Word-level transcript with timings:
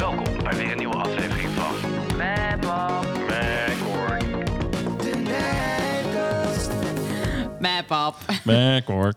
Welkom 0.00 0.42
bij 0.42 0.56
weer 0.56 0.70
een 0.70 0.78
nieuwe 0.78 0.94
aflevering 0.96 1.48
van 1.48 1.74
Map 2.16 2.62
Map 7.60 7.90
up. 7.90 8.40
Back 8.44 8.86
hoor. 8.86 9.14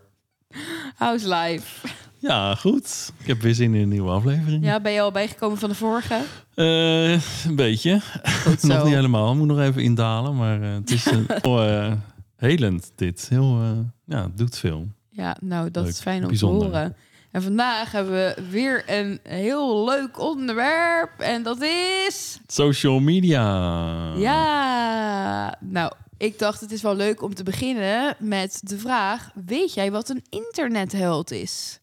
How's 0.98 1.24
life? 1.24 1.88
Ja, 2.18 2.56
goed. 2.56 3.12
Ik 3.20 3.28
heb 3.28 3.42
weer 3.42 3.54
zin 3.54 3.74
in 3.74 3.82
een 3.82 3.90
nieuwe 3.90 4.10
aflevering. 4.10 4.66
Ja, 4.66 4.80
ben 4.80 4.92
je 4.92 5.02
al 5.02 5.12
bijgekomen 5.12 5.58
van 5.58 5.70
de 5.70 5.76
vorige? 5.76 6.22
Eh, 6.56 7.12
een 7.46 7.56
beetje. 7.56 8.02
Goed 8.44 8.60
zo. 8.62 8.68
nog 8.68 8.84
niet 8.84 8.94
helemaal. 8.94 9.36
Moet 9.36 9.48
nog 9.48 9.60
even 9.60 9.82
indalen. 9.84 10.36
Maar 10.36 10.62
eh, 10.62 10.74
het 10.74 10.92
is 10.92 11.06
een, 11.06 11.28
oh, 11.42 11.86
eh, 11.86 11.94
helend 12.36 12.92
dit. 12.96 13.28
Heel, 13.30 13.62
eh, 13.62 13.70
ja, 14.06 14.24
het 14.24 14.38
doet 14.38 14.58
veel. 14.58 14.88
Ja, 15.10 15.38
nou, 15.42 15.72
dat 15.72 15.84
Leuk. 15.84 15.92
is 15.94 16.00
fijn 16.02 16.22
om 16.22 16.28
Bijzonder. 16.28 16.70
te 16.70 16.78
horen. 16.78 16.96
En 17.34 17.42
vandaag 17.42 17.92
hebben 17.92 18.14
we 18.14 18.44
weer 18.50 18.84
een 18.86 19.20
heel 19.24 19.86
leuk 19.86 20.20
onderwerp. 20.20 21.20
En 21.20 21.44
dat 21.44 21.62
is... 22.08 22.40
Social 22.48 23.00
media. 23.00 24.14
Ja, 24.16 25.58
nou, 25.60 25.92
ik 26.18 26.40
dacht 26.40 26.62
het 26.62 26.72
is 26.72 26.82
wel 26.82 26.96
leuk 26.96 27.22
om 27.22 27.34
te 27.34 27.44
beginnen 27.44 28.16
met 28.20 28.60
de 28.64 28.78
vraag... 28.78 29.32
Weet 29.46 29.74
jij 29.74 29.92
wat 29.92 30.10
een 30.10 30.24
internetheld 30.30 31.32
is? 31.32 31.80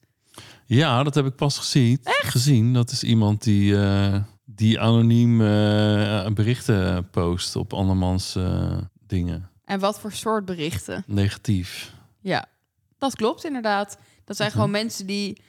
Ja, 0.67 1.03
dat 1.03 1.15
heb 1.15 1.27
ik 1.27 1.35
pas 1.35 1.59
gezien. 1.59 1.99
gezien. 2.05 2.73
Dat 2.73 2.91
is 2.91 3.03
iemand 3.03 3.43
die, 3.43 3.77
eh, 3.77 4.17
die 4.45 4.81
anoniem 4.81 5.41
eh, 5.41 6.27
berichten 6.27 7.11
post 7.11 7.57
op 7.57 7.73
andermans 7.73 8.37
eh, 8.37 8.79
dingen. 9.07 9.51
En 9.65 9.81
wat 9.81 10.01
voor 10.01 10.13
soort 10.13 10.45
berichten? 10.45 11.05
Negatief. 11.07 11.95
Ja, 12.21 12.45
dat 12.99 13.17
klopt 13.17 13.45
inderdaad. 13.45 13.99
Dat 14.31 14.39
zijn 14.39 14.51
Mhm. 14.51 14.59
gewoon 14.61 14.75
mensen 14.83 15.07
die 15.07 15.41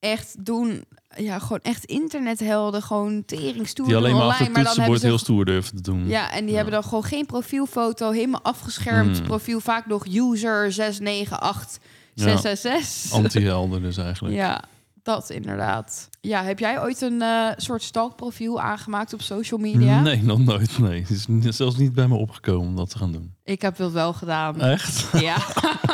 echt 0.00 0.44
doen... 0.44 0.84
Ja, 1.16 1.38
gewoon 1.38 1.58
echt 1.62 1.84
internethelden. 1.84 2.82
Gewoon 2.82 3.24
teringstoer 3.24 3.86
Die 3.86 3.96
alleen 3.96 4.12
maar 4.16 4.22
online. 4.22 4.38
maar 4.38 4.46
dan 4.46 4.54
hebben 4.54 4.64
toetsenbord 4.64 5.00
ze 5.00 5.06
heel 5.06 5.18
stoer 5.18 5.44
durven 5.44 5.76
te 5.76 5.82
doen. 5.82 6.08
Ja, 6.08 6.30
en 6.32 6.40
die 6.40 6.48
Ja. 6.50 6.54
hebben 6.54 6.72
dan 6.74 6.82
gewoon 6.84 7.04
geen 7.04 7.26
profielfoto, 7.26 8.10
helemaal 8.10 8.42
afgeschermd 8.42 9.16
Hmm. 9.18 9.26
profiel, 9.26 9.60
vaak 9.60 9.86
nog 9.86 10.06
user 10.06 10.72
698666. 10.72 13.12
Anti-helden 13.12 13.82
dus 13.82 13.96
eigenlijk. 13.96 14.34
Ja, 14.34 14.62
dat 15.02 15.30
inderdaad. 15.30 16.08
Ja, 16.20 16.42
heb 16.42 16.58
jij 16.58 16.82
ooit 16.82 17.00
een 17.00 17.22
eh, 17.22 17.48
soort 17.56 17.82
stalkprofiel 17.82 18.60
aangemaakt 18.60 19.12
op 19.12 19.20
social 19.22 19.60
media? 19.60 20.00
Nee, 20.08 20.22
nog 20.22 20.38
nooit. 20.38 20.78
Nee, 20.78 21.00
het 21.00 21.10
is 21.44 21.56
zelfs 21.56 21.76
niet 21.76 21.92
bij 21.92 22.08
me 22.08 22.14
opgekomen 22.14 22.68
om 22.68 22.76
dat 22.76 22.90
te 22.90 22.98
gaan 22.98 23.12
doen. 23.12 23.34
Ik 23.44 23.62
heb 23.62 23.76
dat 23.76 23.92
wel 23.92 24.12
gedaan. 24.12 24.60
Echt? 24.60 25.20
Ja, 25.20 25.36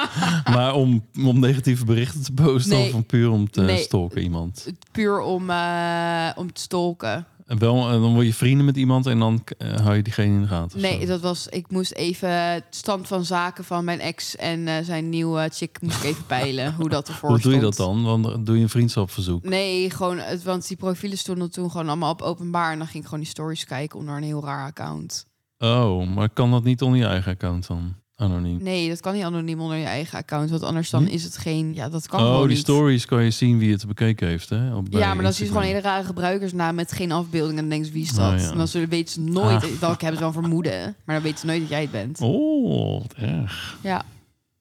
maar 0.54 0.74
om, 0.74 1.04
om 1.24 1.38
negatieve 1.40 1.84
berichten 1.84 2.22
te 2.22 2.32
posten 2.32 2.76
Nee. 2.76 2.94
of 2.94 3.06
puur 3.06 3.30
om 3.30 3.50
te 3.50 3.60
Nee. 3.60 3.78
stalken 3.82 4.22
iemand? 4.22 4.66
puur 4.92 5.20
om, 5.20 5.50
eh, 5.50 6.28
om 6.36 6.52
te 6.52 6.60
stalken. 6.60 7.26
En 7.54 7.60
wel, 7.60 7.90
en 7.90 8.00
dan 8.00 8.14
word 8.14 8.26
je 8.26 8.34
vrienden 8.34 8.64
met 8.64 8.76
iemand 8.76 9.06
en 9.06 9.18
dan 9.18 9.44
eh, 9.58 9.76
hou 9.76 9.96
je 9.96 10.02
diegene 10.02 10.34
in 10.34 10.40
de 10.40 10.46
gaten. 10.46 10.80
Nee, 10.80 11.00
zo. 11.00 11.06
dat 11.06 11.20
was. 11.20 11.48
Ik 11.48 11.70
moest 11.70 11.92
even 11.92 12.52
het 12.52 12.64
stand 12.70 13.06
van 13.06 13.24
zaken 13.24 13.64
van 13.64 13.84
mijn 13.84 14.00
ex 14.00 14.36
en 14.36 14.68
eh, 14.68 14.84
zijn 14.84 15.08
nieuwe 15.08 15.50
chick 15.52 15.78
moest 15.80 15.96
ik 15.96 16.04
even 16.04 16.26
peilen 16.26 16.74
hoe 16.74 16.88
dat 16.88 17.08
ervoor 17.08 17.28
Hoe 17.30 17.40
doe 17.40 17.54
je 17.54 17.60
dat 17.60 17.74
stond. 17.74 18.04
dan? 18.04 18.22
Want 18.22 18.46
doe 18.46 18.56
je 18.56 18.62
een 18.62 18.68
vriendschapverzoek? 18.68 19.44
Nee, 19.44 19.90
gewoon, 19.90 20.18
het, 20.18 20.42
want 20.42 20.68
die 20.68 20.76
profielen 20.76 21.18
stonden 21.18 21.50
toen 21.50 21.70
gewoon 21.70 21.88
allemaal 21.88 22.12
op 22.12 22.22
openbaar. 22.22 22.72
En 22.72 22.78
dan 22.78 22.86
ging 22.86 22.98
ik 23.02 23.08
gewoon 23.08 23.24
die 23.24 23.32
stories 23.32 23.64
kijken 23.64 23.98
onder 23.98 24.16
een 24.16 24.22
heel 24.22 24.44
raar 24.44 24.66
account. 24.66 25.26
Oh, 25.58 26.08
maar 26.14 26.28
kan 26.28 26.50
dat 26.50 26.64
niet 26.64 26.82
onder 26.82 26.98
je 27.00 27.06
eigen 27.06 27.32
account 27.32 27.66
dan? 27.66 27.94
Anoniem. 28.24 28.58
Nee, 28.62 28.88
dat 28.88 29.00
kan 29.00 29.14
niet 29.14 29.22
anoniem 29.24 29.60
onder 29.60 29.76
je 29.76 29.84
eigen 29.84 30.18
account. 30.18 30.50
Want 30.50 30.62
anders 30.62 30.90
dan 30.90 31.02
Hm? 31.04 31.08
is 31.12 31.24
het 31.24 31.36
geen... 31.36 31.74
Ja, 31.74 31.88
dat 31.88 32.06
kan 32.06 32.20
oh, 32.20 32.26
gewoon 32.26 32.40
die 32.40 32.48
niet. 32.56 32.58
stories 32.64 33.04
kan 33.04 33.24
je 33.24 33.30
zien 33.30 33.58
wie 33.58 33.72
het 33.72 33.86
bekeken 33.86 34.28
heeft, 34.28 34.48
hè? 34.48 34.74
Op, 34.74 34.86
Ja, 34.90 35.14
maar 35.14 35.22
dan 35.24 35.32
zie 35.32 35.44
je 35.44 35.50
gewoon 35.50 35.62
een 35.66 35.74
hele 35.74 35.80
rare 35.82 36.04
gebruikersnaam 36.04 36.74
met 36.74 36.92
geen 36.92 37.12
afbeelding. 37.12 37.58
En 37.58 37.60
dan 37.60 37.68
denk 37.70 37.84
je, 37.84 37.92
wie 37.92 38.02
is 38.02 38.12
dat? 38.12 38.32
Oh, 38.32 38.38
ja. 38.38 38.50
En 38.50 38.56
dan 38.56 38.68
zullen 38.68 38.88
weten 38.88 39.12
ze 39.14 39.20
nooit... 39.20 39.54
Ah. 39.64 39.80
Dan 39.80 39.94
hebben 39.98 40.14
ze 40.16 40.18
wel 40.22 40.32
vermoeden. 40.32 40.96
Maar 41.04 41.14
dan 41.14 41.24
weten 41.24 41.38
ze 41.38 41.46
nooit 41.46 41.60
dat 41.60 41.68
jij 41.68 41.80
het 41.82 41.90
bent. 41.90 42.20
Oh, 42.20 43.00
wat 43.02 43.14
erg. 43.16 43.78
Ja. 43.80 44.02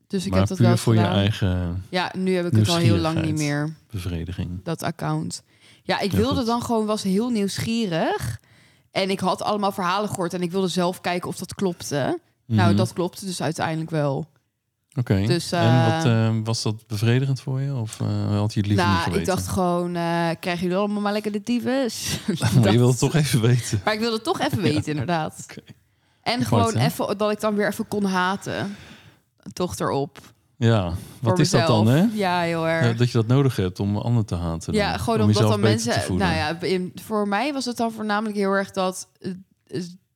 Dus 0.08 0.26
ik 0.26 0.30
maar 0.32 0.40
heb 0.40 0.50
dat 0.50 0.58
wel 0.58 0.78
voor 0.78 0.94
gedaan. 0.94 1.12
je 1.14 1.18
eigen 1.20 1.84
Ja, 1.90 2.12
nu 2.18 2.36
heb 2.36 2.46
ik 2.46 2.52
het 2.56 2.70
al 2.70 2.76
heel 2.76 2.98
lang 2.98 3.22
niet 3.22 3.38
meer. 3.38 3.76
bevrediging. 3.92 4.50
dat 4.64 4.84
account. 4.84 5.44
Ja, 5.84 6.00
ik 6.00 6.12
Ja, 6.12 6.18
wilde 6.18 6.36
goed. 6.38 6.46
dan 6.46 6.62
gewoon, 6.64 6.86
was 6.86 7.04
heel 7.04 7.30
nieuwsgierig. 7.30 8.40
En 8.92 9.10
ik 9.10 9.20
had 9.20 9.42
allemaal 9.42 9.72
verhalen 9.72 10.10
gehoord 10.10 10.34
en 10.34 10.42
ik 10.42 10.52
wilde 10.52 10.68
zelf 10.68 11.02
kijken 11.02 11.30
of 11.30 11.38
dat 11.38 11.56
klopte. 11.56 12.20
Nou, 12.56 12.68
Mhm. 12.68 12.78
dat 12.78 12.94
klopte 12.94 13.26
dus 13.26 13.42
uiteindelijk 13.42 13.90
wel. 13.90 14.32
Oké. 15.00 15.26
Dus, 15.26 15.52
en 15.52 15.60
eh, 15.60 15.96
wat, 15.96 16.06
eh, 16.06 16.36
was 16.44 16.62
dat 16.62 16.88
bevredigend 16.88 17.42
voor 17.42 17.62
je? 17.62 17.74
Of 17.76 18.00
eh, 18.02 18.38
had 18.40 18.54
je 18.54 18.60
het 18.60 18.70
liever 18.70 18.86
niet 18.86 18.94
nou, 18.96 18.98
geweten? 19.04 19.20
ik 19.20 19.26
dacht 19.26 19.48
gewoon, 19.48 19.96
eh 19.96 20.30
krijgen 20.40 20.62
jullie 20.62 20.76
allemaal 20.78 21.02
maar 21.02 21.12
lekker 21.12 21.32
de 21.32 21.44
tyfus? 21.44 22.20
maar 22.62 22.72
je 22.72 22.78
wilde 22.78 22.92
het 22.92 23.00
toch 23.00 23.16
even 23.16 23.42
weten. 23.42 23.82
Maar 23.84 23.94
ik 23.94 24.00
wilde 24.00 24.16
het 24.16 24.24
toch 24.24 24.40
even 24.40 24.62
weten, 24.72 24.92
inderdaad. 24.92 25.46
Oké. 25.50 25.62
En 26.22 26.46
gewoon 26.46 26.76
even, 26.76 27.18
dat 27.18 27.32
ik 27.32 27.40
dan 27.40 27.56
weer 27.56 27.68
even 27.68 27.88
kon 27.88 28.04
haten. 28.06 28.76
Toch 29.54 29.80
erop. 29.80 30.20
Ja, 30.58 30.90
voor 30.90 30.98
wat 31.30 31.40
is 31.40 31.50
dat 31.50 31.68
dan, 31.68 31.88
hè? 31.88 32.06
Ja, 32.14 32.42
heel 32.42 32.68
erg. 32.68 32.86
Ja, 32.86 32.94
dat 32.94 33.08
je 33.08 33.18
dat 33.18 33.28
nodig 33.28 33.56
hebt 33.56 33.80
om 33.80 33.98
anderen 33.98 34.26
te 34.26 34.36
haten. 34.36 34.74
Ja, 34.74 34.90
dan. 34.90 35.00
gewoon 35.00 35.22
om 35.22 35.28
omdat 35.28 35.48
dan 35.48 35.60
mensen. 35.60 36.18
Nou 36.18 36.36
ja, 36.36 36.62
in, 36.62 36.92
voor 37.02 37.28
mij 37.28 37.54
was 37.54 37.66
het 37.66 37.78
dan 37.78 37.92
voornamelijk 37.92 38.36
heel 38.36 38.52
erg 38.52 38.72
dat 38.72 39.08
eh, 39.20 39.32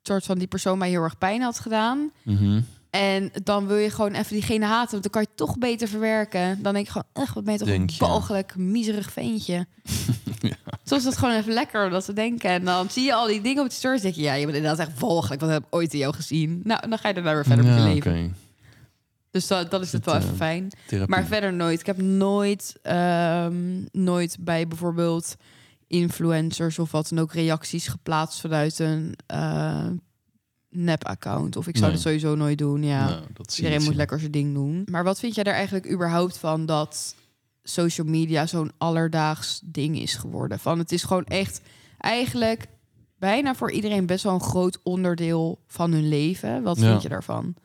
soort 0.08 0.26
van 0.26 0.38
die 0.38 0.48
persoon 0.48 0.78
mij 0.78 0.90
heel 0.90 1.04
erg 1.04 1.18
pijn 1.18 1.42
had 1.42 1.60
gedaan. 1.60 2.12
Mhm. 2.24 2.62
En 2.90 3.32
dan 3.44 3.68
wil 3.68 3.78
je 3.78 3.90
gewoon 3.90 4.14
even 4.14 4.34
diegene 4.34 4.66
haten, 4.66 4.92
want 4.92 5.04
dan 5.04 5.12
kan 5.12 5.22
je 5.22 5.28
het 5.28 5.38
toch 5.38 5.58
beter 5.58 5.88
verwerken. 5.88 6.62
Dan 6.62 6.74
denk 6.74 6.86
ik 6.86 6.92
gewoon, 6.92 7.08
echt, 7.14 7.34
wat 7.34 7.44
ben 7.44 7.54
je 7.54 7.60
toch 7.60 7.68
Denk 7.68 7.90
een 7.90 7.96
balgelijk, 8.00 8.56
miserig 8.56 9.12
ventje. 9.12 9.66
Ja. 10.40 10.56
Soms 10.84 11.02
is 11.02 11.08
het 11.08 11.18
gewoon 11.18 11.36
even 11.36 11.54
lekker 11.54 11.86
om 11.86 11.92
dat 11.92 12.06
te 12.06 12.14
denken. 12.14 12.50
En 12.50 12.66
dan 12.66 12.90
zie 12.90 13.04
je 13.04 13.14
al 13.14 13.28
die 13.28 13.42
dingen 13.42 13.64
op 13.64 13.70
de 13.70 13.76
stories. 13.76 14.02
denk 14.02 14.16
je, 14.16 14.22
ja, 14.22 14.34
je 14.34 14.46
bent 14.46 14.58
inderdaad 14.58 14.88
echt 14.88 15.00
walgelijk. 15.00 15.42
Wat 15.42 15.50
heb 15.50 15.64
ik 15.64 15.76
ooit 15.76 15.94
in 15.94 16.00
jou 16.00 16.14
gezien? 16.14 16.62
Nou, 16.64 16.90
dan 16.90 16.98
ga 16.98 17.08
je 17.08 17.14
daarna 17.14 17.34
weer 17.34 17.46
verder 17.46 17.66
met 17.66 17.74
je 17.74 17.80
Ja, 17.80 17.88
leven. 17.94 18.36
Dus 19.32 19.48
dat, 19.48 19.72
dat 19.72 19.82
is 19.82 19.92
het 19.92 20.06
Het, 20.06 20.14
wel 20.14 20.22
eh, 20.22 20.26
even 20.26 20.36
fijn. 20.38 20.72
Therapie. 20.88 21.16
Maar 21.16 21.26
verder 21.26 21.54
nooit. 21.54 21.80
Ik 21.80 21.86
heb 21.86 22.02
nooit, 22.02 22.76
ehm, 22.82 23.84
nooit 23.92 24.38
bij 24.40 24.68
bijvoorbeeld 24.68 25.36
influencers 25.88 26.80
of 26.80 26.92
wat 26.92 27.10
dan 27.10 27.20
ook 27.20 27.34
reacties 27.34 27.88
geplaatst 27.88 28.40
vanuit 28.42 28.80
een 28.80 29.16
eh, 29.26 29.88
nep-account. 30.70 31.56
Of 31.56 31.68
ik 31.68 31.76
zou 31.78 31.86
Nee. 31.86 31.96
dat 31.96 32.06
sowieso 32.06 32.36
nooit 32.36 32.58
doen. 32.58 32.84
Ja, 32.84 33.10
Nou, 33.10 33.22
iedereen 33.56 33.84
moet 33.84 33.96
lekker 33.96 34.20
zijn 34.20 34.32
ding 34.32 34.54
doen. 34.54 34.88
Maar 34.92 35.04
wat 35.04 35.20
vind 35.20 35.36
jij 35.36 35.44
er 35.44 35.54
eigenlijk 35.54 35.92
überhaupt 35.92 36.38
van 36.38 36.66
dat 36.66 37.16
social 37.64 38.08
media 38.08 38.46
zo'n 38.46 38.72
alledaags 38.78 39.62
ding 39.64 40.00
is 40.00 40.16
geworden? 40.16 40.60
Van 40.60 40.80
het 40.80 40.92
is 40.92 41.04
gewoon 41.04 41.26
echt 41.26 41.62
eigenlijk 41.98 42.66
bijna 43.20 43.56
voor 43.56 43.72
iedereen 43.72 44.06
best 44.06 44.24
wel 44.24 44.34
een 44.34 44.42
groot 44.42 44.80
onderdeel 44.84 45.60
van 45.68 45.92
hun 45.92 46.08
leven. 46.08 46.64
Wat 46.64 46.78
Ja. 46.80 46.90
vind 46.90 47.02
je 47.02 47.10
daarvan? 47.10 47.56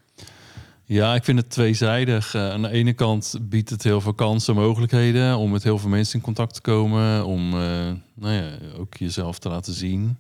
Ja, 0.85 1.15
ik 1.15 1.25
vind 1.25 1.39
het 1.39 1.51
tweezijdig. 1.51 2.35
Eh, 2.35 2.51
aan 2.51 2.63
de 2.63 2.71
ene 2.71 2.93
kant 2.93 3.39
biedt 3.43 3.71
het 3.71 3.83
heel 3.83 4.01
veel 4.01 4.15
kansen 4.15 4.55
en 4.55 4.61
mogelijkheden 4.61 5.37
om 5.37 5.51
met 5.51 5.63
heel 5.63 5.79
veel 5.79 5.89
mensen 5.89 6.15
in 6.19 6.25
contact 6.25 6.55
te 6.55 6.61
komen. 6.61 7.25
Om 7.25 7.53
eh, 7.53 7.93
nou 8.15 8.35
ja, 8.35 8.51
ook 8.79 8.97
jezelf 8.97 9.39
te 9.39 9.49
laten 9.49 9.73
zien. 9.73 10.19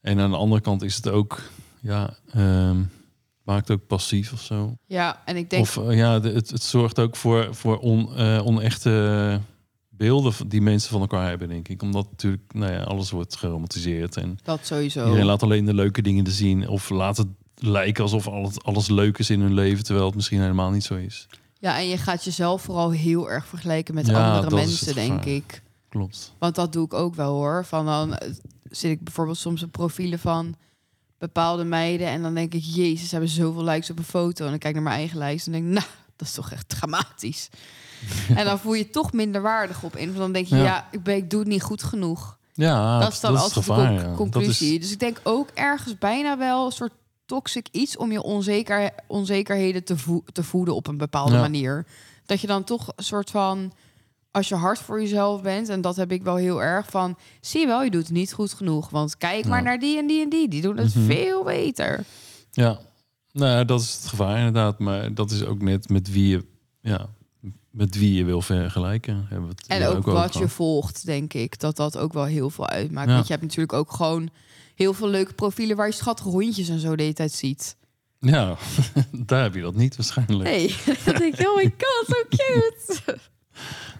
En 0.00 0.20
aan 0.20 0.30
de 0.30 0.36
andere 0.36 0.60
kant 0.60 0.82
is 0.82 0.96
het 0.96 1.08
ook, 1.08 1.42
ja, 1.80 2.16
ehm, 2.32 2.82
maakt 3.42 3.70
ook 3.70 3.86
passief 3.86 4.32
of 4.32 4.40
zo. 4.40 4.76
Ja, 4.86 5.22
en 5.24 5.36
ik 5.36 5.50
denk 5.50 5.62
Of 5.62 5.76
eh, 5.76 5.96
ja, 5.96 6.20
het, 6.20 6.50
het 6.50 6.62
zorgt 6.62 6.98
ook 6.98 7.16
voor, 7.16 7.54
voor 7.54 7.78
on, 7.78 8.16
onechte 8.18 9.40
beelden 9.88 10.48
die 10.48 10.62
mensen 10.62 10.90
van 10.90 11.00
elkaar 11.00 11.28
hebben, 11.28 11.48
denk 11.48 11.68
ik. 11.68 11.82
Omdat 11.82 12.10
natuurlijk, 12.10 12.52
nou 12.52 12.72
ja, 12.72 12.82
alles 12.82 13.10
wordt 13.10 13.36
geromantiseerd 13.36 14.16
en 14.16 14.38
dat 14.42 14.66
sowieso. 14.66 15.04
iedereen 15.04 15.26
laat 15.26 15.42
alleen 15.42 15.64
de 15.64 15.74
leuke 15.74 16.02
dingen 16.02 16.24
te 16.24 16.30
zien. 16.30 16.68
Of 16.68 16.90
laat 16.90 17.16
het 17.16 17.28
lijken 17.58 18.02
alsof 18.02 18.28
alles, 18.28 18.62
alles 18.62 18.88
leuk 18.88 19.18
is 19.18 19.30
in 19.30 19.40
hun 19.40 19.54
leven, 19.54 19.84
terwijl 19.84 20.06
het 20.06 20.14
misschien 20.14 20.40
helemaal 20.40 20.70
niet 20.70 20.84
zo 20.84 20.94
is. 20.94 21.26
Ja, 21.60 21.78
en 21.78 21.88
je 21.88 21.96
gaat 21.98 22.24
jezelf 22.24 22.62
vooral 22.62 22.90
heel 22.90 23.30
erg 23.30 23.46
vergelijken 23.46 23.94
met 23.94 24.06
Ja, 24.06 24.36
andere 24.36 24.54
mensen, 24.56 24.94
denk 24.94 25.24
ik. 25.24 25.62
Klopt. 25.88 26.32
Want 26.38 26.54
dat 26.54 26.72
doe 26.72 26.84
ik 26.84 26.94
ook 26.94 27.14
wel 27.14 27.32
hoor. 27.32 27.64
Van 27.64 27.86
dan 27.86 28.14
eh, 28.16 28.30
zit 28.70 28.90
ik 28.90 29.04
bijvoorbeeld 29.04 29.38
soms 29.38 29.62
op 29.62 29.72
profielen 29.72 30.18
van 30.18 30.54
bepaalde 31.18 31.64
meiden. 31.64 32.06
En 32.06 32.22
dan 32.22 32.34
denk 32.34 32.54
ik, 32.54 32.62
jezus, 32.62 33.04
ze 33.08 33.10
hebben 33.10 33.28
zoveel 33.30 33.64
likes 33.64 33.90
op 33.90 33.98
een 33.98 34.04
foto. 34.04 34.44
En 34.44 34.50
dan 34.50 34.58
kijk 34.58 34.74
ik 34.76 34.80
naar 34.80 34.88
mijn 34.90 34.98
eigen 35.00 35.18
lijst 35.18 35.46
en 35.46 35.52
denk 35.52 35.64
nou, 35.64 35.86
dat 36.16 36.28
is 36.28 36.34
toch 36.34 36.50
echt 36.52 36.68
dramatisch. 36.68 37.48
en 38.36 38.44
dan 38.44 38.58
voel 38.58 38.72
je 38.74 38.78
je 38.84 38.90
toch 38.90 39.12
minder 39.12 39.42
waardig 39.42 39.82
op 39.82 39.96
in. 39.96 40.06
Want 40.06 40.18
dan 40.18 40.32
denk 40.32 40.46
je, 40.46 40.56
ja, 40.56 40.62
Ja. 40.64 40.88
ik, 40.90 41.02
ben, 41.02 41.16
ik 41.16 41.30
doe 41.30 41.40
het 41.40 41.48
niet 41.48 41.62
goed 41.62 41.82
genoeg. 41.82 42.36
Ja, 42.54 42.98
dat 43.00 43.12
is 43.12 43.20
dan 43.20 43.38
gevaar, 43.38 43.92
ja. 43.92 44.02
Dat 44.02 44.16
conclusie. 44.16 44.74
is- 44.74 44.80
Dus 44.80 44.92
ik 44.92 45.00
denk 45.00 45.20
ook 45.22 45.48
ergens 45.54 45.98
bijna 45.98 46.38
wel 46.38 46.66
een 46.66 46.72
soort 46.72 46.92
toxic 47.28 47.68
iets 47.70 47.96
om 47.96 48.12
je 48.12 48.22
onzeker, 48.22 48.90
onzekerheden 49.06 49.84
te, 49.84 49.96
vo- 49.98 50.22
te 50.32 50.42
voeden 50.42 50.74
op 50.74 50.86
een 50.86 50.96
bepaalde 50.96 51.34
Ja. 51.34 51.40
manier. 51.40 51.86
Dat 52.26 52.40
je 52.40 52.46
dan 52.46 52.64
toch 52.64 52.92
een 52.96 53.04
soort 53.04 53.30
van, 53.30 53.72
als 54.30 54.48
je 54.48 54.54
hard 54.54 54.78
voor 54.78 55.00
jezelf 55.00 55.42
bent, 55.42 55.68
en 55.68 55.80
dat 55.80 55.96
heb 55.96 56.12
ik 56.12 56.22
wel 56.22 56.36
heel 56.36 56.62
erg 56.62 56.90
van, 56.90 57.16
zie 57.40 57.60
je 57.60 57.66
wel, 57.66 57.82
je 57.82 57.90
doet 57.90 58.02
het 58.02 58.12
niet 58.12 58.32
goed 58.32 58.52
genoeg. 58.52 58.90
Want 58.90 59.16
kijk 59.16 59.46
maar 59.46 59.62
naar 59.62 59.78
die 59.78 59.98
en 59.98 60.06
die 60.06 60.22
en 60.22 60.28
die, 60.28 60.48
die 60.48 60.62
doen 60.62 60.76
het 60.76 60.94
Mhm. 60.94 61.04
veel 61.06 61.44
beter. 61.44 62.04
Ja, 62.50 62.78
nou 63.32 63.64
dat 63.64 63.80
is 63.80 63.94
het 63.94 64.06
gevaar 64.06 64.36
inderdaad. 64.38 64.78
Maar 64.78 65.14
dat 65.14 65.30
is 65.30 65.44
ook 65.44 65.62
net 65.62 65.88
met 65.88 66.10
wie 66.12 66.28
je 66.28 66.44
ja, 66.80 67.08
met 67.70 67.98
wie 67.98 68.14
je 68.14 68.24
wil 68.24 68.42
vergelijken. 68.42 69.26
Hebben 69.28 69.48
het 69.48 69.66
En 69.66 69.86
ook 69.86 70.04
wat 70.04 70.34
je 70.34 70.48
volgt, 70.48 71.06
denk 71.06 71.34
ik. 71.34 71.60
Dat 71.60 71.76
dat 71.76 71.98
ook 71.98 72.12
wel 72.12 72.24
heel 72.24 72.50
veel 72.50 72.68
uitmaakt. 72.68 73.08
Ja. 73.08 73.14
Want 73.14 73.26
je 73.26 73.32
hebt 73.32 73.44
natuurlijk 73.44 73.72
ook 73.72 73.92
gewoon 73.92 74.30
heel 74.74 74.94
veel 74.94 75.08
leuke 75.08 75.32
profielen... 75.32 75.76
waar 75.76 75.86
je 75.86 75.92
schattige 75.92 76.28
hondjes 76.28 76.68
en 76.68 76.80
zo 76.80 76.96
de 76.96 77.02
hele 77.02 77.14
tijd 77.14 77.32
ziet. 77.32 77.76
Ja, 78.20 78.56
daar 79.12 79.42
heb 79.42 79.54
je 79.54 79.60
dat 79.60 79.74
niet 79.74 79.96
waarschijnlijk. 79.96 80.50
Nee, 80.50 80.74
dan 81.04 81.14
denk 81.14 81.34
je, 81.34 81.50
oh 81.50 81.56
my 81.56 81.74
god, 81.78 82.06
so 82.06 82.22
cute. 82.28 83.18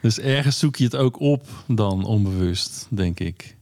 Dus 0.02 0.18
ergens 0.18 0.58
zoek 0.58 0.76
je 0.76 0.84
het 0.84 0.96
ook 0.96 1.20
op 1.20 1.46
dan 1.66 2.04
onbewust, 2.04 2.86
denk 2.88 3.20
ik. 3.20 3.56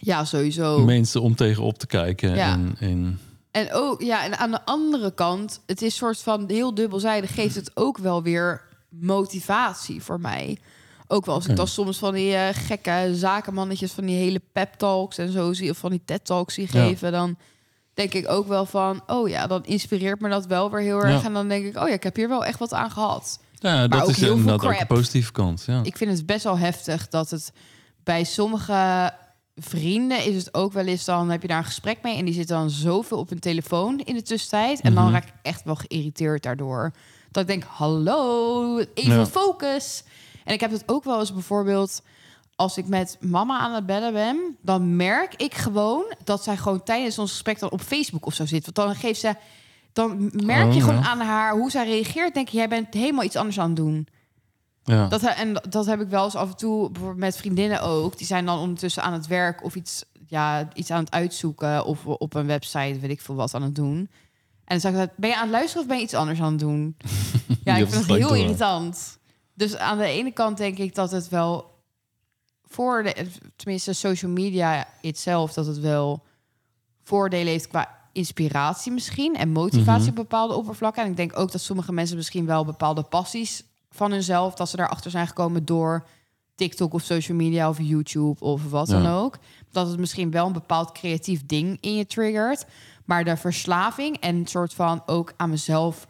Ja, 0.00 0.24
sowieso. 0.24 0.84
Mensen 0.84 1.22
om 1.22 1.34
tegenop 1.34 1.78
te 1.78 1.86
kijken. 1.86 2.34
Ja. 2.34 2.52
En, 2.52 2.76
en 2.78 3.20
En 3.50 3.72
ook, 3.72 4.02
ja, 4.02 4.24
en 4.24 4.38
aan 4.38 4.50
de 4.50 4.64
andere 4.64 5.14
kant, 5.14 5.60
het 5.66 5.82
is 5.82 5.96
soort 5.96 6.18
van 6.18 6.44
heel 6.48 6.74
dubbelzijdig, 6.74 7.34
geeft 7.34 7.54
het 7.54 7.70
ook 7.74 7.98
wel 7.98 8.22
weer 8.22 8.67
motivatie 8.88 10.02
voor 10.02 10.20
mij. 10.20 10.58
Ook 11.06 11.26
wel 11.26 11.34
als 11.34 11.44
ik 11.44 11.50
Oké. 11.50 11.58
dan 11.58 11.68
soms 11.68 11.98
van 11.98 12.14
die 12.14 12.34
eh, 12.34 12.48
gekke 12.52 13.10
zakenmannetjes 13.14 13.92
van 13.92 14.04
die 14.04 14.16
hele 14.16 14.40
pep 14.52 14.74
talks 14.74 15.18
en 15.18 15.32
zo 15.32 15.52
zie, 15.52 15.70
of 15.70 15.76
van 15.78 15.90
die 15.90 16.02
TED 16.04 16.24
talks 16.24 16.54
zie 16.54 16.68
Ja. 16.70 16.84
geven, 16.84 17.12
dan 17.12 17.36
denk 17.94 18.14
ik 18.14 18.28
ook 18.30 18.46
wel 18.48 18.66
van, 18.66 19.02
oh 19.06 19.28
ja, 19.28 19.46
dan 19.46 19.64
inspireert 19.64 20.20
me 20.20 20.28
dat 20.28 20.46
wel 20.46 20.70
weer 20.70 20.80
heel 20.80 20.98
erg. 21.02 21.20
Ja. 21.20 21.26
En 21.26 21.32
dan 21.32 21.48
denk 21.48 21.64
ik, 21.64 21.76
oh 21.76 21.88
ja, 21.88 21.94
ik 21.94 22.02
heb 22.02 22.16
hier 22.16 22.28
wel 22.28 22.44
echt 22.44 22.58
wat 22.58 22.72
aan 22.72 22.90
gehad. 22.90 23.40
ja, 23.54 23.88
dat 23.88 24.08
is 24.08 24.16
heel 24.16 24.26
veel 24.28 24.36
inderdaad 24.36 24.72
ook 24.72 24.78
de 24.78 24.86
positieve 24.86 25.32
kant. 25.32 25.64
Ja. 25.66 25.80
Ik 25.82 25.96
vind 25.96 26.10
het 26.10 26.26
best 26.26 26.44
wel 26.44 26.58
heftig 26.58 27.08
dat 27.08 27.30
het 27.30 27.52
bij 28.04 28.24
sommige 28.24 29.12
vrienden 29.56 30.24
is 30.24 30.36
het 30.36 30.54
ook 30.54 30.72
wel 30.72 30.86
eens 30.86 31.04
dan 31.04 31.30
heb 31.30 31.42
je 31.42 31.48
daar 31.48 31.58
een 31.58 31.64
gesprek 31.64 31.98
mee 32.02 32.16
en 32.16 32.24
die 32.24 32.34
zitten 32.34 32.56
dan 32.56 32.70
zoveel 32.70 33.18
op 33.18 33.28
hun 33.28 33.38
telefoon 33.38 33.98
in 34.00 34.14
de 34.14 34.22
tussentijd 34.22 34.80
en 34.80 34.94
dan 34.94 35.04
Mhm. 35.04 35.12
raak 35.12 35.24
ik 35.24 35.32
echt 35.42 35.64
wel 35.64 35.74
geïrriteerd 35.74 36.42
daardoor. 36.42 36.92
Dat 37.30 37.42
ik 37.42 37.48
denk, 37.48 37.64
hallo, 37.68 38.78
even 38.94 39.14
Ja. 39.18 39.26
focus. 39.26 40.02
En 40.44 40.54
ik 40.54 40.60
heb 40.60 40.70
het 40.70 40.82
ook 40.86 41.04
wel 41.04 41.20
eens 41.20 41.32
bijvoorbeeld 41.32 42.02
als 42.56 42.76
ik 42.78 42.86
met 42.86 43.16
mama 43.20 43.58
aan 43.58 43.74
het 43.74 43.86
bellen 43.86 44.12
ben, 44.12 44.56
dan 44.62 44.96
merk 44.96 45.34
ik 45.34 45.54
gewoon 45.54 46.04
dat 46.24 46.42
zij 46.42 46.56
gewoon 46.56 46.82
tijdens 46.82 47.18
ons 47.18 47.30
gesprek 47.30 47.58
dan 47.58 47.70
op 47.70 47.80
Facebook 47.80 48.26
of 48.26 48.34
zo 48.34 48.46
zit. 48.46 48.64
Want 48.64 48.76
dan 48.76 48.94
geeft 48.94 49.20
ze, 49.20 49.34
dan 49.92 50.30
merk 50.44 50.66
Oh, 50.66 50.74
je 50.74 50.80
gewoon 50.80 50.94
ja. 51.00 51.08
aan 51.08 51.20
haar 51.20 51.52
hoe 51.52 51.70
zij 51.70 51.84
reageert. 51.86 52.34
Denk 52.34 52.48
je, 52.48 52.56
jij 52.56 52.68
bent 52.68 52.94
helemaal 52.94 53.24
iets 53.24 53.36
anders 53.36 53.58
aan 53.60 53.66
het 53.66 53.76
doen. 53.76 54.06
ja. 54.84 55.08
Dat, 55.08 55.22
en 55.22 55.62
dat 55.68 55.86
heb 55.86 56.00
ik 56.00 56.08
wel 56.08 56.24
eens 56.24 56.34
af 56.34 56.50
en 56.50 56.56
toe 56.56 56.90
bijvoorbeeld 56.90 57.20
met 57.20 57.36
vriendinnen 57.36 57.80
ook. 57.82 58.16
Die 58.18 58.26
zijn 58.26 58.46
dan 58.46 58.58
ondertussen 58.58 59.02
aan 59.02 59.12
het 59.12 59.26
werk 59.26 59.64
of 59.64 59.74
iets, 59.74 60.04
ja, 60.26 60.68
iets 60.74 60.90
aan 60.90 61.04
het 61.04 61.12
uitzoeken 61.12 61.84
of 61.84 62.06
op 62.06 62.34
een 62.34 62.46
website, 62.46 62.98
weet 63.00 63.10
ik 63.10 63.20
veel 63.20 63.34
wat, 63.34 63.54
aan 63.54 63.62
het 63.62 63.74
doen. 63.74 64.10
En 64.68 64.78
dan 64.78 64.80
zeg 64.80 64.92
ik, 64.92 64.98
altijd, 64.98 65.16
ben 65.18 65.28
je 65.30 65.36
aan 65.36 65.42
het 65.42 65.50
luisteren 65.50 65.82
of 65.82 65.88
ben 65.88 65.96
je 65.96 66.02
iets 66.02 66.14
anders 66.14 66.40
aan 66.40 66.50
het 66.50 66.60
doen? 66.60 66.96
Ja, 67.64 67.76
ik 67.76 67.88
vind 67.90 68.06
het 68.06 68.16
heel 68.16 68.28
door. 68.28 68.36
irritant. 68.36 69.18
Dus 69.54 69.76
aan 69.76 69.98
de 69.98 70.04
ene 70.04 70.32
kant 70.32 70.56
denk 70.56 70.78
ik 70.78 70.94
dat 70.94 71.10
het 71.10 71.28
wel 71.28 71.70
voor 72.64 73.02
de, 73.02 73.26
tenminste 73.56 73.92
social 73.92 74.30
media 74.30 74.86
itself, 75.00 75.52
dat 75.52 75.66
het 75.66 75.78
wel 75.78 76.22
voordelen 77.02 77.46
heeft 77.46 77.68
qua 77.68 77.96
inspiratie 78.12 78.92
misschien 78.92 79.36
en 79.36 79.48
motivatie 79.48 80.00
Mhm. 80.00 80.08
op 80.10 80.14
bepaalde 80.16 80.54
oppervlakken. 80.54 81.02
En 81.04 81.10
ik 81.10 81.16
denk 81.16 81.38
ook 81.38 81.52
dat 81.52 81.60
sommige 81.60 81.92
mensen 81.92 82.16
misschien 82.16 82.46
wel 82.46 82.64
bepaalde 82.64 83.02
passies 83.02 83.64
van 83.90 84.10
hunzelf, 84.12 84.54
dat 84.54 84.68
ze 84.68 84.76
daarachter 84.76 85.10
zijn 85.10 85.26
gekomen 85.26 85.64
door 85.64 86.06
TikTok 86.54 86.92
of 86.94 87.02
social 87.02 87.36
media 87.36 87.68
of 87.68 87.78
YouTube 87.80 88.40
of 88.40 88.70
wat 88.70 88.86
dan 88.88 89.06
ook. 89.06 89.38
Dat 89.70 89.88
het 89.88 89.98
misschien 89.98 90.30
wel 90.30 90.46
een 90.46 90.52
bepaald 90.52 90.92
creatief 90.92 91.46
ding 91.46 91.78
in 91.80 91.94
je 91.94 92.06
triggert. 92.06 92.66
Maar 93.08 93.24
de 93.24 93.36
verslaving 93.36 94.16
en 94.16 94.36
een 94.36 94.46
soort 94.46 94.74
van 94.74 95.02
ook 95.06 95.32
aan 95.36 95.50
mezelf, 95.50 96.06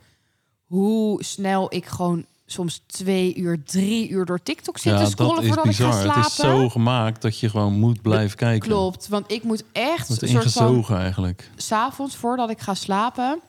hoe 0.64 1.24
snel 1.24 1.74
ik 1.74 1.86
gewoon 1.86 2.24
soms 2.46 2.82
twee 2.86 3.36
uur, 3.36 3.62
drie 3.64 4.08
uur 4.08 4.24
door 4.24 4.42
TikTok 4.42 4.78
zit 4.78 4.92
te 4.96 5.02
ja, 5.02 5.08
scrollen 5.08 5.34
dat 5.34 5.44
is 5.44 5.48
voordat 5.48 5.64
ik 5.64 5.70
bizar. 5.70 5.92
ga 5.92 6.00
slapen. 6.00 6.20
Het 6.22 6.30
is 6.30 6.36
zo 6.36 6.68
gemaakt 6.68 7.22
dat 7.22 7.38
je 7.38 7.50
gewoon 7.50 7.72
moet 7.72 8.02
blijven 8.02 8.36
kijken. 8.36 8.68
Klopt, 8.68 9.08
want 9.08 9.32
ik 9.32 9.42
moet 9.42 9.64
echt 9.72 10.08
Het 10.08 10.18
soort 10.18 10.30
van 10.30 10.40
ingezogen 10.40 10.98
eigenlijk. 10.98 11.50
s'avonds 11.56 12.16
voordat 12.16 12.50
ik 12.50 12.60
ga 12.60 12.74
slapen, 12.74 13.40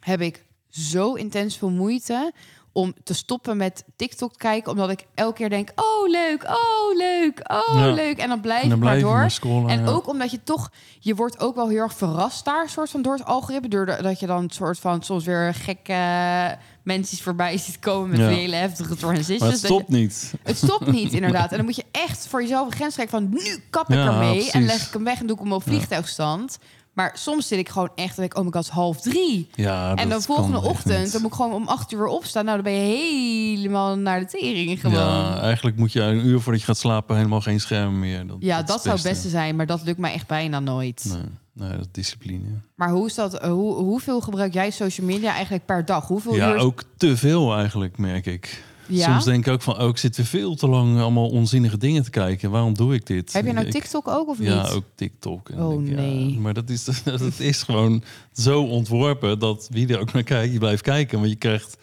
heb 0.00 0.20
ik 0.20 0.44
zo 0.68 1.14
intens 1.14 1.56
veel 1.56 1.70
moeite 1.70 2.32
om 2.78 2.94
te 3.04 3.14
stoppen 3.14 3.56
met 3.56 3.84
TikTok 3.96 4.32
kijken, 4.36 4.72
omdat 4.72 4.90
ik 4.90 5.06
elke 5.14 5.34
keer 5.34 5.48
denk: 5.50 5.70
oh 5.74 6.08
leuk, 6.10 6.42
oh 6.44 6.96
leuk, 6.96 7.40
oh 7.46 7.74
Ja. 7.78 7.92
leuk, 7.92 8.18
en 8.18 8.28
dan 8.28 8.40
blijf 8.40 8.62
En 8.62 8.68
dan 8.68 8.78
maar 8.78 9.00
door. 9.00 9.12
maar 9.16 9.30
scrollen. 9.30 9.70
En 9.70 9.80
ja. 9.84 9.86
ook 9.90 10.08
omdat 10.08 10.30
je 10.30 10.42
toch, 10.44 10.70
je 10.98 11.14
wordt 11.14 11.40
ook 11.40 11.54
wel 11.54 11.68
heel 11.68 11.78
erg 11.82 11.94
verrast 11.94 12.44
daar, 12.44 12.68
soort 12.68 12.90
van 12.90 13.02
door 13.02 13.12
het 13.12 13.24
algoritme, 13.24 13.68
doordat 13.68 14.02
dat 14.02 14.20
je 14.20 14.26
dan 14.26 14.50
soort 14.50 14.78
van 14.78 15.02
soms 15.02 15.24
weer 15.24 15.54
gekke 15.54 16.56
mensen 16.82 17.18
voorbij 17.18 17.58
ziet 17.58 17.78
komen 17.78 18.08
met 18.10 18.18
Ja. 18.18 18.26
hele 18.28 18.56
heftige 18.56 18.96
transitions. 18.96 19.40
maar 19.40 19.50
het 19.50 19.60
je- 19.60 19.66
stopt 19.66 19.88
niet. 19.88 20.32
het 20.42 20.56
stopt 20.56 20.86
niet, 20.92 21.12
inderdaad. 21.18 21.50
En 21.50 21.56
dan 21.56 21.64
moet 21.66 21.76
je 21.76 21.84
echt 21.90 22.26
voor 22.26 22.40
jezelf 22.42 22.66
een 22.66 22.72
grens 22.72 22.94
trekken 22.94 23.18
van... 23.18 23.28
nu 23.30 23.62
kap 23.70 23.90
ik 23.90 23.96
ermee 23.96 24.50
en 24.50 24.64
leg 24.64 24.86
ik 24.86 24.92
hem 24.92 25.04
weg 25.04 25.20
en 25.20 25.26
doe 25.26 25.36
ik 25.36 25.42
hem 25.42 25.52
op 25.52 25.62
vliegtuigstand. 25.62 26.58
Maar 26.98 27.12
soms 27.14 27.48
zit 27.48 27.58
ik 27.58 27.68
gewoon 27.68 27.90
echt 27.94 28.16
denk 28.16 28.32
ik... 28.32 28.38
oh 28.38 28.44
my 28.44 28.50
god, 28.50 28.68
half 28.68 29.00
drie. 29.00 29.48
Ja, 29.54 29.90
en 29.90 29.96
dan 29.96 30.08
dat 30.08 30.24
volgende 30.24 30.62
ochtend, 30.62 31.12
dan 31.12 31.22
moet 31.22 31.30
ik 31.30 31.36
gewoon 31.36 31.52
om 31.52 31.66
acht 31.68 31.92
uur 31.92 32.06
opstaan. 32.06 32.44
Nou, 32.44 32.62
dan 32.62 32.72
ben 32.72 32.82
je 32.82 32.94
helemaal 32.96 33.96
naar 33.96 34.20
de 34.20 34.26
tering 34.26 34.80
gewoon. 34.80 34.98
Ja, 34.98 35.34
Ja, 35.34 35.40
eigenlijk 35.40 35.76
moet 35.76 35.92
je 35.92 36.00
een 36.00 36.26
uur 36.26 36.40
voordat 36.40 36.60
je 36.60 36.66
gaat 36.66 36.78
slapen 36.78 37.16
helemaal 37.16 37.40
geen 37.40 37.60
scherm 37.60 37.98
meer. 37.98 38.26
Dat, 38.26 38.40
dat, 38.40 38.76
is 38.76 38.82
zou 38.82 38.96
het 38.96 39.04
beste 39.04 39.28
zijn, 39.28 39.56
maar 39.56 39.66
dat 39.66 39.82
lukt 39.84 39.98
mij 39.98 40.12
echt 40.12 40.26
bijna 40.26 40.60
nooit. 40.60 41.04
Nee, 41.08 41.22
nee, 41.52 41.70
dat 41.70 41.80
is 41.80 41.92
discipline. 41.92 42.44
Maar 42.74 42.90
hoe 42.90 43.06
is 43.06 43.14
dat, 43.14 43.42
hoe, 43.42 43.74
hoeveel 43.74 44.20
gebruik 44.20 44.52
jij 44.52 44.70
social 44.70 45.06
media 45.06 45.32
eigenlijk 45.32 45.66
per 45.66 45.84
dag? 45.84 46.06
Hoeveel 46.06 46.34
Ja, 46.34 46.50
uur? 46.52 46.56
ook 46.56 46.82
te 46.96 47.16
veel 47.16 47.56
eigenlijk, 47.56 47.98
merk 47.98 48.26
ik. 48.26 48.62
Ja? 48.88 49.10
Soms 49.10 49.24
denk 49.24 49.46
ik 49.46 49.52
ook 49.52 49.62
van, 49.62 49.80
oh, 49.80 49.88
ik 49.88 49.96
zit 49.96 50.16
weer 50.16 50.26
veel 50.26 50.54
te 50.54 50.68
lang 50.68 51.00
allemaal 51.00 51.28
onzinnige 51.28 51.78
dingen 51.78 52.02
te 52.02 52.10
kijken. 52.10 52.50
Waarom 52.50 52.74
doe 52.74 52.94
ik 52.94 53.06
dit? 53.06 53.32
Heb 53.32 53.46
je 53.46 53.52
nou 53.52 53.66
Ik- 53.66 53.72
TikTok 53.72 54.08
ook 54.08 54.28
of 54.28 54.38
Ja, 54.38 54.62
niet? 54.62 54.70
ook 54.72 54.84
TikTok. 54.94 55.48
En 55.48 55.62
Oh, 55.62 55.68
denk, 55.76 55.88
ja, 55.88 55.94
nee. 55.94 56.38
maar 56.38 56.54
dat 56.54 56.70
is, 56.70 56.84
dat 57.04 57.38
is 57.38 57.62
gewoon 57.62 58.02
zo 58.32 58.62
ontworpen 58.62 59.38
dat 59.38 59.68
wie 59.70 59.88
er 59.88 59.98
ook 60.00 60.12
naar 60.12 60.22
kijkt, 60.22 60.52
je 60.52 60.58
blijft 60.58 60.82
kijken. 60.82 61.18
Want 61.18 61.30
je 61.30 61.36
krijgt 61.36 61.76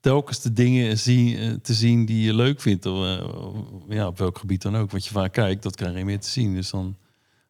telkens 0.00 0.40
de 0.40 0.52
dingen 0.52 0.98
zien, 0.98 1.36
eh, 1.36 1.50
te 1.62 1.74
zien 1.74 2.04
die 2.06 2.22
je 2.24 2.34
leuk 2.34 2.60
vindt. 2.60 2.86
Of, 2.86 3.04
eh, 3.04 3.24
ja, 3.88 4.06
op 4.06 4.18
welk 4.18 4.38
gebied 4.38 4.62
dan 4.62 4.76
ook. 4.76 4.90
Wat 4.90 5.04
je 5.04 5.10
vaak 5.10 5.32
kijkt, 5.32 5.62
dat 5.62 5.76
krijg 5.76 5.96
je 5.96 6.04
meer 6.04 6.20
te 6.20 6.30
zien. 6.30 6.54
Dus 6.54 6.70
dan 6.70 6.96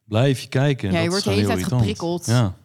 blijf 0.05 0.41
je 0.41 0.47
kijken. 0.47 0.87
En 0.89 0.93
Ja, 0.95 0.99
je 1.01 1.09
dat 1.09 1.13
wordt 1.23 1.25
de 1.37 1.41
hele 1.43 1.53
tijd 1.61 1.73
geprikkeld. 1.73 2.25
Ja. 2.25 2.55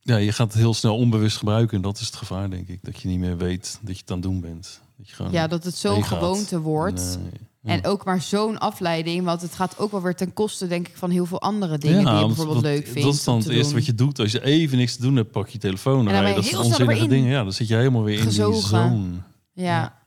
ja, 0.00 0.16
je 0.16 0.32
gaat 0.32 0.52
het 0.52 0.62
heel 0.62 0.74
snel 0.74 0.96
onbewust 0.96 1.36
gebruiken. 1.36 1.76
En 1.76 1.82
dat 1.82 1.98
is 2.00 2.06
het 2.06 2.16
gevaar, 2.16 2.50
denk 2.50 2.68
ik. 2.68 2.78
Dat 2.82 3.00
je 3.00 3.08
niet 3.08 3.18
meer 3.18 3.36
weet 3.36 3.78
dat 3.82 3.94
je 3.94 4.00
het 4.00 4.10
aan 4.10 4.16
het 4.16 4.26
doen 4.26 4.40
bent. 4.40 4.80
Dat 5.00 5.08
je 5.08 5.14
gewoon 5.14 5.32
Ja, 5.32 5.46
dat 5.46 5.64
het 5.64 5.74
zo'n 5.74 5.94
meegaat. 5.94 6.18
gewoonte 6.18 6.60
wordt. 6.60 7.18
Ja. 7.62 7.70
En 7.70 7.84
ook 7.86 8.04
maar 8.04 8.22
zo'n 8.22 8.58
afleiding, 8.58 9.24
want 9.24 9.42
het 9.42 9.54
gaat 9.54 9.78
ook 9.78 9.90
wel 9.90 10.02
weer 10.02 10.14
ten 10.14 10.32
koste, 10.32 10.66
denk 10.66 10.88
ik, 10.88 10.96
van 10.96 11.10
heel 11.10 11.26
veel 11.26 11.40
andere 11.40 11.78
dingen 11.78 12.04
die 12.04 12.14
je 12.14 12.26
bijvoorbeeld 12.26 12.62
dat- 12.62 12.72
leuk 12.72 12.84
vindt. 12.86 13.02
Dat 13.02 13.14
is 13.14 13.24
dan 13.24 13.36
het 13.36 13.46
te 13.46 13.52
eerste 13.52 13.66
doen. 13.68 13.74
wat 13.78 13.86
je 13.86 13.94
doet. 13.94 14.18
Als 14.18 14.32
je 14.32 14.44
even 14.44 14.78
niks 14.78 14.96
te 14.96 15.02
doen 15.02 15.16
hebt, 15.16 15.30
pak 15.30 15.48
je 15.48 15.58
telefoon. 15.58 16.04
ben 16.04 16.28
je 16.28 16.34
dat 16.34 16.44
snel 16.44 16.62
onzinnige 16.64 17.06
dingen. 17.06 17.30
Ja, 17.30 17.42
dan 17.42 17.52
zit 17.52 17.68
je 17.68 17.74
helemaal 17.76 18.02
weer 18.02 18.14
in 18.18 18.20
die 18.20 18.28
Gezogen. 18.28 18.68
zone. 18.68 19.08
Ja, 19.52 19.98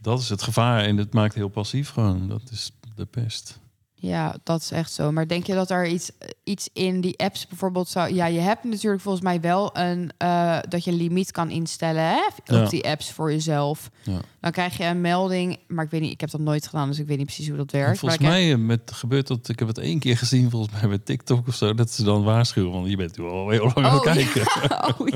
Dat 0.00 0.20
is 0.20 0.28
het 0.28 0.42
gevaar. 0.42 0.84
En 0.84 0.96
het 0.96 1.12
maakt 1.12 1.34
heel 1.34 1.48
passief 1.48 1.90
gewoon. 1.90 2.28
Dat 2.28 2.42
is 2.50 2.70
de 2.96 3.04
pest. 3.04 3.58
Ja, 4.02 4.36
dat 4.42 4.60
is 4.60 4.70
echt 4.70 4.92
zo. 4.92 5.12
Maar 5.12 5.26
denk 5.28 5.46
je 5.46 5.54
dat 5.54 5.70
er 5.70 5.86
iets, 5.86 6.10
iets 6.44 6.68
in 6.72 7.00
die 7.00 7.18
apps 7.18 7.46
bijvoorbeeld 7.46 7.88
zou... 7.88 8.14
Ja, 8.14 8.26
je 8.26 8.40
hebt 8.40 8.64
natuurlijk 8.64 9.02
volgens 9.02 9.24
mij 9.24 9.40
wel 9.40 9.70
een... 9.78 10.10
eh, 10.18 10.58
dat 10.68 10.84
je 10.84 10.90
een 10.90 10.96
limiet 10.96 11.30
kan 11.30 11.50
instellen 11.50 12.02
hè, 12.02 12.26
op 12.26 12.40
Ja. 12.44 12.64
die 12.68 12.84
apps 12.88 13.12
voor 13.12 13.30
jezelf. 13.32 13.90
Ja. 14.02 14.20
Dan 14.40 14.50
krijg 14.52 14.76
je 14.76 14.84
een 14.84 15.00
melding, 15.00 15.58
maar 15.68 15.84
ik 15.84 15.90
weet 15.90 16.00
niet, 16.00 16.12
ik 16.12 16.20
heb 16.20 16.30
dat 16.30 16.40
nooit 16.40 16.66
gedaan, 16.66 16.88
dus 16.88 16.98
ik 16.98 17.06
weet 17.06 17.16
niet 17.16 17.26
precies 17.26 17.48
hoe 17.48 17.56
dat 17.56 17.70
werkt. 17.70 17.90
En 17.90 17.96
volgens 17.96 18.20
maar 18.20 18.30
mij 18.30 18.52
eh, 18.52 18.58
met, 18.58 18.92
gebeurt 18.94 19.26
dat... 19.26 19.48
Ik 19.48 19.58
heb 19.58 19.68
het 19.68 19.78
één 19.78 19.98
keer 19.98 20.16
gezien, 20.18 20.50
volgens 20.50 20.80
mij 20.80 20.90
met 20.90 21.06
TikTok 21.06 21.48
of 21.48 21.54
zo. 21.54 21.74
Dat 21.74 21.90
ze 21.90 22.02
dan 22.04 22.22
waarschuwen. 22.24 22.72
Want 22.72 22.88
je 22.90 22.96
bent 22.96 23.18
nu 23.18 23.24
al 23.24 23.48
heel 23.48 23.70
lang 23.74 23.86
aan 23.86 23.92
het 23.94 24.00
Oh, 24.00 24.04
ja. 24.04 24.12
kijken. 24.12 24.42
Oh, 25.00 25.06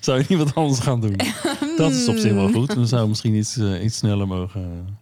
Zou 0.00 0.18
je 0.18 0.24
niet 0.28 0.38
wat 0.38 0.54
anders 0.54 0.80
gaan 0.80 1.00
doen? 1.00 1.16
Dat 1.76 1.90
is 1.92 2.08
op 2.08 2.16
zich 2.16 2.32
wel 2.32 2.52
goed. 2.52 2.74
Dan 2.74 2.86
zou 2.86 3.08
misschien 3.08 3.34
iets, 3.34 3.56
eh, 3.56 3.84
iets 3.84 3.96
sneller 3.96 4.26
mogen 4.26 4.98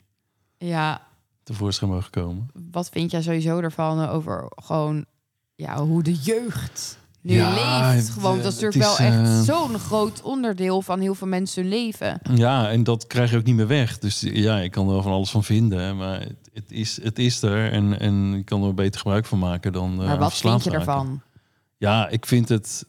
ja, 0.66 1.06
tevoorschijn 1.42 1.90
mogen 1.90 2.10
komen. 2.10 2.50
wat 2.70 2.88
vind 2.88 3.10
jij 3.10 3.22
sowieso 3.22 3.58
ervan 3.60 4.02
eh, 4.02 4.14
over 4.14 4.52
gewoon 4.54 5.04
ja, 5.54 5.78
hoe 5.84 6.02
de 6.02 6.14
jeugd 6.14 6.98
nu 7.20 7.34
Ja, 7.34 7.92
leeft? 7.94 8.08
Gewoon, 8.08 8.36
eh, 8.36 8.42
dat 8.42 8.52
is 8.52 8.60
het 8.60 8.64
natuurlijk 8.74 8.98
wel 8.98 9.06
echt 9.06 9.28
eh, 9.28 9.40
zo'n 9.40 9.78
groot 9.78 10.22
onderdeel 10.22 10.82
van 10.82 11.00
heel 11.00 11.14
veel 11.14 11.26
mensen 11.26 11.62
hun 11.62 11.70
leven. 11.72 12.20
Ja, 12.34 12.70
en 12.70 12.84
dat 12.84 13.06
krijg 13.06 13.30
je 13.30 13.36
ook 13.36 13.44
niet 13.44 13.54
meer 13.56 13.66
weg. 13.66 13.98
Dus 13.98 14.20
ja, 14.20 14.58
ik 14.58 14.70
kan 14.70 14.86
er 14.86 14.92
wel 14.92 15.02
van 15.02 15.12
alles 15.12 15.30
van 15.30 15.44
vinden. 15.44 15.96
Maar 15.96 16.20
het, 16.20 16.50
het, 16.52 16.72
is, 16.72 17.02
het 17.02 17.18
is 17.18 17.42
er. 17.42 17.72
En, 17.72 17.98
en 18.00 18.34
ik 18.34 18.44
kan 18.44 18.64
er 18.64 18.74
beter 18.74 19.00
gebruik 19.00 19.26
van 19.26 19.38
maken 19.38 19.72
dan. 19.72 20.00
eh, 20.00 20.06
maar 20.06 20.18
wat 20.18 20.34
vind 20.34 20.64
je 20.64 20.70
raken. 20.70 20.86
ervan? 20.86 21.20
Ja, 21.76 22.08
ik 22.08 22.26
vind 22.26 22.48
het. 22.48 22.84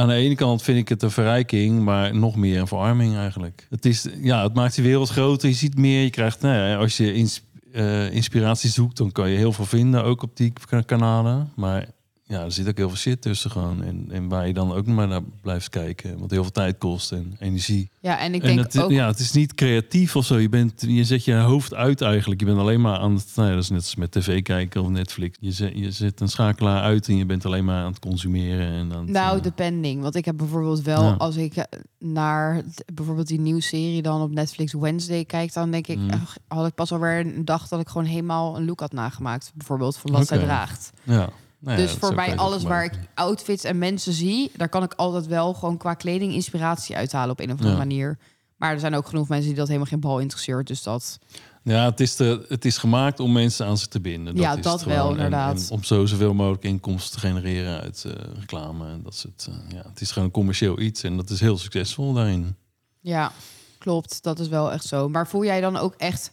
Aan 0.00 0.08
de 0.08 0.14
ene 0.14 0.34
kant 0.34 0.62
vind 0.62 0.78
ik 0.78 0.88
het 0.88 1.02
een 1.02 1.10
verrijking, 1.10 1.82
maar 1.82 2.16
nog 2.16 2.36
meer 2.36 2.60
een 2.60 2.66
verarming 2.66 3.16
eigenlijk. 3.16 3.66
Het, 3.70 3.84
is, 3.86 4.06
ja, 4.20 4.42
het 4.42 4.54
maakt 4.54 4.76
de 4.76 4.82
wereld 4.82 5.08
groter. 5.08 5.48
Je 5.48 5.54
ziet 5.54 5.78
meer. 5.78 6.02
Je 6.02 6.10
krijgt, 6.10 6.40
nou 6.40 6.54
ja, 6.54 6.76
als 6.76 6.96
je 6.96 7.28
eh, 7.72 8.12
inspiratie 8.12 8.70
zoekt, 8.70 8.96
dan 8.96 9.12
kan 9.12 9.30
je 9.30 9.36
heel 9.36 9.52
veel 9.52 9.64
vinden, 9.64 10.04
ook 10.04 10.22
op 10.22 10.36
die 10.36 10.52
kanalen. 10.86 11.52
Maar 11.56 11.86
ja, 12.30 12.44
er 12.44 12.52
zit 12.52 12.68
ook 12.68 12.76
heel 12.76 12.88
veel 12.88 12.96
shit 12.96 13.22
tussen 13.22 13.50
gewoon. 13.50 13.82
En, 13.82 14.06
en 14.10 14.28
waar 14.28 14.46
je 14.46 14.52
dan 14.52 14.72
ook 14.72 14.86
maar 14.86 15.08
naar 15.08 15.22
blijft 15.42 15.68
kijken. 15.68 16.18
Wat 16.18 16.30
heel 16.30 16.42
veel 16.42 16.52
tijd 16.52 16.78
kost 16.78 17.12
en 17.12 17.34
energie. 17.38 17.90
Ja, 18.00 18.18
en 18.18 18.34
ik 18.34 18.40
en 18.42 18.46
denk 18.46 18.58
het, 18.58 18.80
ook... 18.82 18.90
ja, 18.90 19.06
het 19.06 19.18
is 19.18 19.32
niet 19.32 19.54
creatief 19.54 20.16
of 20.16 20.24
zo. 20.26 20.38
Je, 20.38 20.48
bent, 20.48 20.84
je 20.86 21.04
zet 21.04 21.24
je 21.24 21.34
hoofd 21.34 21.74
uit 21.74 22.00
eigenlijk. 22.00 22.40
Je 22.40 22.46
bent 22.46 22.58
alleen 22.58 22.80
maar 22.80 22.98
aan 22.98 23.14
het... 23.14 23.32
Nou 23.34 23.48
ja, 23.48 23.54
dat 23.54 23.62
is 23.62 23.70
net 23.70 23.78
als 23.78 23.94
met 23.94 24.10
tv 24.12 24.42
kijken 24.42 24.82
of 24.82 24.88
Netflix. 24.88 25.36
Je 25.40 25.50
zet, 25.52 25.72
je 25.74 25.90
zet 25.90 26.20
een 26.20 26.28
schakelaar 26.28 26.82
uit 26.82 27.08
en 27.08 27.16
je 27.16 27.26
bent 27.26 27.46
alleen 27.46 27.64
maar 27.64 27.82
aan 27.82 27.90
het 27.90 27.98
consumeren. 27.98 28.66
En 28.72 28.92
aan 28.92 29.00
het, 29.00 29.10
Nou, 29.10 29.36
eh, 29.36 29.42
depending. 29.42 30.02
Want 30.02 30.14
ik 30.14 30.24
heb 30.24 30.36
bijvoorbeeld 30.36 30.82
wel, 30.82 31.02
Ja. 31.02 31.12
als 31.18 31.36
ik 31.36 31.56
eh, 31.56 31.64
naar 31.98 32.62
bijvoorbeeld 32.94 33.26
die 33.28 33.40
nieuwe 33.40 33.60
serie 33.62 34.02
dan 34.02 34.22
op 34.22 34.30
Netflix 34.30 34.72
Wednesday 34.72 35.24
kijk, 35.24 35.52
dan 35.52 35.70
denk 35.70 35.86
ik, 35.86 35.98
Mm. 35.98 36.10
ach, 36.10 36.36
had 36.48 36.66
ik 36.66 36.74
pas 36.74 36.92
alweer 36.92 37.18
een 37.26 37.44
dag 37.44 37.68
dat 37.68 37.80
ik 37.80 37.88
gewoon 37.88 38.06
helemaal 38.06 38.56
een 38.56 38.64
look 38.64 38.80
had 38.80 38.92
nagemaakt. 38.92 39.52
Bijvoorbeeld 39.54 39.96
van 39.96 40.10
wat 40.12 40.26
zij 40.26 40.36
Oké. 40.36 40.46
draagt. 40.46 40.90
ja. 41.02 41.28
Nou 41.60 41.76
ja, 41.76 41.82
dus 41.82 41.90
dat 41.90 41.98
voor 41.98 42.14
mij 42.14 42.28
dat 42.28 42.38
alles 42.38 42.62
waar 42.62 42.84
ik 42.84 42.92
outfits 43.14 43.64
en 43.64 43.78
mensen 43.78 44.12
zie, 44.12 44.50
daar 44.56 44.68
kan 44.68 44.82
ik 44.82 44.94
altijd 44.94 45.26
wel 45.26 45.54
gewoon 45.54 45.76
qua 45.76 45.94
kleding 45.94 46.32
inspiratie 46.32 46.96
uithalen 46.96 47.30
op 47.30 47.40
een 47.40 47.46
of 47.52 47.52
andere 47.52 47.70
Ja. 47.70 47.76
manier. 47.78 48.18
Maar 48.56 48.72
er 48.72 48.80
zijn 48.80 48.94
ook 48.94 49.06
genoeg 49.06 49.28
mensen 49.28 49.48
die 49.48 49.56
dat 49.56 49.66
helemaal 49.66 49.88
geen 49.88 50.00
bal 50.00 50.18
interesseert. 50.18 50.66
Dus 50.66 50.82
dat. 50.82 51.18
Ja, 51.62 51.84
het 51.84 52.00
is, 52.00 52.16
de, 52.16 52.44
het 52.48 52.64
is 52.64 52.78
gemaakt 52.78 53.20
om 53.20 53.32
mensen 53.32 53.66
aan 53.66 53.78
zich 53.78 53.88
te 53.88 54.00
binden. 54.00 54.36
Ja, 54.36 54.56
is 54.56 54.62
dat 54.62 54.84
wel, 54.84 55.10
inderdaad. 55.10 55.60
En, 55.60 55.70
om 55.70 55.84
zo 55.84 56.06
zoveel 56.06 56.34
mogelijk 56.34 56.62
inkomsten 56.62 57.20
te 57.20 57.26
genereren 57.26 57.80
uit 57.80 58.04
eh, 58.04 58.12
reclame. 58.38 58.88
En 58.90 59.02
dat 59.02 59.14
soort, 59.14 59.48
eh, 59.48 59.76
ja, 59.76 59.88
het 59.88 60.00
is 60.00 60.10
gewoon 60.10 60.24
een 60.28 60.34
commercieel 60.34 60.78
iets 60.80 61.02
en 61.02 61.16
dat 61.16 61.30
is 61.30 61.40
heel 61.40 61.58
succesvol 61.58 62.12
daarin. 62.12 62.56
Ja, 63.00 63.32
klopt. 63.78 64.22
Dat 64.22 64.38
is 64.38 64.48
wel 64.48 64.72
echt 64.72 64.84
zo. 64.84 65.08
Maar 65.08 65.26
voel 65.28 65.44
jij 65.44 65.60
dan 65.60 65.76
ook 65.76 65.94
echt 65.94 66.32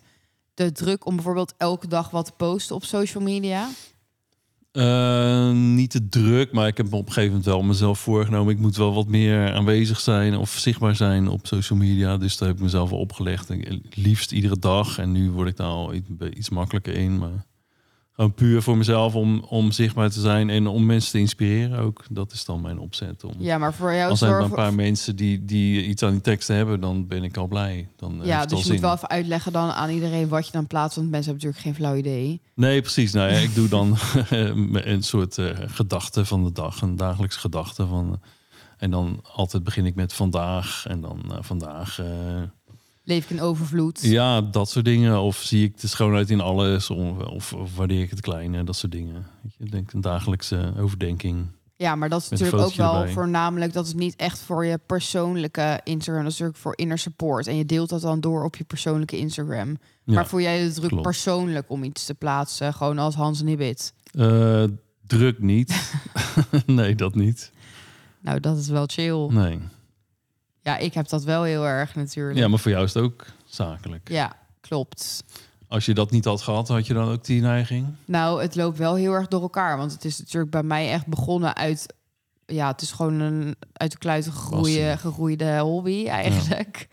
de 0.53 0.71
druk 0.71 1.05
om 1.05 1.15
bijvoorbeeld 1.15 1.53
elke 1.57 1.87
dag 1.87 2.09
wat 2.09 2.25
te 2.25 2.31
posten 2.37 2.75
op 2.75 2.83
social 2.83 3.23
media? 3.23 3.69
Eh, 4.77 5.51
niet 5.51 5.91
te 5.91 6.09
druk, 6.09 6.51
maar 6.51 6.67
ik 6.67 6.77
heb 6.77 6.93
op 6.93 7.07
een 7.07 7.13
gegeven 7.13 7.27
moment 7.27 7.45
wel 7.45 7.61
mezelf 7.63 7.99
voorgenomen. 7.99 8.53
Ik 8.53 8.59
moet 8.59 8.77
wel 8.77 8.93
wat 8.93 9.07
meer 9.07 9.53
aanwezig 9.53 9.99
zijn 9.99 10.35
of 10.35 10.49
zichtbaar 10.49 10.95
zijn 10.95 11.27
op 11.27 11.47
social 11.47 11.79
media. 11.79 12.17
Dus 12.17 12.37
daar 12.37 12.47
heb 12.47 12.57
ik 12.57 12.63
mezelf 12.63 12.91
opgelegd. 12.91 13.49
Liefst 13.93 14.31
iedere 14.31 14.59
dag. 14.59 14.97
En 14.97 15.11
nu 15.11 15.31
word 15.31 15.47
ik 15.47 15.57
daar 15.57 15.67
al 15.67 15.93
iets, 15.93 16.07
iets 16.33 16.49
makkelijker 16.49 16.93
in. 16.93 17.17
Maar 17.17 17.45
gewoon 18.17 18.33
puur 18.33 18.61
voor 18.61 18.77
mezelf 18.77 19.15
om, 19.15 19.39
om 19.39 19.71
zichtbaar 19.71 20.09
te 20.09 20.19
zijn 20.19 20.49
en 20.49 20.67
om 20.67 20.85
mensen 20.85 21.11
te 21.11 21.19
inspireren 21.19 21.79
ook. 21.79 22.03
Dat 22.09 22.31
is 22.31 22.45
dan 22.45 22.61
mijn 22.61 22.79
opzet. 22.79 23.23
Om, 23.23 23.33
Ja, 23.37 23.57
maar 23.57 23.73
voor 23.73 23.93
jou 23.93 24.09
Als 24.09 24.21
er 24.21 24.27
maar 24.27 24.35
zorgen. 24.39 24.57
een 24.57 24.63
paar 24.63 24.73
mensen 24.75 25.15
die, 25.15 25.45
die 25.45 25.85
iets 25.85 26.03
aan 26.03 26.11
die 26.11 26.21
teksten 26.21 26.55
hebben, 26.55 26.79
dan 26.79 27.07
ben 27.07 27.23
ik 27.23 27.37
al 27.37 27.47
blij. 27.47 27.87
Dan 27.95 28.19
Ja, 28.23 28.45
dus 28.45 28.63
je 28.63 28.71
moet 28.71 28.81
wel 28.81 28.93
even 28.93 29.09
uitleggen 29.09 29.51
dan 29.51 29.69
aan 29.69 29.89
iedereen 29.89 30.27
wat 30.27 30.45
je 30.45 30.51
dan 30.51 30.67
plaatst. 30.67 30.95
Want 30.95 31.09
mensen 31.09 31.31
hebben 31.31 31.49
natuurlijk 31.49 31.77
geen 31.79 31.85
flauw 31.87 31.99
idee. 31.99 32.41
Nee, 32.55 32.81
precies. 32.81 33.11
Nou 33.13 33.31
ja, 33.31 33.37
ik 33.37 33.55
doe 33.55 33.67
dan 33.67 33.97
een 34.71 35.03
soort 35.03 35.37
eh, 35.37 35.49
gedachte 35.65 36.25
van 36.25 36.43
de 36.43 36.51
dag, 36.51 36.81
een 36.81 36.95
dagelijks 36.95 37.35
gedachte 37.35 37.85
van. 37.87 38.11
eh, 38.21 38.29
en 38.77 38.91
dan 38.91 39.19
altijd 39.33 39.63
begin 39.63 39.85
ik 39.85 39.95
met 39.95 40.13
vandaag 40.13 40.85
en 40.87 41.01
dan 41.01 41.21
eh, 41.31 41.37
vandaag. 41.41 42.01
Leef 43.07 43.23
ik 43.23 43.29
in 43.29 43.41
overvloed. 43.41 44.01
ja, 44.01 44.41
dat 44.41 44.69
soort 44.69 44.85
dingen. 44.85 45.21
Of 45.21 45.37
zie 45.37 45.63
ik 45.63 45.79
de 45.79 45.87
schoonheid 45.87 46.29
in 46.29 46.41
alles, 46.41 46.89
of, 46.89 47.17
of, 47.17 47.53
of 47.53 47.75
waardeer 47.75 48.01
ik 48.01 48.09
het 48.09 48.21
kleine, 48.21 48.63
dat 48.63 48.75
soort 48.75 48.91
dingen. 48.91 49.25
Je, 49.41 49.63
ik 49.63 49.71
denk 49.71 49.93
een 49.93 50.01
dagelijkse 50.01 50.73
overdenking. 50.79 51.45
Ja, 51.75 51.95
maar 51.95 52.09
dat 52.09 52.21
is 52.21 52.29
natuurlijk 52.29 52.63
ook 52.63 52.73
wel 52.73 52.95
erbij. 52.95 53.13
voornamelijk... 53.13 53.73
dat 53.73 53.85
is 53.85 53.93
niet 53.93 54.15
echt 54.15 54.39
voor 54.39 54.65
je 54.65 54.79
persoonlijke 54.85 55.81
Instagram. 55.83 56.23
Dat 56.23 56.31
is 56.31 56.37
natuurlijk 56.37 56.57
voor 56.57 56.77
inner 56.77 56.97
support. 56.97 57.47
En 57.47 57.55
je 57.55 57.65
deelt 57.65 57.89
dat 57.89 58.01
dan 58.01 58.19
door 58.19 58.43
op 58.43 58.55
je 58.55 58.63
persoonlijke 58.63 59.17
Instagram. 59.17 59.77
Ja. 60.03 60.13
Maar 60.13 60.27
voel 60.27 60.41
jij 60.41 60.63
de 60.63 60.73
druk 60.73 60.89
klopt. 60.89 61.03
persoonlijk 61.03 61.69
om 61.69 61.83
iets 61.83 62.05
te 62.05 62.13
plaatsen? 62.13 62.73
Gewoon 62.73 62.99
als 62.99 63.15
Hans 63.15 63.41
Nibbit. 63.41 63.93
Eh, 64.11 64.63
druk 65.05 65.39
niet. 65.39 65.93
nee, 66.65 66.95
dat 66.95 67.15
niet. 67.15 67.51
Nou, 68.21 68.39
dat 68.39 68.57
is 68.57 68.67
wel 68.67 68.85
chill. 68.87 69.27
Nee. 69.29 69.59
Ja, 70.67 70.77
ik 70.77 70.93
heb 70.93 71.07
dat 71.07 71.23
wel 71.23 71.43
heel 71.43 71.65
erg 71.65 71.95
natuurlijk. 71.95 72.37
Ja, 72.37 72.47
maar 72.47 72.59
voor 72.59 72.71
jou 72.71 72.83
is 72.83 72.93
het 72.93 73.03
ook 73.03 73.25
zakelijk. 73.45 74.09
Ja, 74.09 74.35
klopt. 74.61 75.23
Als 75.67 75.85
je 75.85 75.93
dat 75.93 76.11
niet 76.11 76.25
had 76.25 76.41
gehad, 76.41 76.67
had 76.67 76.87
je 76.87 76.93
dan 76.93 77.09
ook 77.09 77.25
die 77.25 77.41
neiging? 77.41 77.87
Nou, 78.05 78.41
het 78.41 78.55
loopt 78.55 78.77
wel 78.77 78.95
heel 78.95 79.13
erg 79.13 79.27
door 79.27 79.41
elkaar. 79.41 79.77
Want 79.77 79.91
het 79.91 80.05
is 80.05 80.19
natuurlijk 80.19 80.51
bij 80.51 80.63
mij 80.63 80.91
echt 80.91 81.07
begonnen 81.07 81.55
uit... 81.55 81.93
Ja, 82.45 82.67
het 82.67 82.81
is 82.81 82.91
gewoon 82.91 83.19
een 83.19 83.55
uit 83.73 83.91
de 83.91 83.97
kluiten 83.97 84.33
gegroeide, 84.97 85.59
hobby 85.59 86.07
eigenlijk. 86.07 86.87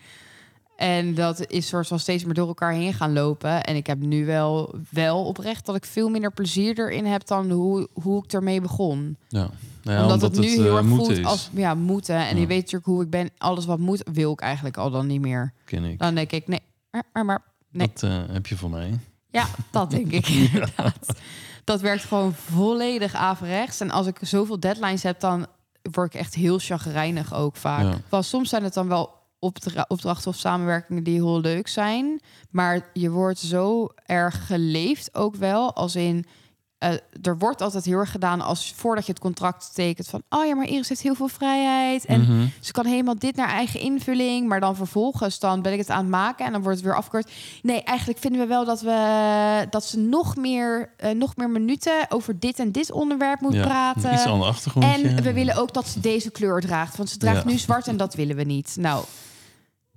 En 0.75 1.13
dat 1.13 1.51
is 1.51 1.67
soort 1.67 1.87
van 1.87 1.99
steeds 1.99 2.23
meer 2.23 2.33
door 2.33 2.47
elkaar 2.47 2.73
heen 2.73 2.93
gaan 2.93 3.13
lopen. 3.13 3.63
En 3.63 3.75
ik 3.75 3.87
heb 3.87 3.99
nu 3.99 4.25
wel, 4.25 4.75
wel 4.89 5.25
oprecht 5.25 5.65
dat 5.65 5.75
ik 5.75 5.85
veel 5.85 6.09
minder 6.09 6.31
plezier 6.31 6.79
erin 6.79 7.05
heb... 7.05 7.27
dan 7.27 7.51
hoe, 7.51 7.87
hoe 7.93 8.23
ik 8.23 8.33
ermee 8.33 8.61
begon. 8.61 9.17
Ja. 9.27 9.49
Ja, 9.93 10.01
omdat, 10.01 10.21
het 10.21 10.39
nu 10.39 10.47
heel 10.47 10.65
eh, 10.71 10.75
erg 10.75 10.85
moeten 10.85 11.05
voelt 11.05 11.17
is, 11.17 11.25
als 11.25 11.49
ja, 11.53 11.73
moeten. 11.75 12.15
En 12.15 12.35
Ja. 12.35 12.41
je 12.41 12.47
weet 12.47 12.57
natuurlijk 12.57 12.85
hoe 12.85 13.03
ik 13.03 13.09
ben. 13.09 13.29
Alles 13.37 13.65
wat 13.65 13.79
moet, 13.79 14.03
wil 14.13 14.31
ik 14.31 14.41
eigenlijk 14.41 14.77
al 14.77 14.91
dan 14.91 15.07
niet 15.07 15.21
meer. 15.21 15.53
ken 15.65 15.83
ik. 15.83 15.99
Dan 15.99 16.15
denk 16.15 16.31
ik, 16.31 16.47
nee, 16.47 16.59
maar, 17.13 17.25
maar, 17.25 17.41
nee. 17.71 17.87
Dat 17.93 18.03
eh, 18.03 18.17
heb 18.31 18.47
je 18.47 18.57
van 18.57 18.69
mij. 18.71 18.99
Ja, 19.29 19.45
dat 19.71 19.89
denk 19.91 20.11
ik 20.11 20.27
inderdaad. 20.51 21.07
Dat 21.63 21.81
werkt 21.81 22.03
gewoon 22.03 22.33
volledig 22.33 23.13
averechts. 23.13 23.79
En 23.79 23.91
als 23.91 24.07
ik 24.07 24.17
zoveel 24.21 24.59
deadlines 24.59 25.03
heb, 25.03 25.19
dan 25.19 25.45
word 25.91 26.13
ik 26.13 26.19
echt 26.19 26.33
heel 26.35 26.59
chagrijnig 26.59 27.33
ook 27.33 27.55
vaak. 27.55 27.81
Ja. 27.83 27.97
Want 28.09 28.25
soms 28.25 28.49
zijn 28.49 28.63
het 28.63 28.73
dan 28.73 28.87
wel 28.87 29.13
opdra- 29.39 29.85
opdrachten 29.87 30.31
of 30.31 30.35
samenwerkingen 30.37 31.03
die 31.03 31.13
heel 31.13 31.39
leuk 31.41 31.67
zijn. 31.67 32.21
Maar 32.49 32.89
je 32.93 33.09
wordt 33.09 33.39
zo 33.39 33.87
erg 34.05 34.47
geleefd 34.47 35.15
ook 35.15 35.35
wel. 35.35 35.73
Als 35.75 35.95
in, 35.95 36.25
eh, 36.77 36.89
er 37.21 37.37
wordt 37.37 37.61
altijd 37.61 37.85
heel 37.85 37.97
erg 37.97 38.11
gedaan 38.11 38.41
als 38.41 38.73
voordat 38.75 39.05
je 39.05 39.11
het 39.11 39.21
contract 39.21 39.71
tekent. 39.73 40.07
Van, 40.07 40.21
oh 40.29 40.45
ja, 40.45 40.55
maar 40.55 40.65
Iris 40.67 40.89
heeft 40.89 41.01
heel 41.01 41.15
veel 41.15 41.27
vrijheid. 41.27 42.05
En 42.05 42.21
Mhm. 42.21 42.47
ze 42.59 42.71
kan 42.71 42.85
helemaal 42.85 43.15
dit 43.19 43.35
naar 43.35 43.49
eigen 43.49 43.79
invulling. 43.79 44.47
Maar 44.47 44.59
dan 44.59 44.75
vervolgens 44.75 45.39
dan 45.39 45.61
ben 45.61 45.71
ik 45.73 45.77
het 45.79 45.89
aan 45.89 45.97
het 46.01 46.07
maken 46.09 46.45
en 46.45 46.51
dan 46.51 46.61
wordt 46.61 46.77
het 46.77 46.85
weer 46.87 46.95
afgekort. 46.95 47.31
Nee, 47.61 47.83
eigenlijk 47.83 48.19
vinden 48.19 48.41
we 48.41 48.47
wel 48.47 48.65
dat, 48.65 48.81
we, 48.81 49.67
dat 49.69 49.85
ze 49.85 49.99
nog 49.99 50.35
meer, 50.35 50.89
eh, 50.97 51.11
nog 51.11 51.35
meer 51.35 51.49
minuten 51.49 52.05
over 52.09 52.39
dit 52.39 52.59
en 52.59 52.71
dit 52.71 52.91
onderwerp 52.91 53.39
moet 53.41 53.53
Ja, 53.53 53.63
praten. 53.63 54.13
Iets 54.13 54.25
aan 54.25 54.39
de 54.39 54.45
achtergrondje. 54.45 55.07
En 55.07 55.23
we 55.23 55.33
willen 55.33 55.55
ook 55.55 55.73
dat 55.73 55.87
ze 55.87 55.99
deze 55.99 56.29
kleur 56.31 56.61
draagt. 56.61 56.97
Want 56.97 57.09
ze 57.09 57.17
draagt 57.17 57.43
Ja. 57.43 57.49
nu 57.49 57.57
zwart 57.57 57.87
en 57.87 57.97
dat 57.97 58.13
willen 58.15 58.35
we 58.35 58.43
niet. 58.43 58.75
Nou, 58.79 59.05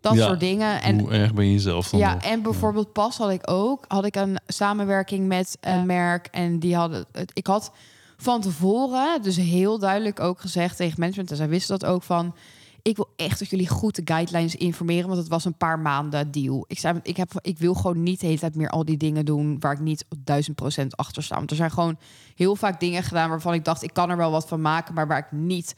dat 0.01 0.15
Ja, 0.15 0.27
soort 0.27 0.41
dingen. 0.41 0.83
En 0.83 1.01
Hoe 1.01 1.11
erg 1.11 1.35
ben 1.35 1.45
je 1.45 1.53
jezelf 1.53 1.89
dan 1.89 2.01
ja, 2.01 2.15
nog? 2.15 2.23
en 2.23 2.43
bijvoorbeeld 2.43 2.93
pas 2.93 3.17
had 3.17 3.31
ik 3.31 3.51
ook 3.51 3.85
had 3.89 4.05
ik 4.05 4.17
een 4.17 4.39
samenwerking 4.47 5.27
met 5.27 5.59
een 5.61 5.87
merk 5.87 6.27
en 6.31 6.59
die 6.59 6.77
hadden 6.77 7.05
het. 7.13 7.31
Ik 7.35 7.47
had 7.47 7.73
van 8.17 8.41
tevoren 8.41 9.23
dus 9.23 9.37
heel 9.37 9.79
duidelijk 9.79 10.21
ook 10.21 10.41
gezegd 10.41 10.77
tegen 10.77 11.01
management 11.01 11.31
en 11.31 11.37
zij 11.37 11.49
wisten 11.49 11.79
dat 11.79 11.89
ook 11.91 12.03
van. 12.03 12.35
Ik 12.83 12.97
wil 12.97 13.09
echt 13.17 13.39
dat 13.39 13.51
jullie 13.51 13.69
goed 13.69 13.95
de 13.95 14.03
guidelines 14.05 14.55
informeren, 14.55 15.07
want 15.07 15.19
het 15.19 15.29
was 15.29 15.45
een 15.45 15.57
paar 15.57 15.79
maanden 15.79 16.31
deal. 16.31 16.65
Ik 16.69 16.79
zei, 16.79 17.01
ik 17.03 17.17
heb, 17.17 17.31
ik 17.41 17.59
wil 17.59 17.75
gewoon 17.75 18.03
niet 18.03 18.21
de 18.21 18.27
hele 18.27 18.39
tijd 18.39 18.55
meer 18.55 18.71
al 18.71 18.85
die 18.85 18.97
dingen 18.97 19.25
doen 19.25 19.57
waar 19.61 19.73
ik 19.73 19.81
niet 19.81 20.05
duizend 20.19 20.57
procent 20.57 20.97
achter 20.97 21.23
sta. 21.23 21.37
Want 21.37 21.51
er 21.51 21.57
zijn 21.57 21.71
gewoon 21.71 21.99
heel 22.35 22.57
vaak 22.57 22.81
dingen 22.81 23.03
gedaan 23.03 23.29
waarvan 23.29 23.55
ik 23.55 23.65
dacht, 23.65 23.83
ik 23.83 23.93
kan 23.93 24.11
er 24.11 24.17
wel 24.17 24.31
wat 24.31 24.49
van 24.49 24.61
maken, 24.61 24.95
maar 24.95 25.07
waar 25.07 25.19
ik 25.19 25.39
niet 25.39 25.75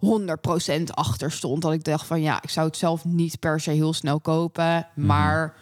100% 0.00 0.82
achter 0.94 1.32
stond. 1.32 1.62
Dat 1.62 1.72
ik 1.72 1.84
dacht 1.84 2.06
van 2.06 2.20
ja, 2.22 2.42
ik 2.42 2.50
zou 2.50 2.66
het 2.66 2.76
zelf 2.76 3.04
niet 3.04 3.38
per 3.38 3.60
se 3.60 3.70
heel 3.70 3.92
snel 3.92 4.20
kopen. 4.20 4.86
Maar 4.94 5.54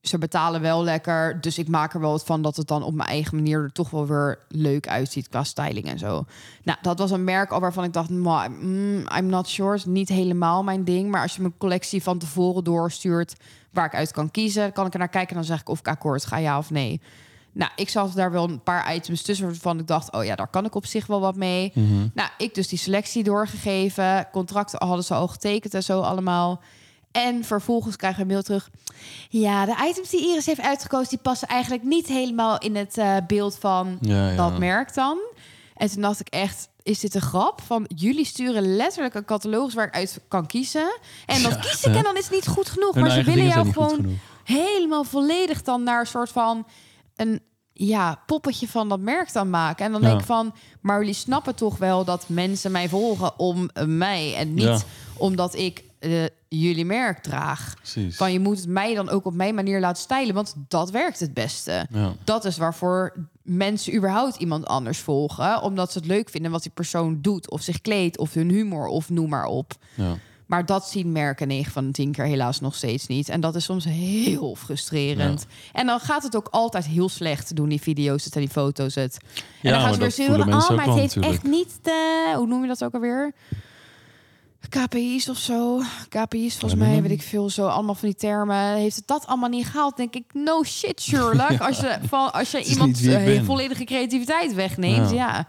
ze 0.00 0.18
betalen 0.18 0.60
wel 0.60 0.82
lekker. 0.82 1.40
Dus 1.40 1.58
ik 1.58 1.68
maak 1.68 1.94
er 1.94 2.00
wel 2.00 2.10
wat 2.10 2.24
van 2.24 2.42
dat 2.42 2.56
het 2.56 2.68
dan 2.68 2.82
op 2.82 2.94
mijn 2.94 3.08
eigen 3.08 3.36
manier 3.36 3.62
er 3.62 3.72
toch 3.72 3.90
wel 3.90 4.06
weer 4.06 4.38
leuk 4.48 4.88
uitziet 4.88 5.28
qua 5.28 5.44
styling 5.44 5.86
en 5.86 5.98
zo. 5.98 6.24
Nou, 6.62 6.78
dat 6.82 6.98
was 6.98 7.10
een 7.10 7.24
merk 7.24 7.50
al 7.50 7.60
waarvan 7.60 7.84
ik 7.84 7.92
dacht, 7.92 8.10
"Maar, 8.10 8.50
mm, 8.50 9.08
I'm 9.16 9.26
not 9.26 9.48
sure. 9.48 9.74
Is 9.74 9.84
niet 9.84 10.08
helemaal 10.08 10.62
mijn 10.62 10.84
ding. 10.84 11.10
Maar 11.10 11.22
als 11.22 11.34
je 11.34 11.40
mijn 11.40 11.58
collectie 11.58 12.02
van 12.02 12.18
tevoren 12.18 12.64
doorstuurt 12.64 13.34
waar 13.70 13.86
ik 13.86 13.94
uit 13.94 14.12
kan 14.12 14.30
kiezen, 14.30 14.72
kan 14.72 14.86
ik 14.86 14.92
er 14.92 14.98
naar 14.98 15.08
kijken 15.08 15.30
en 15.30 15.36
dan 15.36 15.44
zeg 15.44 15.60
ik 15.60 15.68
of 15.68 15.78
ik 15.78 15.88
akkoord 15.88 16.24
ga, 16.24 16.36
ja 16.36 16.58
of 16.58 16.70
nee. 16.70 17.00
Nou, 17.52 17.70
ik 17.76 17.88
zag 17.88 18.12
daar 18.12 18.32
wel 18.32 18.48
een 18.48 18.62
paar 18.62 18.94
items 18.94 19.22
tussen 19.22 19.46
waarvan 19.46 19.78
ik 19.78 19.86
dacht, 19.86 20.12
oh 20.12 20.24
ja, 20.24 20.34
daar 20.34 20.48
kan 20.48 20.64
ik 20.64 20.74
op 20.74 20.86
zich 20.86 21.06
wel 21.06 21.20
wat 21.20 21.36
mee. 21.36 21.72
Mhm. 21.74 22.08
Nou, 22.14 22.30
ik 22.38 22.54
dus 22.54 22.68
die 22.68 22.78
selectie 22.78 23.22
doorgegeven. 23.24 24.28
Contracten 24.32 24.86
hadden 24.86 25.04
ze 25.04 25.14
al 25.14 25.28
getekend 25.28 25.74
en 25.74 25.82
zo 25.82 26.00
allemaal. 26.00 26.60
En 27.12 27.44
vervolgens 27.44 27.96
krijgen 27.96 28.18
we 28.18 28.24
een 28.24 28.30
mail 28.30 28.42
terug. 28.42 28.70
Ja, 29.28 29.64
de 29.64 29.88
items 29.88 30.10
die 30.10 30.28
Iris 30.30 30.46
heeft 30.46 30.60
uitgekozen... 30.60 31.08
die 31.08 31.18
passen 31.18 31.48
eigenlijk 31.48 31.82
niet 31.82 32.06
helemaal 32.06 32.58
in 32.58 32.76
het 32.76 32.98
eh, 32.98 33.16
beeld 33.26 33.58
van 33.58 33.98
Ja, 34.00 34.30
ja. 34.30 34.36
dat 34.36 34.58
merk 34.58 34.94
dan. 34.94 35.18
En 35.74 35.90
toen 35.90 36.02
dacht 36.02 36.20
ik 36.20 36.28
echt, 36.28 36.68
is 36.82 37.00
dit 37.00 37.14
een 37.14 37.20
grap? 37.20 37.60
Van 37.62 37.90
jullie 37.94 38.24
sturen 38.24 38.76
letterlijk 38.76 39.14
een 39.14 39.24
catalogus 39.24 39.74
waar 39.74 39.86
ik 39.86 39.94
uit 39.94 40.20
kan 40.28 40.46
kiezen. 40.46 40.98
En 41.26 41.42
dat 41.42 41.52
Ja, 41.52 41.58
kies 41.58 41.84
ik 41.84 41.94
en 41.94 42.02
dan 42.02 42.16
is 42.16 42.24
het 42.24 42.34
niet 42.34 42.46
goed 42.46 42.68
genoeg. 42.68 42.94
Hun 42.94 43.02
maar 43.02 43.12
ze 43.12 43.22
willen 43.22 43.46
jou 43.46 43.72
gewoon 43.72 44.18
helemaal 44.44 45.04
volledig 45.04 45.62
dan 45.62 45.82
naar 45.82 46.00
een 46.00 46.06
soort 46.06 46.30
van 46.30 46.66
een 47.20 47.40
ja, 47.72 48.22
poppetje 48.26 48.68
van 48.68 48.88
dat 48.88 49.00
merk 49.00 49.32
dan 49.32 49.50
maken. 49.50 49.84
En 49.86 49.92
dan 49.92 50.00
Ja. 50.00 50.06
denk 50.08 50.20
ik 50.20 50.26
van, 50.26 50.54
maar 50.80 50.98
jullie 50.98 51.14
snappen 51.14 51.54
toch 51.54 51.78
wel 51.78 52.04
dat 52.04 52.24
mensen 52.28 52.70
mij 52.72 52.88
volgen 52.88 53.38
om 53.38 53.68
eh, 53.72 53.84
mij 53.84 54.34
en 54.36 54.54
niet 54.54 54.64
Ja. 54.64 54.78
omdat 55.16 55.54
ik 55.54 55.84
eh, 55.98 56.24
jullie 56.48 56.84
merk 56.84 57.22
draag. 57.22 57.74
Precies. 57.76 58.16
Van 58.16 58.32
je 58.32 58.40
moet 58.40 58.56
het 58.58 58.68
mij 58.68 58.94
dan 58.94 59.08
ook 59.08 59.24
op 59.26 59.34
mijn 59.34 59.54
manier 59.54 59.80
laten 59.80 60.02
stijlen, 60.02 60.34
want 60.34 60.54
dat 60.68 60.90
werkt 60.90 61.20
het 61.20 61.34
beste. 61.34 61.86
Ja. 61.90 62.12
Dat 62.24 62.44
is 62.44 62.56
waarvoor 62.56 63.12
mensen 63.42 63.94
überhaupt 63.96 64.36
iemand 64.36 64.66
anders 64.66 64.98
volgen, 64.98 65.62
omdat 65.62 65.92
ze 65.92 65.98
het 65.98 66.06
leuk 66.06 66.30
vinden 66.30 66.50
wat 66.50 66.62
die 66.62 66.72
persoon 66.72 67.18
doet, 67.20 67.50
of 67.50 67.62
zich 67.62 67.80
kleedt, 67.80 68.18
of 68.18 68.34
hun 68.34 68.50
humor, 68.50 68.86
of 68.86 69.10
noem 69.10 69.28
maar 69.28 69.44
op. 69.46 69.72
Ja. 69.94 70.16
Maar 70.50 70.66
dat 70.66 70.88
zien 70.88 71.12
merken 71.12 71.48
9 71.48 71.72
van 71.72 71.86
de 71.86 71.92
10 71.92 72.12
keer 72.12 72.24
helaas 72.24 72.60
nog 72.60 72.74
steeds 72.74 73.06
niet. 73.06 73.28
En 73.28 73.40
dat 73.40 73.54
is 73.54 73.64
soms 73.64 73.84
heel 73.84 74.54
frustrerend. 74.54 75.46
En 75.72 75.86
dan 75.86 76.00
gaat 76.00 76.22
het 76.22 76.36
ook 76.36 76.48
altijd 76.50 76.86
heel 76.86 77.08
slecht, 77.08 77.56
doen 77.56 77.68
die 77.68 77.80
video's 77.80 78.24
het 78.24 78.34
en 78.34 78.40
die 78.40 78.50
foto's 78.50 78.94
het. 78.94 79.18
En 79.34 79.42
Ja, 79.60 79.70
dan 79.70 79.80
gaan 79.80 79.94
ze 79.94 80.00
weer 80.00 80.10
zeuren, 80.10 80.54
oh, 80.54 80.70
maar 80.70 80.86
het 80.86 80.94
heeft 80.94 81.16
echt 81.16 81.42
niet 81.42 81.78
de... 81.82 82.32
Hoe 82.36 82.46
noem 82.46 82.62
je 82.62 82.68
dat 82.68 82.84
ook 82.84 82.94
alweer? 82.94 83.32
KPI's 84.68 85.28
of 85.28 85.38
zo. 85.38 85.80
KPI's 86.08 86.56
volgens 86.56 86.80
mij, 86.80 87.02
weet 87.02 87.10
ik 87.10 87.22
veel, 87.22 87.50
zo 87.50 87.66
allemaal 87.66 87.94
van 87.94 88.08
die 88.08 88.16
termen. 88.16 88.74
Heeft 88.74 88.96
het 88.96 89.06
dat 89.06 89.26
allemaal 89.26 89.48
niet 89.48 89.66
gehaald? 89.66 89.96
Denk 89.96 90.14
ik, 90.14 90.24
no 90.32 90.62
shit, 90.64 91.00
Sherlock. 91.00 91.60
Als 91.68 91.80
je, 91.80 91.98
van, 92.02 92.32
als 92.32 92.50
je 92.50 92.62
iemand 92.62 93.06
eh, 93.06 93.42
volledige 93.42 93.84
creativiteit 93.84 94.54
wegneemt, 94.54 95.10
Ja. 95.10 95.16
ja. 95.16 95.48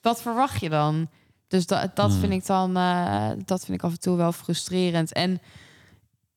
Wat 0.00 0.22
verwacht 0.22 0.60
je 0.60 0.68
dan? 0.68 1.08
Dus 1.48 1.66
dat, 1.66 1.96
dat 1.96 2.10
Hmm. 2.10 2.20
vind 2.20 2.32
ik 2.32 2.46
dan, 2.46 2.76
eh, 2.76 3.30
dat 3.44 3.64
vind 3.64 3.78
ik 3.78 3.84
af 3.84 3.92
en 3.92 4.00
toe 4.00 4.16
wel 4.16 4.32
frustrerend. 4.32 5.12
En 5.12 5.40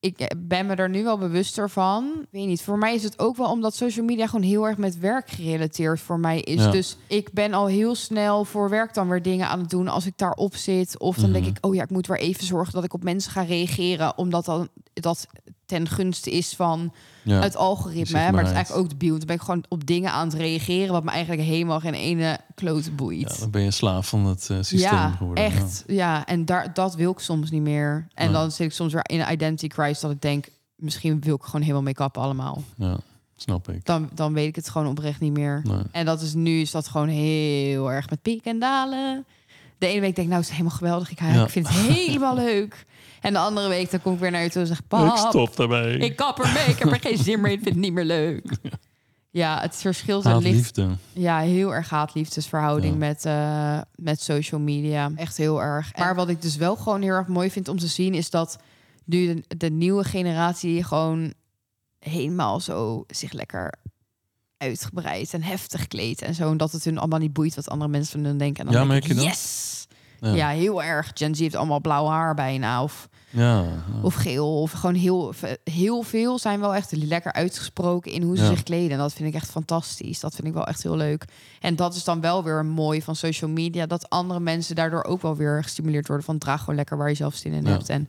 ik 0.00 0.18
eh, 0.18 0.26
ben 0.38 0.66
me 0.66 0.74
er 0.74 0.88
nu 0.90 1.04
wel 1.04 1.18
bewuster 1.18 1.70
van. 1.70 2.04
Ik 2.20 2.28
weet 2.30 2.46
niet, 2.46 2.62
voor 2.62 2.78
mij 2.78 2.94
is 2.94 3.02
het 3.02 3.18
ook 3.18 3.36
wel 3.36 3.50
omdat 3.50 3.74
social 3.74 4.04
media 4.04 4.26
gewoon 4.26 4.44
heel 4.44 4.66
erg 4.66 4.76
met 4.76 4.98
werk 4.98 5.30
gerelateerd 5.30 6.00
voor 6.00 6.18
mij 6.20 6.40
is. 6.40 6.62
Ja. 6.62 6.70
Dus 6.70 6.96
ik 7.06 7.32
ben 7.32 7.52
al 7.52 7.66
heel 7.66 7.94
snel 7.94 8.44
voor 8.44 8.70
werk 8.70 8.94
dan 8.94 9.08
weer 9.08 9.22
dingen 9.22 9.48
aan 9.48 9.60
het 9.60 9.70
doen 9.70 9.88
als 9.88 10.06
ik 10.06 10.12
daarop 10.16 10.56
zit. 10.56 10.98
Of 10.98 11.16
dan 11.16 11.32
denk 11.32 11.44
Mhm. 11.44 11.54
ik, 11.56 11.66
oh 11.66 11.74
ja, 11.74 11.82
ik 11.82 11.90
moet 11.90 12.06
weer 12.06 12.18
even 12.18 12.44
zorgen 12.44 12.72
dat 12.74 12.84
ik 12.84 12.94
op 12.94 13.02
mensen 13.02 13.32
ga 13.32 13.42
reageren. 13.42 14.18
Omdat 14.18 14.44
dan 14.44 14.68
dat 15.00 15.26
ten 15.66 15.88
gunste 15.88 16.30
is 16.30 16.54
van 16.56 16.92
Ja. 17.22 17.40
het 17.40 17.56
algoritme. 17.56 18.18
hè. 18.18 18.30
Maar 18.30 18.40
het 18.40 18.48
is 18.48 18.54
eigenlijk 18.56 18.84
ook 18.84 18.90
de 18.90 18.96
beeld. 19.06 19.18
Dan 19.18 19.26
ben 19.26 19.36
ik 19.36 19.42
gewoon 19.42 19.64
op 19.68 19.86
dingen 19.86 20.12
aan 20.12 20.26
het 20.28 20.36
reageren... 20.36 20.92
wat 20.92 21.04
me 21.04 21.10
eigenlijk 21.10 21.42
helemaal 21.42 21.80
geen 21.80 21.94
ene 21.94 22.38
klote 22.54 22.90
boeit. 22.90 23.30
Ja, 23.34 23.40
dan 23.40 23.50
ben 23.50 23.62
je 23.62 23.70
slaaf 23.70 24.08
van 24.08 24.26
het 24.26 24.48
eh, 24.50 24.56
systeem 24.56 24.80
Ja, 24.80 25.10
geworden. 25.10 25.44
echt. 25.44 25.84
Ja, 25.86 26.26
en 26.26 26.44
daar, 26.44 26.74
dat 26.74 26.94
wil 26.94 27.10
ik 27.10 27.18
soms 27.18 27.50
niet 27.50 27.62
meer. 27.62 28.06
En 28.14 28.32
dan 28.32 28.50
zit 28.50 28.66
ik 28.66 28.72
soms 28.72 28.92
weer 28.92 29.04
in 29.10 29.20
een 29.20 29.32
identity 29.32 29.66
crisis 29.68 30.00
dat 30.00 30.10
ik 30.10 30.20
denk... 30.20 30.48
misschien 30.76 31.20
wil 31.20 31.34
ik 31.34 31.42
gewoon 31.42 31.62
helemaal 31.66 31.92
kappen 31.92 32.22
allemaal. 32.22 32.62
Ja, 32.76 32.96
snap 33.36 33.68
ik. 33.68 33.84
Dan, 33.84 34.08
dan 34.14 34.32
weet 34.32 34.48
ik 34.48 34.56
het 34.56 34.68
gewoon 34.68 34.86
oprecht 34.88 35.20
niet 35.20 35.32
meer. 35.32 35.60
Nee. 35.64 35.82
En 35.92 36.04
dat 36.04 36.20
is 36.22 36.34
nu 36.34 36.60
is 36.60 36.70
dat 36.70 36.88
gewoon 36.88 37.08
heel 37.08 37.92
erg 37.92 38.10
met 38.10 38.22
piek 38.22 38.44
en 38.44 38.58
dalen. 38.58 39.24
De 39.78 39.86
ene 39.86 40.00
week 40.00 40.14
denk 40.14 40.26
ik, 40.26 40.28
nou 40.28 40.40
is 40.40 40.46
het 40.48 40.56
helemaal 40.56 40.78
geweldig. 40.78 41.10
Ik, 41.10 41.20
ik 41.20 41.48
vind 41.50 41.68
het 41.68 41.76
helemaal 41.76 42.34
leuk. 42.34 42.86
En 43.20 43.32
de 43.32 43.38
andere 43.38 43.68
week 43.68 43.90
dan 43.90 44.02
kom 44.02 44.12
ik 44.14 44.18
weer 44.18 44.30
naar 44.30 44.42
je 44.42 44.50
toe 44.50 44.60
en 44.60 44.66
zeg... 44.66 44.86
Pap, 44.88 45.06
Ik 45.10 45.16
stop 45.16 45.56
daarbij. 45.56 45.92
ik 45.96 46.16
kap 46.16 46.38
ermee. 46.38 46.66
Ik 46.66 46.78
heb 46.78 46.90
er 46.92 47.00
geen 47.00 47.18
zin 47.18 47.40
meer 47.40 47.50
in. 47.50 47.56
Ik 47.56 47.62
vind 47.62 47.74
het 47.74 47.84
niet 47.84 47.92
meer 47.92 48.04
leuk. 48.04 48.44
Ja, 49.30 49.60
het 49.60 49.76
verschil 49.76 50.22
zo 50.22 50.38
licht 50.38 50.54
liefde. 50.54 50.88
ja, 51.12 51.38
heel 51.38 51.74
erg 51.74 51.90
haat-liefdesverhouding 51.90 52.92
Ja. 52.92 52.98
met, 52.98 53.24
eh, 53.24 53.80
met 53.94 54.20
social 54.20 54.60
media. 54.60 55.10
Echt 55.16 55.36
heel 55.36 55.62
erg. 55.62 55.96
Maar 55.96 56.14
wat 56.14 56.28
ik 56.28 56.42
dus 56.42 56.56
wel 56.56 56.76
gewoon 56.76 57.02
heel 57.02 57.12
erg 57.14 57.26
mooi 57.26 57.50
vind 57.50 57.68
om 57.68 57.78
te 57.78 57.86
zien... 57.86 58.14
is 58.14 58.30
dat 58.30 58.58
nu 59.04 59.34
de, 59.34 59.56
de 59.56 59.70
nieuwe 59.70 60.04
generatie 60.04 60.84
gewoon 60.84 61.32
helemaal 61.98 62.60
zo 62.60 63.04
zich 63.08 63.32
lekker 63.32 63.74
uitgebreid 64.56 65.34
en 65.34 65.42
heftig 65.42 65.86
kleedt 65.86 66.22
en 66.22 66.34
zo. 66.34 66.50
En 66.50 66.56
dat 66.56 66.72
het 66.72 66.84
hun 66.84 66.98
allemaal 66.98 67.18
niet 67.18 67.32
boeit 67.32 67.54
wat 67.54 67.68
andere 67.68 67.90
mensen 67.90 68.12
van 68.20 68.24
hun 68.28 68.38
denken. 68.38 68.66
En 68.66 68.72
dan 68.72 68.82
Ja, 68.82 68.88
denk 68.88 68.92
merk 69.00 69.04
ik, 69.04 69.08
je 69.08 69.14
dat? 69.14 69.24
Yes! 69.24 69.86
Ja. 70.20 70.34
Ja. 70.34 70.48
heel 70.48 70.82
erg. 70.82 71.10
Gen 71.14 71.34
Z 71.34 71.38
heeft 71.40 71.54
allemaal 71.54 71.80
blauw 71.80 72.06
haar 72.06 72.34
bijna. 72.34 72.82
Of, 72.82 73.08
Ja, 73.30 73.62
ja. 73.62 73.82
of 74.02 74.14
geel. 74.14 74.60
Of 74.60 74.72
gewoon 74.72 74.94
heel, 74.94 75.32
heel 75.64 76.02
veel 76.02 76.38
zijn 76.38 76.60
wel 76.60 76.74
echt 76.74 76.92
lekker 76.92 77.32
uitgesproken 77.32 78.12
in 78.12 78.22
hoe 78.22 78.36
ze 78.36 78.46
zich 78.46 78.62
kleden. 78.62 78.90
En 78.90 78.98
dat 78.98 79.12
vind 79.12 79.28
ik 79.28 79.34
echt 79.34 79.50
fantastisch. 79.50 80.20
Dat 80.20 80.34
vind 80.34 80.46
ik 80.46 80.54
wel 80.54 80.66
echt 80.66 80.82
heel 80.82 80.96
leuk. 80.96 81.24
En 81.60 81.76
dat 81.76 81.94
is 81.94 82.04
dan 82.04 82.20
wel 82.20 82.44
weer 82.44 82.64
mooi 82.64 83.02
van 83.02 83.16
social 83.16 83.50
media. 83.50 83.86
Dat 83.86 84.10
andere 84.10 84.40
mensen 84.40 84.74
daardoor 84.74 85.04
ook 85.04 85.22
wel 85.22 85.36
weer 85.36 85.62
gestimuleerd 85.62 86.06
worden 86.06 86.26
van 86.26 86.38
draag 86.38 86.60
gewoon 86.60 86.74
lekker 86.76 86.96
waar 86.96 87.08
je 87.08 87.14
zelf 87.14 87.34
zin 87.34 87.52
in 87.52 87.66
hebt. 87.66 87.88
En 87.88 88.08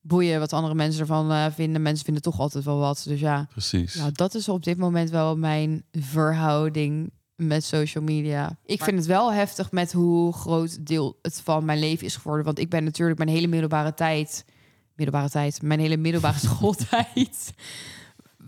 boeien 0.00 0.40
wat 0.40 0.52
andere 0.52 0.74
mensen 0.74 1.00
ervan 1.00 1.32
eh, 1.32 1.44
vinden. 1.54 1.82
Mensen 1.82 2.04
vinden 2.04 2.22
toch 2.22 2.40
altijd 2.40 2.64
wel 2.64 2.78
wat. 2.78 3.02
Dus 3.06 3.20
ja, 3.20 3.46
precies. 3.50 3.94
nou, 3.94 4.12
dat 4.12 4.34
is 4.34 4.48
op 4.48 4.64
dit 4.64 4.78
moment 4.78 5.10
wel 5.10 5.36
mijn 5.36 5.84
verhouding 5.92 7.12
met 7.36 7.64
social 7.64 8.04
media. 8.04 8.56
Ik 8.64 8.82
vind 8.84 8.96
het 8.98 9.06
wel 9.06 9.32
heftig 9.32 9.70
met 9.70 9.92
hoe 9.92 10.32
groot 10.32 10.86
deel 10.86 11.18
het 11.22 11.40
van 11.44 11.64
mijn 11.64 11.78
leven 11.78 12.06
is 12.06 12.16
geworden. 12.16 12.44
Want 12.44 12.58
ik 12.58 12.68
ben 12.70 12.84
natuurlijk 12.84 13.18
mijn 13.18 13.30
hele 13.30 13.46
middelbare 13.46 13.94
tijd... 13.94 14.44
Middelbare 14.94 15.30
tijd? 15.30 15.62
Mijn 15.62 15.80
hele 15.80 15.96
middelbare 15.96 16.38
schooltijd... 16.48 17.52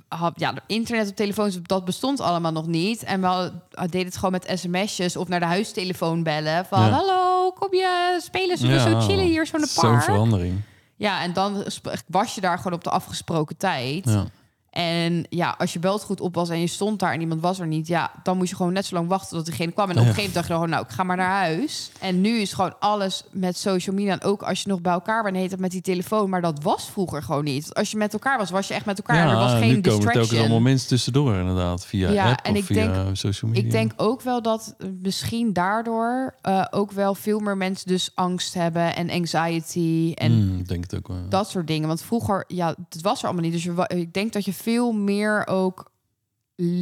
had- 0.08 0.40
Ja, 0.40 0.54
internet 0.66 1.08
op 1.08 1.16
telefoons, 1.16 1.58
dat 1.62 1.84
bestond 1.84 2.20
allemaal 2.20 2.52
nog 2.52 2.66
niet. 2.66 3.02
En 3.02 3.20
we 3.20 3.52
deden 3.90 4.04
het 4.06 4.16
gewoon 4.16 4.30
met 4.32 4.58
sms'jes 4.58 5.16
of 5.16 5.28
naar 5.28 5.40
de 5.40 5.46
huistelefoon 5.46 6.22
bellen. 6.22 6.66
Van, 6.66 6.80
Ja. 6.80 6.90
hallo, 6.90 7.50
kom 7.52 7.74
je 7.74 8.18
spelen? 8.22 8.58
Zullen 8.58 8.84
we 8.84 8.90
Ja, 8.90 9.00
zo 9.00 9.06
chillen 9.06 9.24
hier 9.24 9.46
Zo'n 9.46 9.64
park? 9.74 10.02
verandering. 10.02 10.60
Ja, 10.96 11.22
en 11.22 11.32
dan 11.32 11.64
was 12.06 12.34
je 12.34 12.40
daar 12.40 12.56
gewoon 12.56 12.72
op 12.72 12.84
de 12.84 12.90
afgesproken 12.90 13.56
tijd. 13.56 14.04
Ja. 14.04 14.24
En 14.74 15.26
ja, 15.28 15.54
als 15.58 15.72
je 15.72 15.78
belt 15.78 16.02
goed 16.02 16.20
op 16.20 16.34
was 16.34 16.48
en 16.48 16.60
je 16.60 16.66
stond 16.66 16.98
daar 16.98 17.12
en 17.12 17.20
iemand 17.20 17.40
was 17.40 17.60
er 17.60 17.66
niet, 17.66 17.86
ja, 17.86 18.10
dan 18.22 18.36
moest 18.36 18.50
je 18.50 18.56
gewoon 18.56 18.72
net 18.72 18.86
zo 18.86 18.94
lang 18.94 19.08
wachten 19.08 19.36
tot 19.36 19.46
diegene 19.46 19.72
kwam. 19.72 19.84
En 19.90 19.90
op 19.90 19.96
een 19.96 20.02
gegeven 20.02 20.16
moment 20.22 20.34
dacht 20.34 20.46
je 20.46 20.52
gewoon, 20.52 20.68
nou, 20.68 20.84
ik 20.84 20.90
ga 20.90 21.02
maar 21.02 21.16
naar 21.16 21.30
huis. 21.44 21.90
En 22.00 22.20
nu 22.20 22.38
is 22.38 22.52
gewoon 22.52 22.74
alles 22.78 23.24
met 23.30 23.56
social 23.58 23.96
media. 23.96 24.12
En 24.12 24.22
ook 24.22 24.42
als 24.42 24.62
je 24.62 24.68
nog 24.68 24.80
bij 24.80 24.92
elkaar 24.92 25.22
bent, 25.22 25.36
heet 25.36 25.50
het 25.50 25.60
met 25.60 25.70
die 25.70 25.80
telefoon. 25.80 26.30
Maar 26.30 26.40
dat 26.40 26.62
was 26.62 26.90
vroeger 26.90 27.22
gewoon 27.22 27.44
niet. 27.44 27.74
Als 27.74 27.90
je 27.90 27.96
met 27.96 28.12
elkaar 28.12 28.38
was, 28.38 28.50
was 28.50 28.68
je 28.68 28.74
echt 28.74 28.84
met 28.84 28.98
elkaar. 28.98 29.16
en 29.26 29.28
er 29.28 29.36
was 29.36 29.52
nu 29.52 29.58
geen 29.58 29.82
komen 29.82 30.06
er 30.06 30.12
telkens 30.12 30.38
allemaal 30.38 30.60
mensen 30.60 30.88
tussendoor 30.88 31.34
inderdaad. 31.34 31.86
Via 31.86 32.10
Ja, 32.10 32.30
app 32.30 32.40
en 32.46 32.52
of 32.52 32.58
ik 32.58 32.64
via 32.64 32.92
denk- 32.92 33.16
social 33.16 33.50
media. 33.50 33.64
Ik 33.66 33.70
denk 33.70 33.92
ook 33.96 34.22
wel 34.22 34.42
dat 34.42 34.74
eh, 34.78 34.88
misschien 35.02 35.52
daardoor 35.52 36.34
eh, 36.42 36.64
ook 36.70 36.92
wel 36.92 37.14
veel 37.14 37.38
meer 37.40 37.56
mensen 37.56 37.86
dus 37.86 38.10
angst 38.14 38.54
hebben 38.54 38.96
en 38.96 39.10
anxiety 39.10 40.12
en 40.14 40.58
ik 40.58 40.68
denk 40.68 40.82
het 40.84 40.96
ook 40.96 41.08
wel. 41.08 41.28
dat 41.28 41.48
soort 41.50 41.66
dingen. 41.66 41.88
Want 41.88 42.02
vroeger, 42.02 42.44
ja, 42.48 42.74
het 42.88 43.02
was 43.02 43.18
er 43.18 43.24
allemaal 43.24 43.42
niet. 43.44 43.52
Dus 43.52 43.62
je, 43.64 43.84
ik 43.88 44.12
denk 44.12 44.32
dat 44.32 44.44
je 44.44 44.52
veel 44.64 44.92
meer 44.92 45.46
ook... 45.46 45.92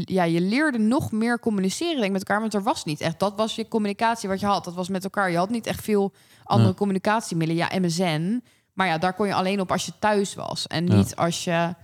Ja, 0.05 0.23
je 0.25 0.41
leerde 0.41 0.79
nog 0.79 1.13
meer 1.13 1.39
communiceren 1.39 1.95
denk 1.95 2.07
ik, 2.07 2.13
met 2.13 2.21
elkaar. 2.21 2.41
Want 2.41 2.55
er 2.55 2.63
was 2.63 2.85
niet 2.85 3.01
echt. 3.01 3.19
Dat 3.19 3.33
was 3.37 3.55
je 3.55 3.69
communicatie 3.69 4.29
wat 4.29 4.41
je 4.41 4.47
had. 4.47 4.65
Dat 4.65 4.75
was 4.75 4.89
met 4.89 5.05
elkaar. 5.05 5.31
Je 5.31 5.37
had 5.37 5.51
niet 5.51 5.67
echt 5.67 5.85
veel 5.85 6.13
andere 6.45 6.75
communicatiemiddelen. 6.75 7.65
Ja, 7.71 7.79
MSN. 7.81 8.43
Maar 8.73 8.87
ja, 8.87 8.99
daar 8.99 9.15
kon 9.15 9.27
je 9.27 9.35
alleen 9.35 9.61
op 9.61 9.73
als 9.73 9.87
je 9.87 9.93
thuis 9.99 10.35
was. 10.35 10.67
En 10.67 10.87
Ja. 10.87 10.95
niet 10.95 11.17
als 11.17 11.45
je 11.45 11.75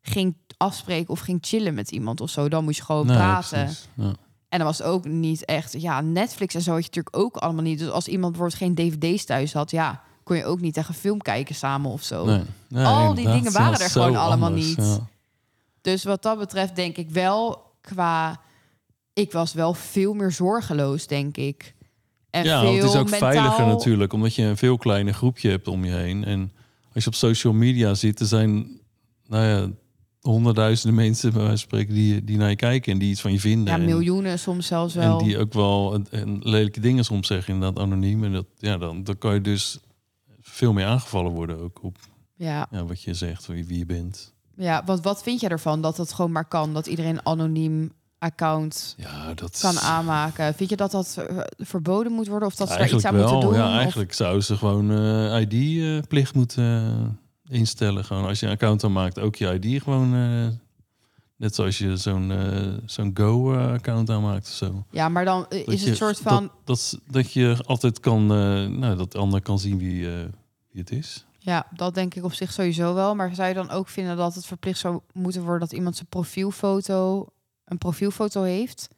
ging 0.00 0.36
afspreken 0.56 1.10
of 1.10 1.20
ging 1.20 1.38
chillen 1.40 1.74
met 1.74 1.90
iemand 1.90 2.20
of 2.20 2.30
zo. 2.30 2.48
Dan 2.48 2.64
moest 2.64 2.76
je 2.76 2.84
gewoon 2.84 3.06
Nee, 3.06 3.16
praten. 3.16 3.68
Ja. 3.94 4.12
En 4.48 4.58
dan 4.58 4.66
was 4.66 4.78
het 4.78 4.86
ook 4.86 5.04
niet 5.04 5.44
echt... 5.44 5.80
Ja, 5.80 6.00
Netflix 6.00 6.54
en 6.54 6.62
zo 6.62 6.70
had 6.72 6.80
je 6.80 6.86
natuurlijk 6.86 7.16
ook 7.16 7.36
allemaal 7.36 7.62
niet. 7.62 7.78
Dus 7.78 7.90
als 7.90 8.08
iemand 8.08 8.36
bijvoorbeeld 8.36 8.60
geen 8.62 8.74
dvd's 8.74 9.24
thuis 9.24 9.52
had... 9.52 9.70
Ja, 9.70 10.02
kon 10.22 10.36
je 10.36 10.44
ook 10.44 10.60
niet 10.60 10.76
echt 10.76 10.88
een 10.88 10.94
film 10.94 11.18
kijken 11.18 11.54
samen 11.54 11.90
of 11.90 12.02
zo. 12.02 12.24
Nee. 12.24 12.42
Nee, 12.68 12.84
Al 12.84 13.14
die 13.14 13.26
dingen 13.30 13.52
waren 13.52 13.80
er 13.80 13.90
gewoon 13.90 14.16
allemaal 14.16 14.48
anders, 14.48 14.76
niet. 14.76 15.00
Dus 15.92 16.04
wat 16.04 16.22
dat 16.22 16.38
betreft 16.38 16.76
denk 16.76 16.96
ik 16.96 17.10
wel 17.10 17.62
qua... 17.80 18.40
Ik 19.12 19.32
was 19.32 19.52
wel 19.52 19.74
veel 19.74 20.14
meer 20.14 20.32
zorgeloos, 20.32 21.06
denk 21.06 21.36
ik. 21.36 21.74
En 22.30 22.44
Ja, 22.44 22.60
veel 22.60 22.74
het 22.74 22.84
is 22.84 22.94
ook 22.96 23.10
mentaal... 23.10 23.30
veiliger 23.30 23.66
natuurlijk, 23.66 24.12
omdat 24.12 24.34
je 24.34 24.42
een 24.42 24.56
veel 24.56 24.76
kleiner 24.76 25.14
groepje 25.14 25.50
hebt 25.50 25.68
om 25.68 25.84
je 25.84 25.92
heen. 25.92 26.24
En 26.24 26.52
als 26.94 27.04
je 27.04 27.10
op 27.10 27.16
social 27.16 27.52
media 27.52 27.94
zit, 27.94 28.20
er 28.20 28.26
zijn 28.26 28.80
nou 29.26 29.44
ja, 29.44 29.70
honderdduizenden 30.20 30.96
mensen 30.96 31.32
bij 31.32 31.42
wijze 31.42 31.56
van 31.58 31.66
spreken 31.68 31.94
die, 31.94 32.24
die 32.24 32.36
naar 32.36 32.50
je 32.50 32.56
kijken 32.56 32.92
en 32.92 32.98
die 32.98 33.10
iets 33.10 33.20
van 33.20 33.32
je 33.32 33.40
vinden. 33.40 33.74
Ja, 33.74 33.80
En- 33.80 33.84
miljoenen 33.84 34.38
soms 34.38 34.66
zelfs 34.66 34.94
En, 34.94 35.00
wel. 35.00 35.18
die 35.18 35.38
ook 35.38 35.52
wel 35.52 36.02
lelijke 36.40 36.80
dingen 36.80 37.04
soms 37.04 37.26
zeggen, 37.26 37.54
inderdaad 37.54 37.82
anoniem. 37.82 38.24
En 38.24 38.32
dat, 38.32 38.46
ja, 38.58 38.78
dan, 38.78 39.04
dan 39.04 39.18
kan 39.18 39.34
je 39.34 39.40
dus 39.40 39.78
veel 40.40 40.72
meer 40.72 40.86
aangevallen 40.86 41.32
worden 41.32 41.58
ook 41.60 41.82
op 41.82 41.96
Ja, 42.34 42.66
ja, 42.70 42.84
wat 42.84 43.02
je 43.02 43.14
zegt, 43.14 43.46
wie, 43.46 43.66
wie 43.66 43.78
je 43.78 43.86
bent. 43.86 44.36
Ja 44.58 44.82
want 44.84 45.02
wat 45.02 45.22
vind 45.22 45.40
jij 45.40 45.50
ervan 45.50 45.80
dat 45.82 45.96
het 45.96 46.12
gewoon 46.12 46.32
maar 46.32 46.44
kan? 46.48 46.74
Dat 46.74 46.86
iedereen 46.86 47.10
een 47.16 47.26
anoniem 47.26 47.92
account 48.18 48.94
Ja, 48.96 49.34
dat 49.34 49.58
kan 49.60 49.78
aanmaken. 49.78 50.54
Vind 50.54 50.70
je 50.70 50.76
dat 50.76 50.90
dat 50.90 51.16
eh, 51.28 51.38
verboden 51.58 52.12
moet 52.12 52.26
worden? 52.28 52.48
Of 52.48 52.54
dat 52.54 52.66
ze 52.68 52.72
daar 52.72 52.82
eigenlijk 52.82 53.08
iets 53.08 53.16
aan 53.16 53.22
wel. 53.30 53.32
moeten 53.32 53.50
doen? 53.50 53.58
Ja, 53.68 53.72
Of- 53.74 53.78
eigenlijk 53.80 54.12
zouden 54.12 54.44
ze 54.44 54.56
gewoon 54.56 54.90
eh 54.90 55.40
ID-plicht 55.40 56.34
moeten 56.34 56.64
eh, 57.48 57.56
instellen. 57.58 58.04
Gewoon 58.04 58.26
als 58.26 58.40
je 58.40 58.46
een 58.46 58.52
account 58.52 58.84
aanmaakt, 58.84 59.18
ook 59.18 59.36
je 59.36 59.58
ID 59.60 59.82
gewoon. 59.82 60.10
net 61.36 61.54
zoals 61.54 61.78
je 61.78 61.96
zo'n 61.96 62.32
zo'n 62.86 63.10
Go-account 63.14 64.10
aanmaakt 64.10 64.46
of 64.46 64.52
zo. 64.52 64.84
Ja, 64.90 65.08
maar 65.08 65.24
dan 65.24 65.46
Dat 65.48 65.68
is 65.68 65.82
je- 65.82 65.88
het 65.88 65.96
soort 65.98 66.18
van... 66.18 66.42
Dat, 66.42 66.52
dat, 66.64 67.00
dat 67.10 67.32
je 67.32 67.56
altijd 67.66 68.00
kan, 68.00 68.26
nou, 68.78 68.96
dat 68.96 69.12
de 69.12 69.18
ander 69.18 69.42
kan 69.42 69.58
zien 69.58 69.78
wie, 69.78 70.06
wie 70.70 70.80
het 70.80 70.90
is. 70.90 71.26
Ja, 71.48 71.66
dat 71.70 71.94
denk 71.94 72.14
ik 72.14 72.24
op 72.24 72.32
zich 72.32 72.52
sowieso 72.52 72.94
wel. 72.94 73.14
Maar 73.14 73.34
zou 73.34 73.48
je 73.48 73.54
dan 73.54 73.70
ook 73.70 73.88
vinden 73.88 74.16
dat 74.16 74.34
het 74.34 74.46
verplicht 74.46 74.78
zou 74.78 75.00
moeten 75.12 75.42
worden 75.42 75.60
dat 75.60 75.72
iemand 75.72 75.96
zijn 75.96 76.08
profielfoto, 76.08 77.26
een 77.64 77.78
profielfoto 77.78 78.42
heeft? 78.42 78.88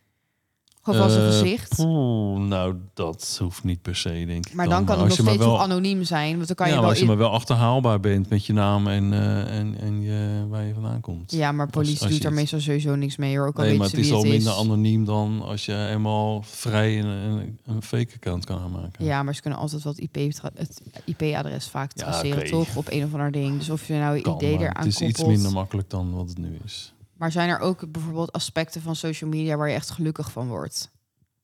Gewoon 0.95 1.11
Gewoon 1.11 1.23
van 1.25 1.33
zijn 1.33 1.45
Eh, 1.45 1.51
gezicht. 1.51 1.77
poeh, 1.77 2.39
nou, 2.41 2.75
dat 2.95 3.37
hoeft 3.43 3.65
niet 3.65 3.83
per 3.83 3.97
se, 3.97 4.09
denk 4.27 4.47
ik. 4.47 4.55
Maar 4.55 4.69
dan 4.69 4.85
kan 4.85 4.95
het 4.95 4.99
als 4.99 5.09
nog 5.09 5.17
je 5.17 5.23
maar 5.23 5.33
steeds 5.33 5.47
wel, 5.47 5.57
nog 5.57 5.65
anoniem 5.65 6.05
zijn. 6.05 6.35
Want 6.37 6.47
dan 6.47 6.57
kan 6.57 6.67
ja, 6.67 6.73
je 6.73 6.79
maar 6.79 6.81
wel... 6.81 6.91
als 6.91 6.99
je 6.99 7.05
in- 7.05 7.11
maar 7.11 7.19
wel 7.21 7.31
achterhaalbaar 7.31 8.01
bent 8.01 8.29
met 8.29 8.47
je 8.47 8.53
naam 8.53 8.87
en, 8.87 9.13
eh, 9.13 9.59
en, 9.59 9.77
en 9.81 10.01
je, 10.03 10.47
waar 10.49 10.65
je 10.65 10.73
vandaan 10.75 11.01
komt. 11.01 11.33
Ja, 11.33 11.53
maar 11.53 11.71
politie 11.71 11.99
als 11.99 12.07
je 12.07 12.13
doet 12.15 12.23
daar 12.23 12.33
meestal 12.33 12.61
sowieso 12.61 12.95
niks 12.95 13.17
mee 13.17 13.37
hoor. 13.39 13.47
Ook 13.47 13.57
al 13.59 13.65
Nee, 13.65 13.77
maar 13.79 13.87
weten 13.87 13.99
het 13.99 14.07
ze 14.09 14.15
is 14.15 14.23
wie 14.23 14.33
al 14.33 14.35
het 14.35 14.45
minder 14.45 14.53
is. 14.53 14.59
anoniem 14.59 15.05
dan 15.05 15.43
als 15.43 15.65
je 15.67 15.87
eenmaal 15.87 16.43
vrij 16.43 16.99
een, 16.99 17.07
een, 17.07 17.59
een 17.67 17.83
fake 17.83 18.15
account 18.15 18.45
kan 18.45 18.59
aanmaken. 18.59 19.05
Ja, 19.05 19.23
maar 19.23 19.35
ze 19.35 19.41
kunnen 19.41 19.59
altijd 19.59 19.85
het 19.85 19.99
IP 19.99 20.31
tra- 20.33 20.51
het 20.55 20.81
IP-adres 21.05 21.67
vaak 21.69 21.91
Ja, 21.95 22.03
traceren, 22.03 22.39
oké. 22.39 22.49
toch? 22.51 22.77
Op 22.77 22.87
een 22.91 23.05
of 23.05 23.13
ander 23.13 23.33
ding. 23.33 23.59
Dus 23.59 23.71
of 23.71 23.87
je 23.87 23.95
nou 23.95 24.17
een 24.17 24.23
Kan, 24.23 24.35
idee 24.35 24.55
maar 24.55 24.61
eraan 24.63 24.77
Het 24.85 24.87
is 24.87 25.01
iets 25.01 25.25
minder 25.25 25.53
makkelijk 25.53 25.91
dan 25.91 26.13
wat 26.13 26.29
het 26.29 26.39
nu 26.39 26.59
is. 26.65 26.95
Maar 27.21 27.33
zijn 27.33 27.49
er 27.49 27.59
ook 27.59 27.93
bijvoorbeeld 27.93 28.33
aspecten 28.33 28.83
van 28.83 28.97
social 28.97 29.31
media 29.31 29.57
waar 29.57 29.69
je 29.69 29.75
echt 29.75 29.91
gelukkig 29.91 30.31
van 30.33 30.49
wordt? 30.49 30.91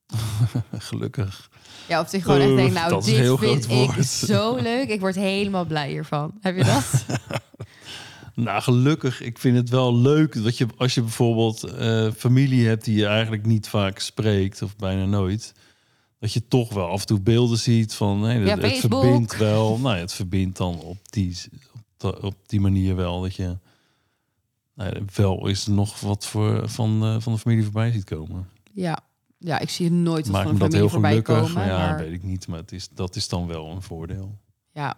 Gelukkig. 0.78 1.50
Ja, 1.88 2.00
of 2.00 2.12
je 2.12 2.22
gewoon 2.22 2.40
echt 2.40 2.56
denkt, 2.56 2.74
nou, 2.74 2.90
dat 2.90 3.04
dit 3.04 3.38
vind 3.38 3.64
ik 3.64 3.70
woord. 3.70 4.06
zo 4.06 4.56
leuk. 4.56 4.88
Ik 4.88 5.00
word 5.00 5.14
helemaal 5.14 5.64
blij 5.64 5.88
hiervan. 5.90 6.34
Heb 6.40 6.56
je 6.56 6.64
dat? 6.64 7.04
Nou, 8.34 8.62
gelukkig. 8.62 9.20
Ik 9.22 9.38
vind 9.38 9.56
het 9.56 9.68
wel 9.68 9.96
leuk 9.96 10.42
dat 10.44 10.58
je 10.58 10.66
als 10.76 10.94
je 10.94 11.00
bijvoorbeeld 11.00 11.62
eh, 11.64 12.10
familie 12.16 12.66
hebt 12.66 12.84
die 12.84 12.96
je 12.96 13.06
eigenlijk 13.06 13.46
niet 13.46 13.68
vaak 13.68 13.98
spreekt 13.98 14.62
of 14.62 14.76
bijna 14.76 15.04
nooit, 15.04 15.52
dat 16.18 16.32
je 16.32 16.48
toch 16.48 16.72
wel 16.72 16.88
af 16.88 17.00
en 17.00 17.06
toe 17.06 17.20
beelden 17.20 17.58
ziet 17.58 17.94
van 17.94 18.20
nee, 18.20 18.44
Ja, 18.44 18.58
het, 18.58 18.76
verbindt 18.78 19.36
wel. 19.36 19.78
Nou, 19.78 19.94
ja, 19.94 20.00
het 20.00 20.12
verbindt 20.12 20.56
dan 20.56 20.80
op 20.80 20.96
die 21.10 21.36
op, 21.74 21.80
de- 21.96 22.22
op 22.22 22.34
die 22.46 22.60
manier 22.60 22.96
wel 22.96 23.20
dat 23.20 23.34
je 23.36 23.58
nou 24.76 25.04
wel 25.14 25.46
is 25.46 25.66
nog 25.66 26.00
wat 26.00 26.26
voor 26.26 26.68
van 26.68 27.02
eh, 27.04 27.16
van 27.20 27.32
de 27.32 27.38
familie 27.38 27.64
voorbij 27.64 27.90
ziet 27.92 28.04
komen. 28.04 28.48
ja. 28.72 28.98
ja, 29.38 29.58
ik 29.58 29.70
zie 29.70 29.90
nooit 29.90 30.26
wat 30.26 30.32
Maakt 30.32 30.48
van 30.48 30.56
me 30.58 30.64
een 30.64 30.70
dat 30.70 30.80
familie 30.80 30.80
heel 30.80 30.88
voorbij 30.88 31.10
gelukkig? 31.10 31.54
komen. 31.54 31.68
ja, 31.68 31.78
maar... 31.88 31.98
weet 31.98 32.12
ik 32.12 32.22
niet, 32.22 32.46
maar 32.48 32.58
het 32.58 32.72
is 32.72 32.88
dat 32.88 33.16
is 33.16 33.28
dan 33.28 33.46
wel 33.46 33.70
een 33.70 33.82
voordeel. 33.82 34.38
Ja, 34.72 34.96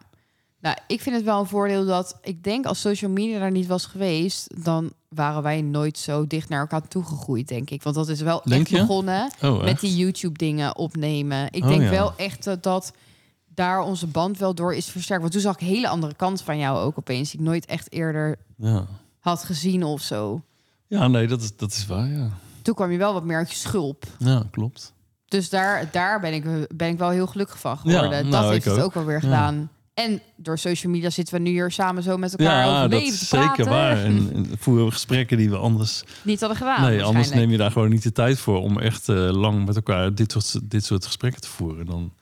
nou, 0.60 0.76
ik 0.86 1.00
vind 1.00 1.16
het 1.16 1.24
wel 1.24 1.40
een 1.40 1.46
voordeel 1.46 1.86
dat 1.86 2.18
ik 2.22 2.44
denk 2.44 2.66
als 2.66 2.80
social 2.80 3.10
media 3.10 3.38
daar 3.38 3.50
niet 3.50 3.66
was 3.66 3.86
geweest, 3.86 4.64
dan 4.64 4.92
waren 5.08 5.42
wij 5.42 5.62
nooit 5.62 5.98
zo 5.98 6.26
dicht 6.26 6.48
naar 6.48 6.60
elkaar 6.60 6.88
toegegroeid, 6.88 7.48
denk 7.48 7.70
ik. 7.70 7.82
Want 7.82 7.96
dat 7.96 8.08
is 8.08 8.20
wel 8.20 8.40
Denk 8.44 8.60
echt 8.60 8.70
je? 8.70 8.78
begonnen 8.78 9.30
Oh, 9.42 9.64
met 9.64 9.80
die 9.80 9.96
YouTube-dingen 9.96 10.76
opnemen. 10.76 11.46
Ik 11.52 11.62
Oh, 11.62 11.68
denk 11.68 11.82
ja. 11.82 11.90
wel 11.90 12.16
echt 12.16 12.44
dat, 12.44 12.62
dat 12.62 12.92
daar 13.54 13.80
onze 13.80 14.06
band 14.06 14.38
wel 14.38 14.54
door 14.54 14.74
is 14.74 14.86
versterkt. 14.86 15.20
Want 15.20 15.32
toen 15.32 15.42
zag 15.42 15.54
ik 15.54 15.66
hele 15.66 15.88
andere 15.88 16.14
kant 16.14 16.42
van 16.42 16.58
jou 16.58 16.78
ook 16.78 16.98
opeens, 16.98 17.30
die 17.30 17.40
ik 17.40 17.46
nooit 17.46 17.66
echt 17.66 17.92
eerder 17.92 18.36
Ja. 18.56 18.86
Had 19.28 19.44
gezien 19.44 19.82
of 19.82 20.00
zo. 20.02 20.42
Ja, 20.86 21.08
nee, 21.08 21.26
dat 21.26 21.42
is, 21.42 21.56
dat 21.56 21.70
is 21.70 21.86
waar, 21.86 22.08
ja. 22.08 22.28
Toen 22.62 22.74
kwam 22.74 22.90
je 22.90 22.98
wel 22.98 23.12
wat 23.12 23.24
meer 23.24 23.36
uit 23.36 23.50
je 23.50 23.56
schulp. 23.56 24.04
Ja, 24.18 24.42
klopt. 24.50 24.92
Dus 25.28 25.48
daar, 25.48 25.88
daar 25.92 26.20
ben, 26.20 26.32
ik, 26.32 26.44
ben 26.76 26.88
ik 26.88 26.98
wel 26.98 27.10
heel 27.10 27.26
gelukkig 27.26 27.58
van 27.58 27.78
geworden. 27.78 28.10
Ja, 28.10 28.22
dat 28.22 28.30
nou, 28.30 28.52
heeft 28.52 28.64
het 28.64 28.78
ook. 28.78 28.84
ook 28.84 28.94
wel 28.94 29.04
weer 29.04 29.14
Ja. 29.14 29.20
gedaan. 29.20 29.70
En 29.94 30.20
door 30.36 30.58
social 30.58 30.92
media 30.92 31.10
zitten 31.10 31.34
we 31.34 31.40
nu 31.40 31.50
hier 31.50 31.70
samen 31.70 32.02
zo 32.02 32.16
met 32.16 32.36
elkaar 32.36 32.66
Ja, 32.66 32.68
over 32.68 32.80
dat 32.80 33.00
leven 33.00 33.14
is 33.14 33.18
te 33.18 33.24
zeker 33.24 33.64
waar. 33.64 34.04
En, 34.04 34.28
en 34.34 34.46
voeren 34.58 34.84
we 34.84 34.92
gesprekken 34.92 35.36
die 35.36 35.50
we 35.50 35.56
anders... 35.56 36.02
Niet 36.22 36.40
hadden 36.40 36.58
gedaan. 36.58 36.82
nee, 36.82 37.02
anders 37.02 37.30
neem 37.30 37.50
je 37.50 37.56
daar 37.56 37.70
gewoon 37.70 37.90
niet 37.90 38.02
de 38.02 38.12
tijd 38.12 38.38
voor... 38.38 38.60
om 38.62 38.78
echt 38.78 39.08
eh, 39.08 39.16
lang 39.16 39.66
met 39.66 39.76
elkaar 39.76 40.14
dit 40.14 40.32
soort, 40.32 40.70
dit 40.70 40.84
soort 40.84 41.06
gesprekken 41.06 41.40
te 41.40 41.48
voeren. 41.48 41.86
Dan 41.86 42.12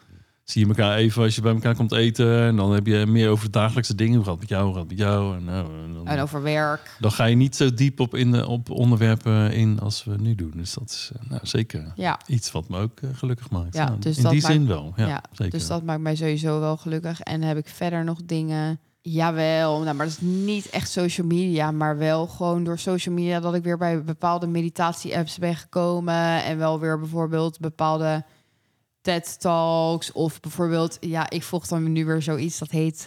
zie 0.47 0.63
je 0.63 0.69
elkaar 0.69 0.97
even 0.97 1.23
als 1.23 1.35
je 1.35 1.41
bij 1.41 1.53
elkaar 1.53 1.75
komt 1.75 1.93
eten... 1.93 2.41
en 2.41 2.57
dan 2.57 2.73
heb 2.73 2.87
je 2.87 3.07
meer 3.07 3.29
over 3.29 3.45
de 3.45 3.51
dagelijkse 3.51 3.95
dingen. 3.95 4.23
Het 4.23 4.39
met 4.39 4.49
jou, 4.49 4.79
het 4.79 4.89
met 4.89 4.99
jou? 4.99 5.37
En, 5.37 5.45
nou, 5.45 5.67
en 5.85 5.93
dan, 5.93 6.07
En 6.07 6.21
over 6.21 6.43
werk. 6.43 6.97
dan 6.99 7.13
ga 7.13 7.25
je 7.25 7.37
niet 7.37 7.57
zo 7.57 7.75
diep 7.75 8.01
op, 8.01 8.15
in 8.15 8.33
de, 8.33 8.47
op 8.47 8.71
onderwerpen 8.71 9.53
in 9.53 9.81
als 9.81 10.05
we 10.05 10.17
nu 10.19 10.35
doen. 10.35 10.53
Dus 10.57 10.75
dat 10.75 10.91
is 10.91 11.11
eh, 11.15 11.31
nou, 11.31 11.41
zeker 11.47 11.93
Ja, 11.95 12.21
iets 12.27 12.53
wat 12.53 12.69
me 12.69 12.79
ook 12.79 13.01
eh, 13.01 13.09
gelukkig 13.13 13.51
maakt. 13.51 13.75
Ja, 13.75 13.97
dus 13.99 14.17
in 14.17 14.23
dat 14.23 14.33
die 14.33 14.43
maakt- 14.43 14.55
zin 14.55 14.67
wel. 14.67 14.93
Ja, 14.97 15.07
ja, 15.09 15.23
zeker. 15.33 15.59
dus 15.59 15.67
dat 15.69 15.83
maakt 15.83 16.01
mij 16.01 16.15
sowieso 16.17 16.61
wel 16.61 16.77
gelukkig. 16.77 17.21
En 17.21 17.43
heb 17.43 17.57
ik 17.57 17.69
verder 17.69 18.05
nog 18.05 18.19
dingen... 18.25 18.79
Jawel, 19.09 19.81
nou, 19.83 19.97
maar 19.97 20.07
dat 20.07 20.15
is 20.21 20.29
niet 20.29 20.71
echt 20.71 20.91
social 20.91 21.27
media, 21.27 21.71
maar 21.71 21.99
wel 21.99 22.27
gewoon 22.27 22.65
door 22.65 22.79
social 22.79 23.15
media 23.15 23.41
dat 23.41 23.55
ik 23.55 23.63
weer 23.63 23.79
bij 23.79 24.03
bepaalde 24.05 24.47
meditatie-apps 24.47 25.39
ben 25.39 25.55
gekomen 25.57 26.45
en 26.45 26.59
wel 26.59 26.81
weer 26.81 26.99
bijvoorbeeld 26.99 27.61
bepaalde 27.61 28.25
TED-talks 29.07 30.13
of 30.13 30.41
bijvoorbeeld, 30.41 30.97
ja, 31.01 31.31
ik 31.31 31.43
volg 31.43 31.67
dan 31.67 31.93
nu 31.93 32.05
weer 32.05 32.23
zoiets 32.23 32.59
dat 32.59 32.71
heet 32.71 33.07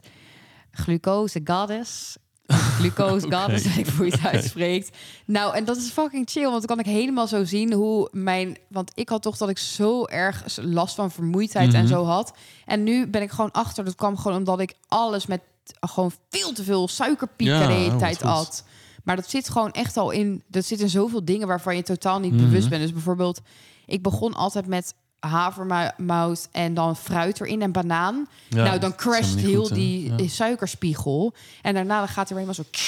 Glucose 0.71 1.41
Goddess. 1.43 2.17
Glucose 2.77 3.25
Oké. 3.25 3.35
Goddess, 3.35 3.65
weet 3.75 3.87
ik 3.87 3.93
hoe 3.93 4.05
je 4.05 4.11
het 4.11 4.25
uitspreekt. 4.25 4.97
Nou, 5.25 5.55
en 5.55 5.65
dat 5.65 5.77
is 5.77 5.89
fucking 5.89 6.29
chill, 6.29 6.43
want 6.49 6.67
dan 6.67 6.77
kan 6.77 6.85
ik 6.85 6.91
helemaal 6.99 7.27
zo 7.27 7.43
zien 7.45 7.73
hoe 7.73 8.07
mijn... 8.11 8.57
Want 8.67 8.91
ik 8.95 9.09
had 9.09 9.21
toch 9.21 9.37
dat 9.37 9.49
ik 9.49 9.57
zo 9.57 10.05
erg 10.05 10.43
last 10.61 10.95
van 10.95 11.11
vermoeidheid 11.11 11.73
en 11.73 11.79
Mhm. 11.83 11.89
zo 11.93 12.03
had. 12.05 12.33
En 12.65 12.83
nu 12.83 13.07
ben 13.07 13.21
ik 13.21 13.31
gewoon 13.31 13.51
achter. 13.51 13.85
Dat 13.85 13.95
kwam 13.95 14.17
gewoon 14.17 14.37
omdat 14.37 14.59
ik 14.59 14.73
alles 14.87 15.25
met 15.25 15.41
gewoon 15.79 16.11
veel 16.29 16.53
te 16.53 16.63
veel 16.63 16.87
suikerpieken 16.87 17.55
Ja, 17.59 17.67
de 17.67 17.73
hele 17.73 17.91
oh, 17.91 17.97
tijd 17.97 18.21
at. 18.21 18.63
Maar 19.03 19.15
dat 19.15 19.29
zit 19.29 19.49
gewoon 19.49 19.71
echt 19.71 19.97
al 19.97 20.11
in... 20.11 20.43
Dat 20.47 20.65
zit 20.65 20.79
in 20.79 20.89
zoveel 20.89 21.25
dingen 21.25 21.47
waarvan 21.47 21.75
je 21.75 21.83
totaal 21.83 22.19
niet 22.19 22.33
Mhm. 22.33 22.43
bewust 22.43 22.69
bent. 22.69 22.81
Dus 22.81 22.93
bijvoorbeeld, 22.93 23.39
ik 23.85 24.01
begon 24.03 24.33
altijd 24.33 24.67
met 24.67 24.93
havermout 25.19 26.47
en 26.51 26.73
dan 26.73 26.95
fruit 26.95 27.41
erin 27.41 27.61
en 27.61 27.71
banaan. 27.71 28.27
Ja, 28.49 28.63
nou, 28.63 28.79
dan 28.79 28.95
crasht 28.95 29.39
heel 29.39 29.61
goed, 29.65 29.73
die 29.73 30.13
Ja. 30.17 30.27
suikerspiegel. 30.27 31.33
En 31.61 31.73
daarna 31.73 31.97
dan 31.99 32.07
gaat 32.07 32.29
hij 32.29 32.37
weer 32.37 32.47
helemaal 32.47 32.63
zo 32.63 32.79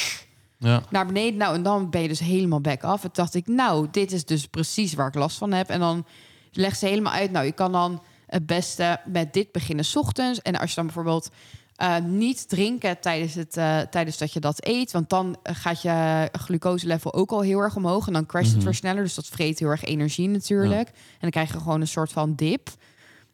Ja. 0.57 0.81
naar 0.89 1.05
beneden. 1.05 1.37
Nou, 1.37 1.55
en 1.55 1.63
dan 1.63 1.89
ben 1.89 2.01
je 2.01 2.07
dus 2.07 2.19
helemaal 2.19 2.61
back 2.61 2.83
af. 2.83 3.03
En 3.03 3.09
dacht 3.13 3.35
ik, 3.35 3.47
nou, 3.47 3.87
dit 3.91 4.11
is 4.11 4.25
dus 4.25 4.47
precies 4.47 4.93
waar 4.93 5.07
ik 5.07 5.13
last 5.15 5.37
van 5.37 5.51
heb. 5.51 5.69
En 5.69 5.79
dan 5.79 6.05
legt 6.51 6.79
ze 6.79 6.85
helemaal 6.85 7.13
uit. 7.13 7.31
Nou, 7.31 7.45
je 7.45 7.51
kan 7.51 7.71
dan 7.71 8.01
het 8.27 8.45
beste 8.45 8.99
met 9.05 9.33
dit 9.33 9.51
beginnen 9.51 9.85
's 9.85 9.95
ochtends. 9.95 10.41
En 10.41 10.55
als 10.59 10.69
je 10.69 10.75
dan 10.75 10.85
bijvoorbeeld 10.85 11.29
eh, 11.81 11.97
niet 12.05 12.49
drinken 12.49 12.99
tijdens, 12.99 13.33
het, 13.33 13.57
eh, 13.57 13.79
tijdens 13.79 14.17
dat 14.17 14.33
je 14.33 14.39
dat 14.39 14.65
eet, 14.65 14.91
want 14.91 15.09
dan 15.09 15.37
gaat 15.43 15.81
je 15.81 16.29
glucoselevel 16.31 17.13
ook 17.13 17.31
al 17.31 17.41
heel 17.41 17.59
erg 17.59 17.75
omhoog. 17.75 18.07
En 18.07 18.13
dan 18.13 18.25
crasht 18.25 18.47
het 18.47 18.55
Mhm. 18.55 18.65
weer 18.65 18.73
sneller. 18.75 19.03
Dus 19.03 19.15
dat 19.15 19.27
vreet 19.27 19.59
heel 19.59 19.67
erg 19.69 19.83
energie 19.83 20.27
natuurlijk. 20.29 20.87
En 20.89 21.17
dan 21.19 21.29
krijg 21.29 21.51
je 21.53 21.59
gewoon 21.59 21.81
een 21.81 21.87
soort 21.87 22.11
van 22.11 22.35
dip. 22.35 22.69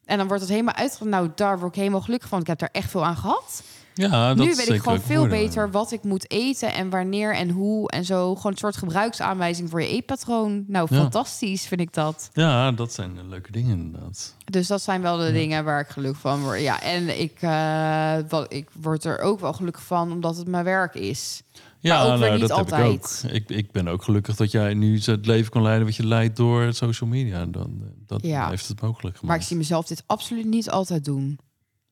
En 0.06 0.18
dan 0.18 0.28
wordt 0.28 0.42
het 0.42 0.52
helemaal 0.52 0.74
uitgegaan. 0.76 1.10
Nou, 1.10 1.30
daar 1.36 1.60
word 1.60 1.72
ik 1.72 1.80
helemaal 1.80 2.02
gelukkig 2.02 2.30
van. 2.30 2.40
Ik 2.40 2.48
heb 2.48 2.60
daar 2.60 2.70
echt 2.72 2.90
veel 2.90 3.06
aan 3.06 3.18
gehad 3.18 3.64
Ja, 3.98 4.34
dat 4.34 4.46
nu 4.46 4.56
weet 4.56 4.70
ik 4.70 4.82
gewoon 4.82 5.02
veel 5.02 5.28
beter 5.28 5.72
wat 5.72 5.92
ik 5.92 6.04
moet 6.04 6.32
eten 6.32 6.74
en 6.74 6.90
wanneer 6.90 7.36
en 7.36 7.50
hoe 7.50 7.90
en 7.92 8.06
zo. 8.06 8.36
Gewoon 8.36 8.52
een 8.52 8.58
soort 8.58 8.78
gebruiksaanwijzing 8.78 9.70
voor 9.70 9.82
je 9.82 9.88
eetpatroon. 9.88 10.64
Nou, 10.68 10.88
Ja. 10.92 10.98
fantastisch 10.98 11.68
vind 11.68 11.82
ik 11.82 11.94
dat. 11.94 12.30
Ja, 12.34 12.72
dat 12.72 12.94
zijn 12.94 13.30
leuke 13.30 13.52
dingen 13.52 13.80
inderdaad. 13.80 14.36
Dus 14.46 14.68
dat 14.68 14.82
zijn 14.82 15.02
wel 15.02 15.18
de 15.18 15.24
Ja. 15.26 15.32
dingen 15.32 15.64
waar 15.64 15.80
ik 15.80 15.88
gelukkig 15.88 16.20
van 16.22 16.42
word. 16.42 16.62
Ja, 16.62 16.82
en 16.82 17.20
ik, 17.20 17.38
eh, 17.42 18.16
wat, 18.30 18.54
ik 18.54 18.70
word 18.82 19.04
er 19.04 19.20
ook 19.20 19.40
wel 19.40 19.54
gelukkig 19.54 19.84
van 19.84 20.12
omdat 20.12 20.38
het 20.38 20.48
mijn 20.48 20.64
werk 20.64 20.94
is. 20.96 21.42
Ja, 21.80 22.02
ook 22.04 22.10
weer 22.10 22.20
nou, 22.20 22.32
niet 22.40 22.48
dat 22.48 22.58
heb 22.58 22.68
ik 22.68 22.74
altijd. 22.74 23.24
ook. 23.26 23.32
Ik, 23.32 23.50
ik 23.50 23.72
ben 23.72 23.88
ook 23.88 24.04
gelukkig 24.04 24.36
dat 24.36 24.52
jij 24.52 24.74
nu 24.74 25.00
het 25.00 25.26
leven 25.26 25.52
kan 25.52 25.62
leiden 25.62 25.86
wat 25.86 25.96
je 25.96 26.06
leidt 26.08 26.36
door 26.38 26.74
social 26.74 27.10
media. 27.10 27.46
Dan, 27.46 27.78
eh, 27.82 27.88
dat 28.06 28.22
Ja. 28.24 28.50
heeft 28.50 28.68
het 28.68 28.82
mogelijk 28.82 29.02
gemaakt. 29.18 29.24
Maar 29.24 29.36
ik 29.38 29.44
zie 29.44 29.58
mezelf 29.58 29.86
dit 29.88 30.04
absoluut 30.06 30.46
niet 30.46 30.70
altijd 30.70 31.06
doen. 31.06 31.40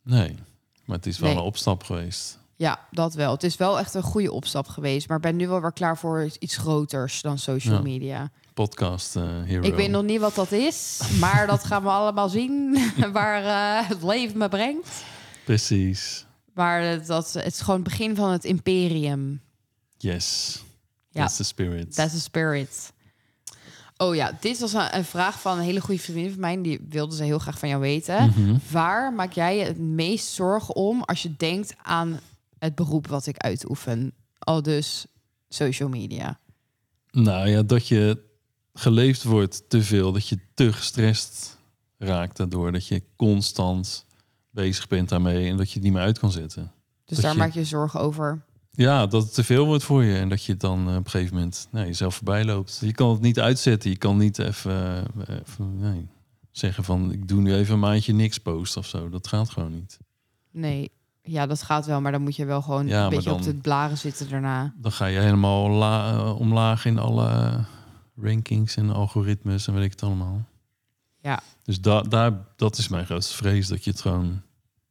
Nee, 0.04 0.36
maar 0.86 0.98
het 0.98 1.06
is 1.06 1.20
wel 1.20 1.30
Nee. 1.30 1.38
een 1.38 1.44
opstap 1.46 1.84
geweest. 1.84 2.38
Ja, 2.56 2.80
dat 2.92 3.14
wel. 3.14 3.32
Het 3.32 3.44
is 3.44 3.58
wel 3.58 3.80
echt 3.80 3.94
een 3.94 4.02
goede 4.02 4.32
opstap 4.32 4.68
geweest. 4.68 5.08
Maar 5.08 5.18
ik 5.18 5.24
ben 5.24 5.36
nu 5.36 5.48
wel 5.48 5.62
weer 5.62 5.74
klaar 5.74 5.98
voor 5.98 6.28
iets 6.40 6.58
groters 6.58 7.22
dan 7.22 7.38
social 7.38 7.76
Ja. 7.76 7.82
media. 7.82 8.32
Podcast 8.54 9.16
eh 9.16 9.24
hero. 9.44 9.64
Ik 9.64 9.76
weet 9.76 9.90
nog 9.90 10.04
niet 10.04 10.20
wat 10.20 10.36
dat 10.36 10.52
is, 10.52 11.00
maar 11.20 11.48
dat 11.48 11.64
gaan 11.64 11.84
we 11.84 11.90
allemaal 11.90 12.30
zien 12.30 12.78
waar 13.14 13.44
eh, 13.44 13.90
het 13.90 14.04
leven 14.04 14.38
me 14.38 14.50
brengt. 14.50 15.04
Precies. 15.46 16.26
Maar 16.54 16.82
het- 16.82 17.06
dat, 17.08 17.34
het 17.34 17.46
is 17.54 17.60
gewoon 17.60 17.76
het 17.80 17.90
begin 17.90 18.16
van 18.16 18.30
het 18.32 18.44
imperium. 18.44 19.42
Yes. 19.98 20.60
Ja. 21.10 21.22
That's 21.22 21.36
the 21.36 21.44
spirit. 21.44 21.96
That's 21.96 22.14
the 22.14 22.20
spirit. 22.22 22.94
Oh 23.98 24.16
ja, 24.16 24.38
dit 24.40 24.60
was 24.60 24.74
een, 24.74 24.96
een 24.98 25.06
vraag 25.06 25.42
van 25.42 25.58
een 25.58 25.64
hele 25.64 25.82
goede 25.82 26.02
vriendin 26.02 26.32
van 26.32 26.40
mij. 26.40 26.62
Die 26.62 26.86
wilde 26.90 27.16
ze 27.16 27.24
heel 27.24 27.40
graag 27.40 27.60
van 27.60 27.70
jou 27.70 27.82
weten. 27.82 28.26
Mhm. 28.30 28.56
Waar 28.72 29.14
maak 29.14 29.34
jij 29.34 29.58
je 29.58 29.64
het 29.64 29.78
meest 29.80 30.28
zorgen 30.28 30.76
om 30.76 31.02
als 31.04 31.22
je 31.24 31.36
denkt 31.38 31.76
aan 31.82 32.20
het 32.60 32.76
beroep 32.76 33.08
wat 33.08 33.26
ik 33.26 33.38
uitoefen? 33.38 34.14
Al 34.40 34.62
dus 34.62 35.06
social 35.50 35.90
media. 35.90 36.40
Nou 37.12 37.50
ja, 37.50 37.64
dat 37.64 37.88
je 37.88 38.24
geleefd 38.74 39.24
wordt 39.24 39.70
te 39.70 39.84
veel. 39.84 40.12
Dat 40.12 40.28
je 40.28 40.40
te 40.54 40.74
gestrest 40.74 41.58
raakt 41.98 42.38
daardoor. 42.38 42.72
Dat 42.72 42.88
je 42.88 43.04
constant 43.16 44.06
bezig 44.50 44.88
bent 44.88 45.10
daarmee. 45.10 45.50
En 45.50 45.58
dat 45.58 45.68
je 45.68 45.74
het 45.74 45.84
niet 45.84 45.94
meer 45.94 46.02
uit 46.02 46.20
kan 46.20 46.32
zetten. 46.32 46.72
Dus 47.06 47.16
Dat 47.16 47.26
daar 47.26 47.34
je- 47.34 47.40
maak 47.40 47.54
je 47.54 47.60
je 47.60 47.66
zorgen 47.66 48.00
over. 48.00 48.42
Ja, 48.76 49.08
dat 49.08 49.24
het 49.24 49.34
te 49.34 49.44
veel 49.44 49.66
wordt 49.66 49.84
voor 49.84 50.04
je. 50.04 50.18
En 50.20 50.30
dat 50.30 50.44
je 50.44 50.58
dan 50.58 50.90
eh, 50.90 50.96
op 50.96 51.06
een 51.06 51.12
gegeven 51.12 51.36
moment 51.36 51.68
nee, 51.72 51.86
jezelf 51.86 52.16
voorbij 52.16 52.46
loopt. 52.46 52.78
Je 52.82 52.92
kan 52.94 53.10
het 53.10 53.22
niet 53.22 53.40
uitzetten. 53.40 53.90
Je 53.90 53.98
kan 53.98 54.18
niet 54.18 54.40
even, 54.40 55.06
eh, 55.28 55.36
even 55.48 55.80
nee, 55.80 56.08
zeggen 56.52 56.84
van... 56.84 57.12
ik 57.12 57.28
doe 57.28 57.42
nu 57.42 57.54
even 57.56 57.74
een 57.74 57.80
maandje 57.80 58.14
niks 58.14 58.38
posten 58.38 58.82
of 58.82 58.88
zo. 58.88 59.10
Dat 59.10 59.28
gaat 59.28 59.50
gewoon 59.50 59.74
niet. 59.74 60.00
Nee, 60.52 60.92
ja, 61.22 61.46
dat 61.46 61.64
gaat 61.64 61.86
wel. 61.86 62.02
Maar 62.02 62.12
dan 62.12 62.22
moet 62.22 62.36
je 62.36 62.46
wel 62.46 62.62
gewoon 62.62 62.88
Ja, 62.88 63.04
een 63.04 63.10
beetje 63.10 63.34
op 63.34 63.42
de 63.44 63.54
blaren 63.54 63.98
zitten 63.98 64.30
daarna. 64.30 64.74
Dan 64.78 64.92
ga 64.92 65.06
je 65.06 65.20
helemaal 65.20 65.70
la- 65.70 66.12
eh, 66.14 66.40
omlaag 66.40 66.86
in 66.86 66.98
alle 67.00 67.60
rankings 68.22 68.76
en 68.76 68.90
algoritmes 68.90 69.68
en 69.68 69.74
weet 69.74 69.84
ik 69.84 69.92
het 69.92 70.04
allemaal. 70.04 70.46
Ja. 71.22 71.40
Dus 71.64 71.82
da 71.82 72.02
daar, 72.02 72.46
dat 72.56 72.78
is 72.78 72.88
mijn 72.88 73.06
grootste 73.06 73.36
vrees. 73.36 73.68
Dat 73.68 73.84
je 73.84 73.90
het 73.92 74.02
gewoon... 74.02 74.42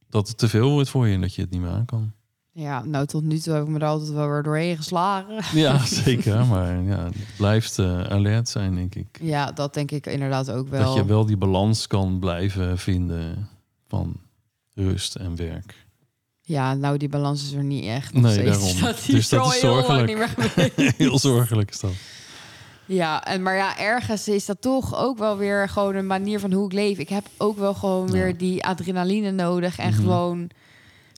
Dat 0.09 0.29
het 0.29 0.39
te 0.39 0.49
veel 0.49 0.71
wordt 0.71 0.89
voor 0.89 1.07
je 1.07 1.15
en 1.15 1.21
dat 1.21 1.35
je 1.35 1.41
het 1.43 1.51
niet 1.51 1.61
meer 1.61 1.71
aan 1.71 1.85
kan. 1.85 2.13
Ja, 2.57 2.85
nou 2.85 3.07
tot 3.07 3.23
nu 3.23 3.39
toe 3.39 3.53
heb 3.55 3.63
ik 3.63 3.69
me 3.69 3.79
er 3.79 3.87
altijd 3.87 4.11
wel 4.11 4.29
weer 4.29 4.43
doorheen 4.43 4.77
geslagen. 4.77 5.35
Ja, 5.61 5.79
zeker. 5.87 6.47
Maar 6.47 6.83
ja, 6.83 7.05
het 7.05 7.15
blijft 7.37 7.79
eh, 7.79 8.01
alert 8.03 8.49
zijn, 8.49 8.75
denk 8.75 8.95
ik. 8.95 9.19
Ja, 9.23 9.53
dat 9.53 9.75
denk 9.75 9.91
ik 9.91 10.07
inderdaad 10.07 10.51
ook 10.51 10.69
wel. 10.69 10.85
Dat 10.85 10.95
je 10.95 11.05
wel 11.05 11.27
die 11.27 11.37
balans 11.37 11.87
kan 11.87 12.19
blijven 12.19 12.79
vinden 12.79 13.49
van 13.89 14.17
rust 14.75 15.15
en 15.15 15.37
werk. 15.37 15.87
Ja, 16.41 16.75
nou 16.75 16.97
die 16.97 17.09
balans 17.09 17.43
is 17.43 17.53
er 17.53 17.65
niet 17.65 17.85
echt. 17.85 18.13
Nee, 18.13 18.33
steeds. 18.33 18.59
daarom. 18.59 18.81
Dat 18.95 19.05
Dus 19.07 19.29
dat 19.29 19.47
is 19.55 19.61
heel 19.61 19.73
zorgelijk. 19.73 20.07
niet 20.07 20.17
meer 20.17 20.29
geweest. 20.39 20.97
Heel 20.97 21.19
zorgelijk 21.19 21.71
is 21.71 21.81
dat. 21.81 21.93
Ja, 22.87 23.25
en 23.25 23.43
maar 23.43 23.57
ja, 23.57 23.79
ergens 23.79 24.29
is 24.29 24.47
dat 24.47 24.61
toch 24.61 24.97
ook 24.97 25.19
wel 25.19 25.37
weer 25.37 25.69
gewoon 25.69 25.95
een 25.95 26.07
manier 26.07 26.41
van 26.41 26.53
hoe 26.53 26.65
ik 26.67 26.73
leef. 26.73 26.99
Ik 26.99 27.09
heb 27.09 27.25
ook 27.37 27.59
wel 27.59 27.75
gewoon 27.75 28.07
Ja. 28.07 28.13
weer 28.13 28.37
die 28.37 28.65
adrenaline 28.65 29.31
nodig. 29.31 29.79
En 29.79 29.91
Mhm. 29.91 30.01
gewoon, 30.03 30.49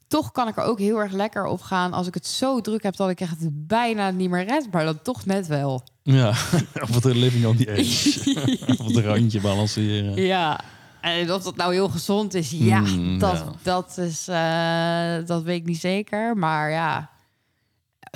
toch 0.09 0.33
kan 0.33 0.49
ik 0.49 0.57
er 0.57 0.63
ook 0.65 0.79
heel 0.79 0.99
erg 0.99 1.13
lekker 1.13 1.45
op 1.47 1.61
gaan 1.61 1.93
als 1.93 2.07
ik 2.07 2.15
het 2.15 2.27
zo 2.27 2.61
druk 2.61 2.83
heb 2.83 2.97
dat 2.97 3.11
ik 3.11 3.21
echt 3.21 3.37
bijna 3.67 4.11
niet 4.11 4.31
meer 4.31 4.45
red. 4.45 4.69
Maar 4.73 4.85
dan 4.85 5.03
toch 5.03 5.27
net 5.27 5.47
wel. 5.47 5.83
Ja, 6.03 6.29
of 6.89 6.95
het 6.95 7.05
living 7.05 7.47
on 7.47 7.57
the 7.57 7.71
edge. 7.77 8.77
op 8.79 8.87
het 8.87 8.97
randje 9.05 9.41
balanceren. 9.41 10.15
Ja. 10.23 10.61
En 11.01 11.33
of 11.33 11.43
dat 11.43 11.57
nou 11.57 11.73
heel 11.73 11.89
gezond 11.89 12.35
is, 12.35 12.51
ja, 12.51 12.81
Mm, 12.81 13.19
dat, 13.19 13.33
ja. 13.33 13.53
Dat, 13.63 13.99
is, 13.99 14.29
eh, 14.29 15.27
dat 15.27 15.43
weet 15.43 15.61
ik 15.61 15.67
niet 15.67 15.81
zeker. 15.81 16.37
Maar 16.37 16.71
ja, 16.71 17.11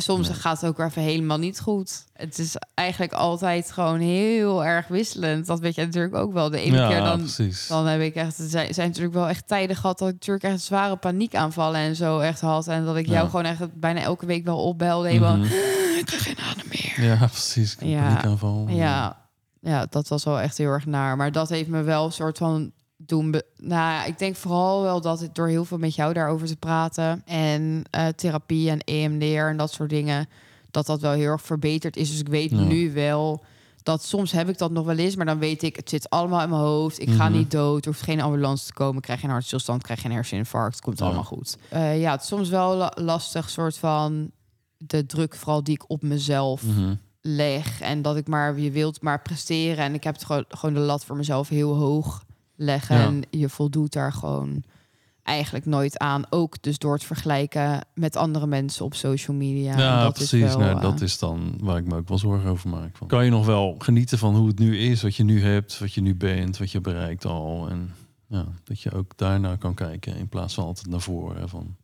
soms 0.02 0.28
Nee. 0.28 0.36
gaat 0.36 0.60
het 0.60 0.70
ook 0.70 0.78
even 0.78 1.02
helemaal 1.02 1.38
niet 1.38 1.60
goed. 1.60 2.04
Het 2.12 2.38
is 2.38 2.56
eigenlijk 2.74 3.12
altijd 3.12 3.72
gewoon 3.72 3.98
heel 4.00 4.64
erg 4.64 4.88
wisselend. 4.88 5.46
Dat 5.46 5.60
weet 5.60 5.74
je 5.74 5.84
natuurlijk 5.84 6.14
ook 6.14 6.32
wel. 6.32 6.50
De 6.50 6.60
ene 6.60 6.76
ja, 6.76 6.88
keer 6.88 7.00
dan, 7.00 7.18
precies. 7.18 7.66
dan 7.66 7.86
heb 7.86 8.00
ik 8.00 8.14
echt... 8.14 8.38
Er 8.38 8.48
zijn, 8.48 8.74
zijn 8.74 8.86
natuurlijk 8.88 9.14
wel 9.14 9.28
echt 9.28 9.46
tijden 9.48 9.76
gehad 9.76 9.98
dat 9.98 10.08
ik 10.08 10.14
natuurlijk 10.14 10.44
echt 10.44 10.60
zware 10.60 10.96
paniekaanvallen 10.96 11.80
en 11.80 11.96
zo 11.96 12.18
echt 12.18 12.40
had. 12.40 12.66
En 12.68 12.84
dat 12.84 12.96
ik 12.96 13.06
jou 13.06 13.26
gewoon 13.28 13.44
echt 13.44 13.80
bijna 13.80 14.00
elke 14.00 14.26
week 14.26 14.44
wel 14.44 14.62
opbelde. 14.64 15.12
Mhm. 15.18 15.42
ik 15.98 16.02
krijg 16.04 16.22
geen 16.22 16.38
adem 16.50 16.66
meer. 16.68 17.04
Ja, 17.10 17.16
precies. 17.26 17.76
Heb 17.78 17.88
Ja. 17.88 18.02
paniekaanval. 18.06 18.66
Ja, 18.68 19.16
ja, 19.60 19.86
dat 19.90 20.08
was 20.08 20.24
wel 20.24 20.40
echt 20.40 20.58
heel 20.58 20.70
erg 20.70 20.86
naar. 20.86 21.16
Maar 21.16 21.32
dat 21.32 21.48
heeft 21.48 21.68
me 21.68 21.82
wel 21.82 22.04
een 22.04 22.12
soort 22.12 22.38
van 22.38 22.72
doen. 23.06 23.42
Nou, 23.56 24.08
ik 24.08 24.18
denk 24.18 24.36
vooral 24.36 24.82
wel 24.82 25.00
dat 25.00 25.20
het 25.20 25.34
door 25.34 25.48
heel 25.48 25.64
veel 25.64 25.78
met 25.78 25.94
jou 25.94 26.12
daarover 26.12 26.46
te 26.46 26.56
praten 26.56 27.22
en 27.26 27.82
eh, 27.90 28.06
therapie 28.06 28.70
en 28.70 28.80
EMDR 28.84 29.24
en 29.48 29.56
dat 29.56 29.72
soort 29.72 29.90
dingen, 29.90 30.28
dat 30.70 30.86
dat 30.86 31.00
wel 31.00 31.12
heel 31.12 31.30
erg 31.30 31.42
verbeterd 31.42 31.96
is. 31.96 32.10
Dus 32.10 32.20
ik 32.20 32.28
weet 32.28 32.50
Ja. 32.50 32.60
nu 32.60 32.92
wel 32.92 33.44
dat 33.82 34.04
soms 34.04 34.32
heb 34.32 34.48
ik 34.48 34.58
dat 34.58 34.70
nog 34.70 34.84
wel 34.86 34.96
eens, 34.96 35.16
maar 35.16 35.26
dan 35.26 35.38
weet 35.38 35.62
ik, 35.62 35.76
het 35.76 35.88
zit 35.88 36.10
allemaal 36.10 36.42
in 36.42 36.48
mijn 36.48 36.60
hoofd. 36.62 37.00
Ik 37.00 37.10
ga 37.10 37.28
Mhm. 37.28 37.38
niet 37.38 37.50
dood, 37.50 37.84
er 37.84 37.90
hoeft 37.90 38.02
geen 38.04 38.20
ambulance 38.20 38.66
te 38.66 38.72
komen, 38.72 38.96
ik 38.96 39.02
krijg 39.02 39.20
geen 39.20 39.30
hartstilstand, 39.30 39.78
ik 39.78 39.84
krijg 39.84 40.00
geen 40.00 40.12
herseninfarct, 40.12 40.74
het 40.74 40.84
komt 40.84 40.98
Ja. 40.98 41.04
allemaal 41.04 41.24
goed. 41.24 41.56
Eh, 41.68 42.00
ja, 42.00 42.10
het 42.12 42.20
is 42.22 42.26
soms 42.26 42.48
wel 42.48 42.76
la- 42.76 42.92
lastig, 42.94 43.50
soort 43.50 43.78
van 43.78 44.30
de 44.76 45.06
druk 45.06 45.34
vooral 45.34 45.62
die 45.64 45.74
ik 45.74 45.90
op 45.90 46.02
mezelf 46.02 46.62
Mhm. 46.62 46.94
leg. 47.20 47.80
En 47.80 48.02
dat 48.02 48.16
ik 48.16 48.28
maar, 48.28 48.58
je 48.58 48.70
wilt 48.70 49.02
maar 49.02 49.22
presteren. 49.22 49.84
En 49.84 49.94
ik 49.94 50.04
heb 50.04 50.14
het 50.14 50.24
gewoon, 50.24 50.44
gewoon 50.48 50.74
de 50.74 50.80
lat 50.80 51.04
voor 51.04 51.16
mezelf 51.16 51.48
heel 51.48 51.74
hoog 51.74 52.24
leggen. 52.60 52.96
Ja. 52.96 53.06
En 53.06 53.22
je 53.30 53.48
voldoet 53.48 53.92
daar 53.92 54.12
gewoon 54.12 54.64
eigenlijk 55.22 55.66
nooit 55.66 55.98
aan. 55.98 56.24
Ook 56.30 56.62
dus 56.62 56.78
door 56.78 56.92
het 56.92 57.04
vergelijken 57.04 57.84
met 57.94 58.16
andere 58.16 58.46
mensen 58.46 58.84
op 58.84 58.94
social 58.94 59.36
media. 59.36 59.78
Ja, 59.78 59.96
En 59.98 60.04
dat 60.04 60.12
precies. 60.12 60.42
Is 60.42 60.54
wel, 60.54 60.58
nou, 60.58 60.76
eh, 60.76 60.82
dat 60.82 61.00
is 61.00 61.18
dan 61.18 61.54
waar 61.60 61.76
ik 61.76 61.86
me 61.86 61.96
ook 61.96 62.08
wel 62.08 62.18
zorgen 62.18 62.50
over 62.50 62.68
maak. 62.68 62.96
Van. 62.96 63.06
Kan 63.06 63.24
je 63.24 63.30
nog 63.30 63.46
wel 63.46 63.74
genieten 63.78 64.18
van 64.18 64.36
hoe 64.36 64.46
het 64.46 64.58
nu 64.58 64.78
is, 64.78 65.02
wat 65.02 65.16
je 65.16 65.24
nu 65.24 65.42
hebt, 65.42 65.78
wat 65.78 65.92
je 65.92 66.00
nu 66.00 66.14
bent, 66.14 66.58
wat 66.58 66.70
je 66.70 66.80
bereikt 66.80 67.24
al. 67.24 67.68
En 67.68 67.94
ja, 68.26 68.46
dat 68.64 68.80
je 68.80 68.92
ook 68.92 69.12
daarnaar 69.16 69.58
kan 69.58 69.74
kijken 69.74 70.16
in 70.16 70.28
plaats 70.28 70.54
van 70.54 70.64
altijd 70.64 70.86
naar 70.86 71.00
voren. 71.00 71.48
Van, 71.48 71.76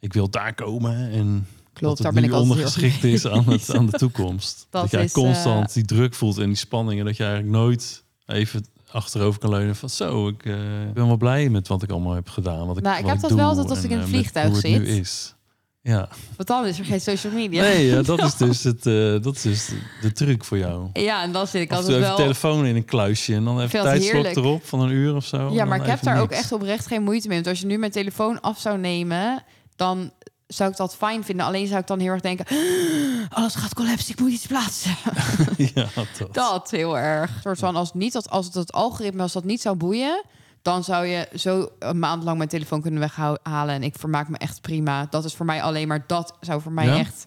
ik 0.00 0.12
wil 0.12 0.30
daar 0.30 0.54
komen 0.54 1.10
en 1.10 1.46
Klopt, 1.72 1.96
dat 1.96 2.06
daar 2.06 2.22
het 2.22 2.30
ben 2.30 2.30
nu 2.30 2.36
ondergeschikt 2.42 3.04
is 3.04 3.26
aan, 3.26 3.44
het, 3.48 3.74
aan 3.74 3.86
de 3.86 3.98
toekomst. 3.98 4.66
Dat, 4.70 4.82
Dat 4.82 4.90
jij 4.90 5.04
is, 5.04 5.12
constant 5.12 5.68
eh, 5.68 5.74
die 5.74 5.84
druk 5.84 6.14
voelt 6.14 6.38
en 6.38 6.46
die 6.46 6.56
spanning. 6.56 7.00
En 7.00 7.06
dat 7.06 7.16
je 7.16 7.24
eigenlijk 7.24 7.56
nooit 7.56 8.04
even 8.26 8.66
achterover 8.94 9.40
kan 9.40 9.50
leunen 9.50 9.76
van 9.76 9.88
zo, 9.88 10.28
ik 10.28 10.44
eh, 10.44 10.54
ben 10.94 11.06
wel 11.06 11.16
blij 11.16 11.48
met 11.48 11.68
wat 11.68 11.82
ik 11.82 11.90
allemaal 11.90 12.14
heb 12.14 12.28
gedaan. 12.28 12.66
Wat 12.66 12.76
ik, 12.76 12.82
Nou, 12.82 12.98
ik 12.98 13.06
heb 13.06 13.20
dat 13.20 13.30
doe 13.30 13.38
wel 13.38 13.48
altijd 13.48 13.70
als 13.70 13.78
en, 13.78 13.84
ik 13.84 13.90
in 13.90 13.96
een 13.96 14.02
eh, 14.02 14.08
vliegtuig 14.08 14.54
het 14.54 14.64
nu 14.64 14.86
zit. 14.86 14.86
is. 14.86 15.34
Ja. 15.80 16.08
Want 16.36 16.48
dan 16.48 16.66
is 16.66 16.78
er 16.78 16.84
geen 16.84 17.00
social 17.00 17.32
media. 17.32 17.62
Nee, 17.62 17.86
ja, 17.86 18.02
dat 18.02 18.22
is 18.22 18.36
dus, 18.46 18.64
het, 18.64 18.86
eh, 18.86 19.22
dat 19.22 19.34
is 19.34 19.42
dus 19.42 19.70
de, 20.00 20.12
truc 20.12 20.44
voor 20.44 20.58
jou. 20.58 20.88
Ja, 20.92 21.22
en 21.22 21.32
dan 21.32 21.46
zit 21.46 21.62
ik 21.62 21.72
altijd 21.72 21.98
wel... 21.98 22.16
telefoon 22.16 22.66
in 22.66 22.76
een 22.76 22.84
kluisje 22.84 23.34
en 23.34 23.44
dan 23.44 23.60
even 23.60 23.82
dat 23.82 23.84
tijdslok 23.84 24.24
erop 24.24 24.64
van 24.64 24.80
een 24.80 24.90
uur 24.90 25.14
of 25.14 25.24
zo. 25.24 25.50
Ja, 25.52 25.64
maar 25.64 25.80
ik 25.80 25.86
heb 25.86 26.02
daar 26.02 26.20
ook 26.20 26.30
echt 26.30 26.52
oprecht 26.52 26.86
geen 26.86 27.02
moeite 27.02 27.28
mee. 27.28 27.36
Want 27.36 27.48
als 27.48 27.60
je 27.60 27.66
nu 27.66 27.78
mijn 27.78 27.92
telefoon 27.92 28.40
af 28.40 28.58
zou 28.58 28.78
nemen, 28.78 29.42
dan 29.76 30.12
zou 30.46 30.70
ik 30.70 30.76
dat 30.76 30.96
fijn 30.96 31.24
vinden. 31.24 31.46
Alleen 31.46 31.66
zou 31.66 31.80
ik 31.80 31.86
dan 31.86 31.98
heel 31.98 32.12
erg 32.12 32.20
denken, 32.20 32.46
alles 33.28 33.54
gaat 33.54 33.74
collapsen, 33.74 34.12
ik 34.12 34.20
moet 34.20 34.30
iets 34.30 34.46
plaatsen. 34.46 34.96
ja, 35.74 35.86
dat. 35.94 36.34
Dat 36.34 36.70
heel 36.70 36.98
erg. 36.98 37.30
Een 37.34 37.40
soort 37.42 37.58
van 37.58 37.76
als 37.76 37.92
niet 37.92 38.12
dat 38.12 38.30
als 38.30 38.46
het, 38.46 38.54
het 38.54 38.72
algoritme 38.72 39.22
als 39.22 39.32
dat 39.32 39.44
niet 39.44 39.60
zou 39.60 39.76
boeien, 39.76 40.24
dan 40.62 40.84
zou 40.84 41.06
je 41.06 41.28
zo 41.34 41.68
een 41.78 41.98
maand 41.98 42.22
lang 42.22 42.36
mijn 42.36 42.48
telefoon 42.48 42.80
kunnen 42.82 43.00
weghalen 43.00 43.74
en 43.74 43.82
ik 43.82 43.94
vermaak 43.98 44.28
me 44.28 44.38
echt 44.38 44.60
prima. 44.60 45.06
Dat 45.10 45.24
is 45.24 45.34
voor 45.34 45.46
mij 45.46 45.62
alleen 45.62 45.88
maar 45.88 46.04
dat 46.06 46.36
zou 46.40 46.60
voor 46.60 46.72
mij 46.72 46.86
Ja? 46.86 46.98
echt 46.98 47.26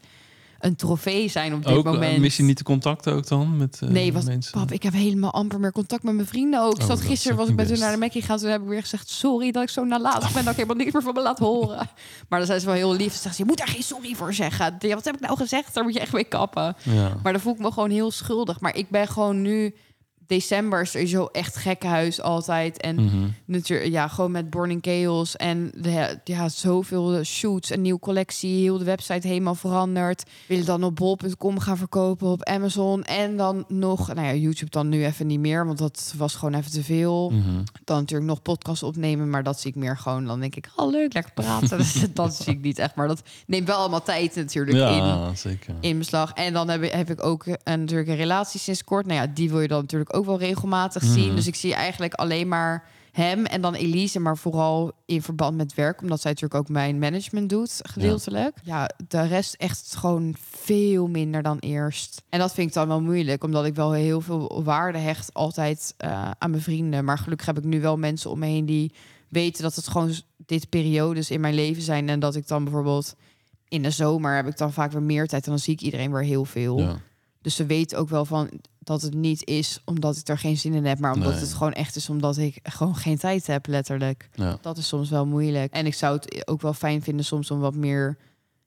een 0.59 0.75
trofee 0.75 1.29
zijn 1.29 1.53
op 1.53 1.63
dit 1.63 1.73
Ook, 1.73 1.85
eh, 1.85 1.91
moment. 1.91 2.17
mis 2.19 2.37
je 2.37 2.43
niet 2.43 2.57
de 2.57 2.63
contacten 2.63 3.13
ook 3.13 3.27
dan 3.27 3.57
met 3.57 3.79
eh, 3.81 3.89
Nee, 3.89 4.13
wat, 4.13 4.25
mensen? 4.25 4.51
pap, 4.51 4.71
ik 4.71 4.83
heb 4.83 4.93
helemaal 4.93 5.33
amper 5.33 5.59
meer 5.59 5.71
contact 5.71 6.03
met 6.03 6.13
mijn 6.13 6.27
vrienden 6.27 6.61
ook. 6.61 6.81
Oh, 6.81 6.87
dat 6.87 7.01
gisteren 7.01 7.37
was 7.37 7.49
ik 7.49 7.55
met 7.55 7.69
hun 7.69 7.79
naar 7.79 7.91
de. 7.91 7.97
Mackie 7.97 8.21
gegaan. 8.21 8.37
Toen 8.37 8.49
heb 8.49 8.61
ik 8.61 8.67
weer 8.67 8.81
gezegd, 8.81 9.09
sorry 9.09 9.51
dat 9.51 9.63
ik 9.63 9.69
zo 9.69 9.83
nalatig 9.83 10.33
ben. 10.33 10.43
Dat 10.43 10.51
ik 10.51 10.59
helemaal 10.59 10.75
niks 10.75 10.91
meer 10.91 11.01
van 11.01 11.13
me 11.13 11.21
laat 11.21 11.39
horen. 11.39 11.89
Maar 12.29 12.39
dan 12.39 12.47
zijn 12.47 12.59
ze 12.59 12.65
wel 12.65 12.75
heel 12.75 12.93
lief. 12.95 13.13
Ze 13.13 13.19
zegt, 13.19 13.37
je 13.37 13.45
moet 13.45 13.57
daar 13.57 13.67
geen 13.67 13.83
sorry 13.83 14.15
voor 14.15 14.33
zeggen. 14.33 14.75
Ja, 14.79 14.95
wat 14.95 15.05
heb 15.05 15.15
ik 15.15 15.21
nou 15.21 15.37
gezegd? 15.37 15.73
Daar 15.73 15.83
moet 15.83 15.93
je 15.93 15.99
echt 15.99 16.13
mee 16.13 16.23
kappen. 16.23 16.75
Ja. 16.83 17.15
Maar 17.23 17.31
dan 17.31 17.41
voel 17.41 17.53
ik 17.53 17.59
me 17.59 17.71
gewoon 17.71 17.89
heel 17.89 18.11
schuldig. 18.11 18.59
Maar 18.59 18.75
ik 18.75 18.89
ben 18.89 19.07
gewoon 19.07 19.41
nu... 19.41 19.75
December 20.27 20.81
is 20.81 20.91
sowieso 20.91 21.25
echt 21.25 21.55
gekkenhuis 21.55 22.21
altijd. 22.21 22.81
En 22.81 22.95
Mhm. 22.95 23.27
natuurlijk, 23.45 23.91
ja, 23.91 24.07
gewoon 24.07 24.31
met 24.31 24.49
Born 24.49 24.71
in 24.71 24.77
Chaos. 24.81 25.35
En 25.35 25.71
de, 25.75 26.19
ja, 26.23 26.49
zoveel 26.49 27.23
shoots, 27.23 27.69
een 27.69 27.81
nieuwe 27.81 27.99
collectie. 27.99 28.61
Heel 28.61 28.77
de 28.77 28.83
website 28.83 29.27
helemaal 29.27 29.55
veranderd. 29.55 30.23
Willen 30.47 30.65
dan 30.65 30.83
op 30.83 30.95
bol.com 30.95 31.59
gaan 31.59 31.77
verkopen 31.77 32.27
op 32.27 32.43
Amazon. 32.43 33.03
En 33.03 33.37
dan 33.37 33.65
nog, 33.67 34.13
nou 34.13 34.27
ja, 34.27 34.33
YouTube 34.33 34.71
dan 34.71 34.89
nu 34.89 35.05
even 35.05 35.27
niet 35.27 35.39
meer. 35.39 35.65
Want 35.65 35.77
dat 35.77 36.13
was 36.17 36.35
gewoon 36.35 36.53
even 36.53 36.71
te 36.71 36.83
veel. 36.83 37.29
Mhm. 37.29 37.63
Dan 37.83 37.97
natuurlijk 37.99 38.29
nog 38.29 38.41
podcasts 38.41 38.83
opnemen. 38.83 39.29
Maar 39.29 39.43
dat 39.43 39.59
zie 39.59 39.69
ik 39.69 39.75
meer 39.75 39.97
gewoon. 39.97 40.25
Dan 40.25 40.39
denk 40.39 40.55
ik, 40.55 40.69
oh 40.75 40.91
leuk, 40.91 41.13
lekker 41.13 41.33
praten. 41.33 41.77
Dus 41.87 42.05
dat 42.13 42.35
zie 42.35 42.53
ik 42.53 42.61
niet 42.61 42.79
echt. 42.79 42.95
Maar 42.95 43.07
dat 43.07 43.21
neemt 43.47 43.67
wel 43.67 43.77
allemaal 43.77 44.03
tijd 44.03 44.35
natuurlijk 44.35 44.77
in 44.77 44.83
Ja, 44.83 45.35
zeker. 45.35 45.75
in 45.79 45.97
beslag. 45.97 46.33
En 46.33 46.53
dan 46.53 46.69
heb 46.69 46.83
ik, 46.83 46.91
heb 46.91 47.09
ik 47.09 47.23
ook 47.23 47.45
een, 47.45 47.79
natuurlijk 47.79 48.09
een 48.09 48.15
relatie 48.15 48.59
sinds 48.59 48.83
kort. 48.83 49.05
Nou 49.05 49.19
ja, 49.19 49.27
die 49.33 49.49
wil 49.49 49.61
je 49.61 49.67
dan 49.67 49.81
natuurlijk 49.81 50.15
ook 50.15 50.16
wel 50.25 50.39
regelmatig 50.39 51.03
Mhm. 51.03 51.11
zien. 51.13 51.35
Dus 51.35 51.47
ik 51.47 51.55
zie 51.55 51.73
eigenlijk 51.73 52.13
alleen 52.13 52.47
maar 52.47 52.85
hem 53.11 53.45
en 53.45 53.61
dan 53.61 53.73
Elise, 53.73 54.19
maar 54.19 54.37
vooral 54.37 54.91
in 55.05 55.21
verband 55.21 55.57
met 55.57 55.73
werk, 55.73 56.01
omdat 56.01 56.21
zij 56.21 56.31
natuurlijk 56.31 56.59
ook 56.61 56.69
mijn 56.69 56.99
management 56.99 57.49
doet, 57.49 57.79
gedeeltelijk. 57.83 58.57
Ja, 58.63 58.89
de 59.07 59.21
rest 59.27 59.53
echt 59.53 59.95
gewoon 59.95 60.35
veel 60.39 61.07
minder 61.07 61.41
dan 61.41 61.57
eerst. 61.59 62.21
En 62.29 62.39
dat 62.39 62.53
vind 62.53 62.67
ik 62.67 62.73
dan 62.73 62.87
wel 62.87 63.01
moeilijk, 63.01 63.43
omdat 63.43 63.65
ik 63.65 63.75
wel 63.75 63.91
heel 63.91 64.21
veel 64.21 64.63
waarde 64.63 64.97
hecht 64.97 65.33
altijd 65.33 65.93
eh, 65.97 66.31
aan 66.37 66.49
mijn 66.51 66.61
vrienden. 66.63 67.05
Maar 67.05 67.17
gelukkig 67.17 67.45
heb 67.45 67.57
ik 67.57 67.63
nu 67.63 67.81
wel 67.81 67.97
mensen 67.97 68.29
om 68.31 68.39
me 68.39 68.45
heen 68.45 68.65
die 68.65 68.93
weten 69.29 69.63
dat 69.63 69.75
het 69.75 69.87
gewoon 69.87 70.13
dit 70.45 70.69
periodes 70.69 71.31
in 71.31 71.41
mijn 71.41 71.53
leven 71.53 71.81
zijn 71.83 72.09
en 72.09 72.19
dat 72.19 72.35
ik 72.35 72.47
dan 72.47 72.63
bijvoorbeeld 72.63 73.15
in 73.67 73.83
de 73.83 73.91
zomer 73.91 74.35
heb 74.35 74.47
ik 74.47 74.57
dan 74.57 74.73
vaak 74.73 74.91
weer 74.91 75.01
meer 75.01 75.27
tijd 75.27 75.43
en 75.45 75.49
dan 75.51 75.59
zie 75.59 75.73
ik 75.73 75.81
iedereen 75.81 76.11
weer 76.11 76.23
heel 76.23 76.45
veel. 76.45 76.79
Ja. 76.79 76.95
Dus 77.47 77.55
ze 77.55 77.65
weten 77.65 77.97
ook 77.97 78.09
wel 78.09 78.25
van 78.25 78.49
dat 78.79 79.01
het 79.01 79.13
niet 79.13 79.45
is 79.47 79.81
omdat 79.85 80.17
ik 80.17 80.27
er 80.27 80.37
geen 80.37 80.57
zin 80.57 80.73
in 80.73 80.85
heb, 80.85 80.99
maar 80.99 81.13
omdat 81.13 81.31
Nee. 81.31 81.39
het 81.39 81.53
gewoon 81.53 81.73
echt 81.73 81.95
is 81.95 82.09
omdat 82.09 82.37
ik 82.37 82.59
gewoon 82.63 82.95
geen 82.95 83.17
tijd 83.17 83.47
heb, 83.47 83.67
letterlijk. 83.67 84.29
Ja. 84.33 84.57
Dat 84.61 84.77
is 84.77 84.87
soms 84.87 85.09
wel 85.09 85.25
moeilijk. 85.25 85.73
En 85.73 85.85
ik 85.85 85.93
zou 85.93 86.15
het 86.15 86.47
ook 86.47 86.61
wel 86.61 86.73
fijn 86.73 87.01
vinden 87.01 87.25
soms 87.25 87.51
om 87.51 87.59
wat 87.59 87.75
meer 87.75 88.17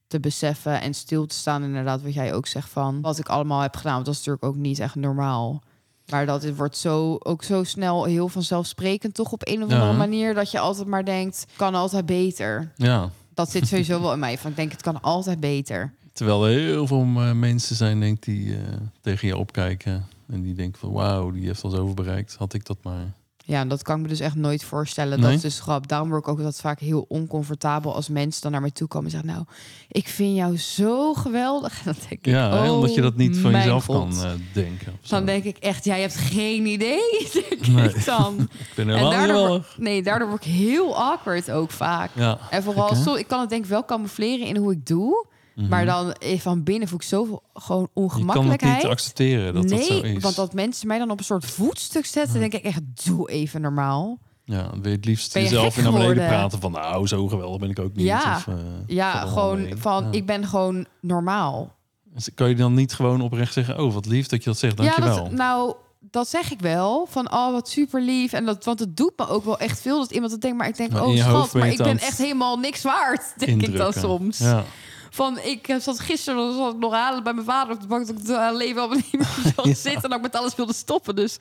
te 0.06 0.20
beseffen 0.20 0.80
en 0.80 0.94
stil 0.94 1.26
te 1.26 1.34
staan. 1.34 1.62
Inderdaad, 1.62 2.02
wat 2.02 2.14
jij 2.14 2.34
ook 2.34 2.46
zegt 2.46 2.68
van 2.70 3.00
wat 3.00 3.18
ik 3.18 3.28
allemaal 3.28 3.60
heb 3.60 3.76
gedaan. 3.76 3.92
Want 3.94 4.04
dat 4.06 4.14
is 4.14 4.20
natuurlijk 4.20 4.44
ook 4.54 4.56
niet 4.62 4.78
echt 4.78 4.94
normaal. 4.94 5.62
Maar 6.10 6.26
dat 6.26 6.42
het 6.42 6.56
wordt 6.56 6.76
zo, 6.76 7.16
ook 7.18 7.42
zo 7.42 7.64
snel 7.64 8.04
heel 8.04 8.28
vanzelfsprekend, 8.28 9.14
toch 9.14 9.32
op 9.32 9.48
een 9.48 9.62
of 9.62 9.70
Ja. 9.70 9.74
andere 9.80 9.98
manier. 9.98 10.34
Dat 10.34 10.50
je 10.50 10.58
altijd 10.58 10.86
maar 10.86 11.04
denkt, 11.04 11.46
kan 11.56 11.74
altijd 11.74 12.06
beter. 12.06 12.72
ja. 12.76 13.10
Dat 13.34 13.50
zit 13.50 13.68
sowieso 13.68 14.00
wel 14.00 14.12
in 14.12 14.18
mij. 14.18 14.38
Van 14.38 14.50
ik 14.50 14.56
denk, 14.56 14.72
het 14.72 14.82
kan 14.82 15.00
altijd 15.00 15.40
beter. 15.40 15.92
Terwijl 16.12 16.46
er 16.46 16.58
heel 16.58 16.86
veel 16.86 17.00
eh, 17.16 17.32
mensen 17.32 17.76
zijn 17.76 18.00
denk 18.00 18.16
ik, 18.16 18.22
die 18.22 18.54
eh, 18.54 18.60
tegen 19.00 19.28
je 19.28 19.36
opkijken. 19.36 20.06
En 20.28 20.42
die 20.42 20.54
denken 20.54 20.80
van 20.80 20.92
wauw, 20.92 21.30
die 21.30 21.46
heeft 21.46 21.64
al 21.64 21.70
zoveel 21.70 21.94
bereikt. 21.94 22.34
Had 22.38 22.52
ik 22.54 22.66
dat 22.66 22.76
maar. 22.82 23.12
Ja, 23.44 23.64
dat 23.64 23.82
kan 23.82 23.96
ik 23.96 24.02
me 24.02 24.08
dus 24.08 24.20
echt 24.20 24.34
nooit 24.34 24.64
voorstellen. 24.64 25.20
Nee? 25.20 25.26
Dat 25.28 25.36
is 25.36 25.40
dus 25.42 25.60
grap. 25.60 25.88
Daarom 25.88 26.08
word 26.08 26.20
ik 26.22 26.28
ook 26.28 26.36
altijd 26.36 26.60
vaak 26.60 26.80
heel 26.80 27.04
oncomfortabel 27.08 27.94
als 27.94 28.08
mensen 28.08 28.42
dan 28.42 28.50
naar 28.52 28.60
mij 28.60 28.70
toe 28.70 28.88
komen 28.88 29.04
en 29.06 29.10
zeggen: 29.10 29.30
Nou, 29.30 29.44
ik 29.88 30.08
vind 30.08 30.36
jou 30.36 30.58
zo 30.58 31.14
geweldig. 31.14 31.80
Dan 31.84 31.94
denk 31.98 32.10
ik, 32.10 32.26
Ja, 32.26 32.64
oh, 32.66 32.72
omdat 32.74 32.94
je 32.94 33.00
dat 33.00 33.16
niet 33.16 33.36
van 33.38 33.50
mijn 33.50 33.62
jezelf 33.62 33.84
God. 33.84 33.96
kan 33.96 34.24
eh, 34.24 34.30
denken. 34.52 34.92
Dan 35.08 35.24
denk 35.26 35.44
ik 35.44 35.56
echt, 35.58 35.84
jij 35.84 36.00
hebt 36.00 36.16
geen 36.16 36.66
idee. 36.66 37.28
Denk 37.48 37.66
Nee. 37.66 37.88
ik 37.88 38.04
dan. 38.04 38.36
ik 38.58 38.72
ben 38.74 38.88
En 38.88 38.94
helemaal 38.94 39.10
daardoor, 39.10 39.36
geweldig. 39.36 39.76
nee, 39.78 40.02
daardoor 40.02 40.28
word 40.28 40.44
ik 40.44 40.52
heel 40.52 40.96
awkward 40.96 41.50
ook 41.50 41.70
vaak. 41.70 42.10
Ja, 42.14 42.38
En 42.50 42.62
vooral, 42.62 42.88
gek, 42.88 42.96
zo, 43.04 43.14
ik 43.14 43.28
kan 43.28 43.40
het 43.40 43.50
denk 43.50 43.64
ik 43.64 43.70
wel 43.70 43.84
camoufleren 43.84 44.46
in 44.46 44.56
hoe 44.56 44.72
ik 44.72 44.86
doe. 44.86 45.26
Maar 45.68 45.84
dan 45.86 46.12
eh, 46.12 46.38
van 46.40 46.62
binnen 46.62 46.88
voel 46.88 46.98
ik 46.98 47.04
zoveel 47.04 47.42
gewoon 47.54 47.88
Mhm. 47.94 48.00
je 48.00 48.08
kan 48.10 48.18
het 48.18 48.26
ongemakkelijkheid. 48.26 48.82
niet 48.82 48.92
accepteren 48.92 49.54
dat 49.54 49.64
nee, 49.64 49.78
dat 49.78 49.86
zo 49.88 50.00
is. 50.00 50.22
want 50.22 50.36
dat 50.36 50.54
mensen 50.54 50.86
mij 50.86 50.98
dan 50.98 51.10
op 51.10 51.18
een 51.18 51.24
soort 51.24 51.44
voetstuk 51.44 52.06
zetten, 52.06 52.40
denk 52.40 52.52
ik 52.54 52.62
echt, 52.64 52.80
doe 53.04 53.30
even 53.30 53.60
normaal. 53.60 54.18
Ja, 54.44 54.62
dan 54.62 54.82
wil 54.82 54.90
je 54.90 54.96
het 54.96 55.04
liefst 55.06 55.34
je 55.34 55.40
jezelf 55.40 55.76
in 55.76 55.82
naar 55.82 55.92
beneden 55.92 56.14
geworden? 56.14 56.38
praten 56.38 56.60
van... 56.60 56.72
nou, 56.72 57.06
zo 57.06 57.28
geweldig 57.28 57.60
ben 57.60 57.70
ik 57.70 57.78
ook 57.78 57.94
niet. 57.94 58.06
Ja. 58.06 58.36
Of, 58.36 58.46
eh, 58.46 58.54
Ja, 58.86 59.26
gewoon 59.26 59.68
van, 59.76 60.04
Ja. 60.04 60.10
ik 60.10 60.26
ben 60.26 60.46
gewoon 60.46 60.86
normaal. 61.00 61.74
Dus 62.14 62.28
Kan 62.34 62.48
je 62.48 62.54
dan 62.54 62.74
niet 62.74 62.92
gewoon 62.94 63.20
oprecht 63.20 63.52
zeggen... 63.52 63.78
oh, 63.82 63.92
wat 63.94 64.06
lief 64.06 64.26
dat 64.26 64.44
je 64.44 64.50
dat 64.50 64.58
zegt, 64.58 64.78
Ja, 64.78 64.84
dankjewel. 64.84 65.16
dat, 65.24 65.32
nou, 65.32 65.74
dat 66.00 66.28
zeg 66.28 66.50
ik 66.50 66.60
wel. 66.60 67.06
Van, 67.10 67.32
oh, 67.32 67.52
wat 67.52 67.68
super 67.68 68.02
lief. 68.02 68.32
En 68.32 68.44
dat, 68.44 68.64
want 68.64 68.78
het 68.78 68.96
doet 68.96 69.12
me 69.16 69.28
ook 69.28 69.44
wel 69.44 69.58
echt 69.58 69.80
veel 69.80 69.98
dat 69.98 70.10
iemand 70.10 70.32
het 70.32 70.40
denkt. 70.40 70.56
Maar 70.58 70.68
ik 70.68 70.76
denk, 70.76 70.90
Maar 70.92 71.04
oh 71.04 71.16
schat, 71.16 71.52
maar 71.54 71.68
ik 71.68 71.76
ben 71.76 71.98
echt 71.98 72.18
helemaal 72.18 72.56
niks 72.56 72.82
waard. 72.82 73.22
Denk 73.46 73.62
ik 73.62 73.76
dan 73.76 73.92
soms. 73.92 74.38
Ja. 74.38 74.64
Van, 75.10 75.38
ik 75.38 75.68
eh, 75.68 75.76
zat 75.80 76.00
gisteren 76.00 76.54
zat 76.56 76.72
ik 76.74 76.78
nog 76.80 76.92
halen 76.92 77.22
bij 77.22 77.32
mijn 77.32 77.46
vader 77.46 77.74
op 77.74 77.80
de 77.80 77.86
bank. 77.86 78.06
Dat 78.06 78.16
ik 78.16 78.22
het 78.22 78.30
eh, 78.36 78.48
leven 78.52 78.80
allemaal 78.80 78.96
niet 78.98 79.12
meer 79.12 79.52
Ja. 79.64 79.74
zitten. 79.74 79.92
En 80.02 80.08
dat 80.08 80.12
ik 80.18 80.20
met 80.22 80.36
alles 80.36 80.54
wilde 80.54 80.72
stoppen. 80.74 81.16
Dus 81.16 81.36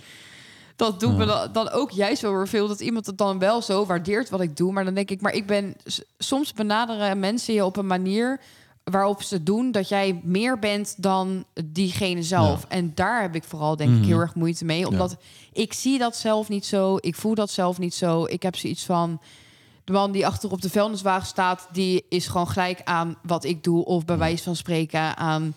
dat 0.76 1.00
doet 1.00 1.18
me 1.18 1.50
dan, 1.52 1.70
ook 1.70 1.92
juist 1.92 2.22
wel 2.22 2.36
weer 2.36 2.48
veel. 2.48 2.68
Dat 2.68 2.80
iemand 2.80 3.06
het 3.06 3.18
dan 3.18 3.40
wel 3.40 3.62
zo 3.62 3.86
waardeert 3.86 4.30
wat 4.30 4.42
ik 4.42 4.58
doe. 4.58 4.72
Maar 4.72 4.86
dan 4.86 4.94
denk 4.94 5.10
ik, 5.10 5.22
maar 5.22 5.34
ik 5.34 5.46
ben... 5.48 5.76
Soms 6.18 6.54
benaderen 6.54 7.20
mensen 7.20 7.54
je 7.54 7.66
op 7.66 7.78
een 7.78 7.88
manier 7.88 8.40
waarop 8.84 9.22
ze 9.24 9.44
doen 9.44 9.72
dat 9.72 9.90
jij 9.90 10.20
meer 10.24 10.60
bent 10.60 10.96
dan 10.98 11.46
diegene 11.66 12.24
zelf. 12.24 12.66
En 12.68 12.92
daar 12.96 13.22
heb 13.22 13.36
ik 13.36 13.44
vooral 13.44 13.76
denk 13.76 13.90
ik 13.90 13.98
Mhm. 13.98 14.06
heel 14.08 14.20
erg 14.20 14.36
moeite 14.36 14.66
mee. 14.66 14.88
Omdat 14.88 15.16
ik 15.54 15.74
zie 15.74 15.98
dat 15.98 16.16
zelf 16.16 16.50
niet 16.50 16.66
zo. 16.66 16.98
Ik 17.00 17.16
voel 17.16 17.36
dat 17.36 17.50
zelf 17.52 17.78
niet 17.80 17.94
zo. 17.96 18.26
Ik 18.26 18.44
heb 18.44 18.56
zoiets 18.56 18.86
van... 18.86 19.20
De 19.90 19.96
man 19.96 20.12
die 20.12 20.28
achter 20.28 20.52
op 20.52 20.62
de 20.62 20.70
vuilniswagen 20.70 21.28
staat... 21.28 21.68
die 21.72 22.06
is 22.10 22.28
gewoon 22.28 22.48
gelijk 22.48 22.82
aan 22.84 23.18
wat 23.24 23.44
ik 23.44 23.64
doe. 23.64 23.86
Of 23.86 24.06
bij 24.06 24.18
wijze 24.18 24.44
van 24.44 24.56
spreken 24.56 25.18
aan... 25.18 25.54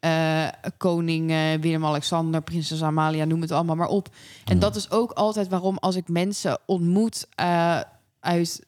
eh, 0.00 0.48
koning 0.76 1.30
eh, 1.30 1.60
Willem-Alexander, 1.60 2.42
prinses 2.42 2.82
Amalia, 2.82 3.24
noem 3.24 3.40
het 3.40 3.50
allemaal 3.50 3.76
maar 3.76 3.88
op. 3.88 4.08
En 4.44 4.58
dat 4.58 4.76
is 4.76 4.90
ook 4.90 5.12
altijd 5.12 5.48
waarom 5.48 5.78
als 5.78 5.96
ik 5.96 6.08
mensen 6.08 6.58
ontmoet 6.66 7.26
eh, 7.34 7.80
uit 8.20 8.66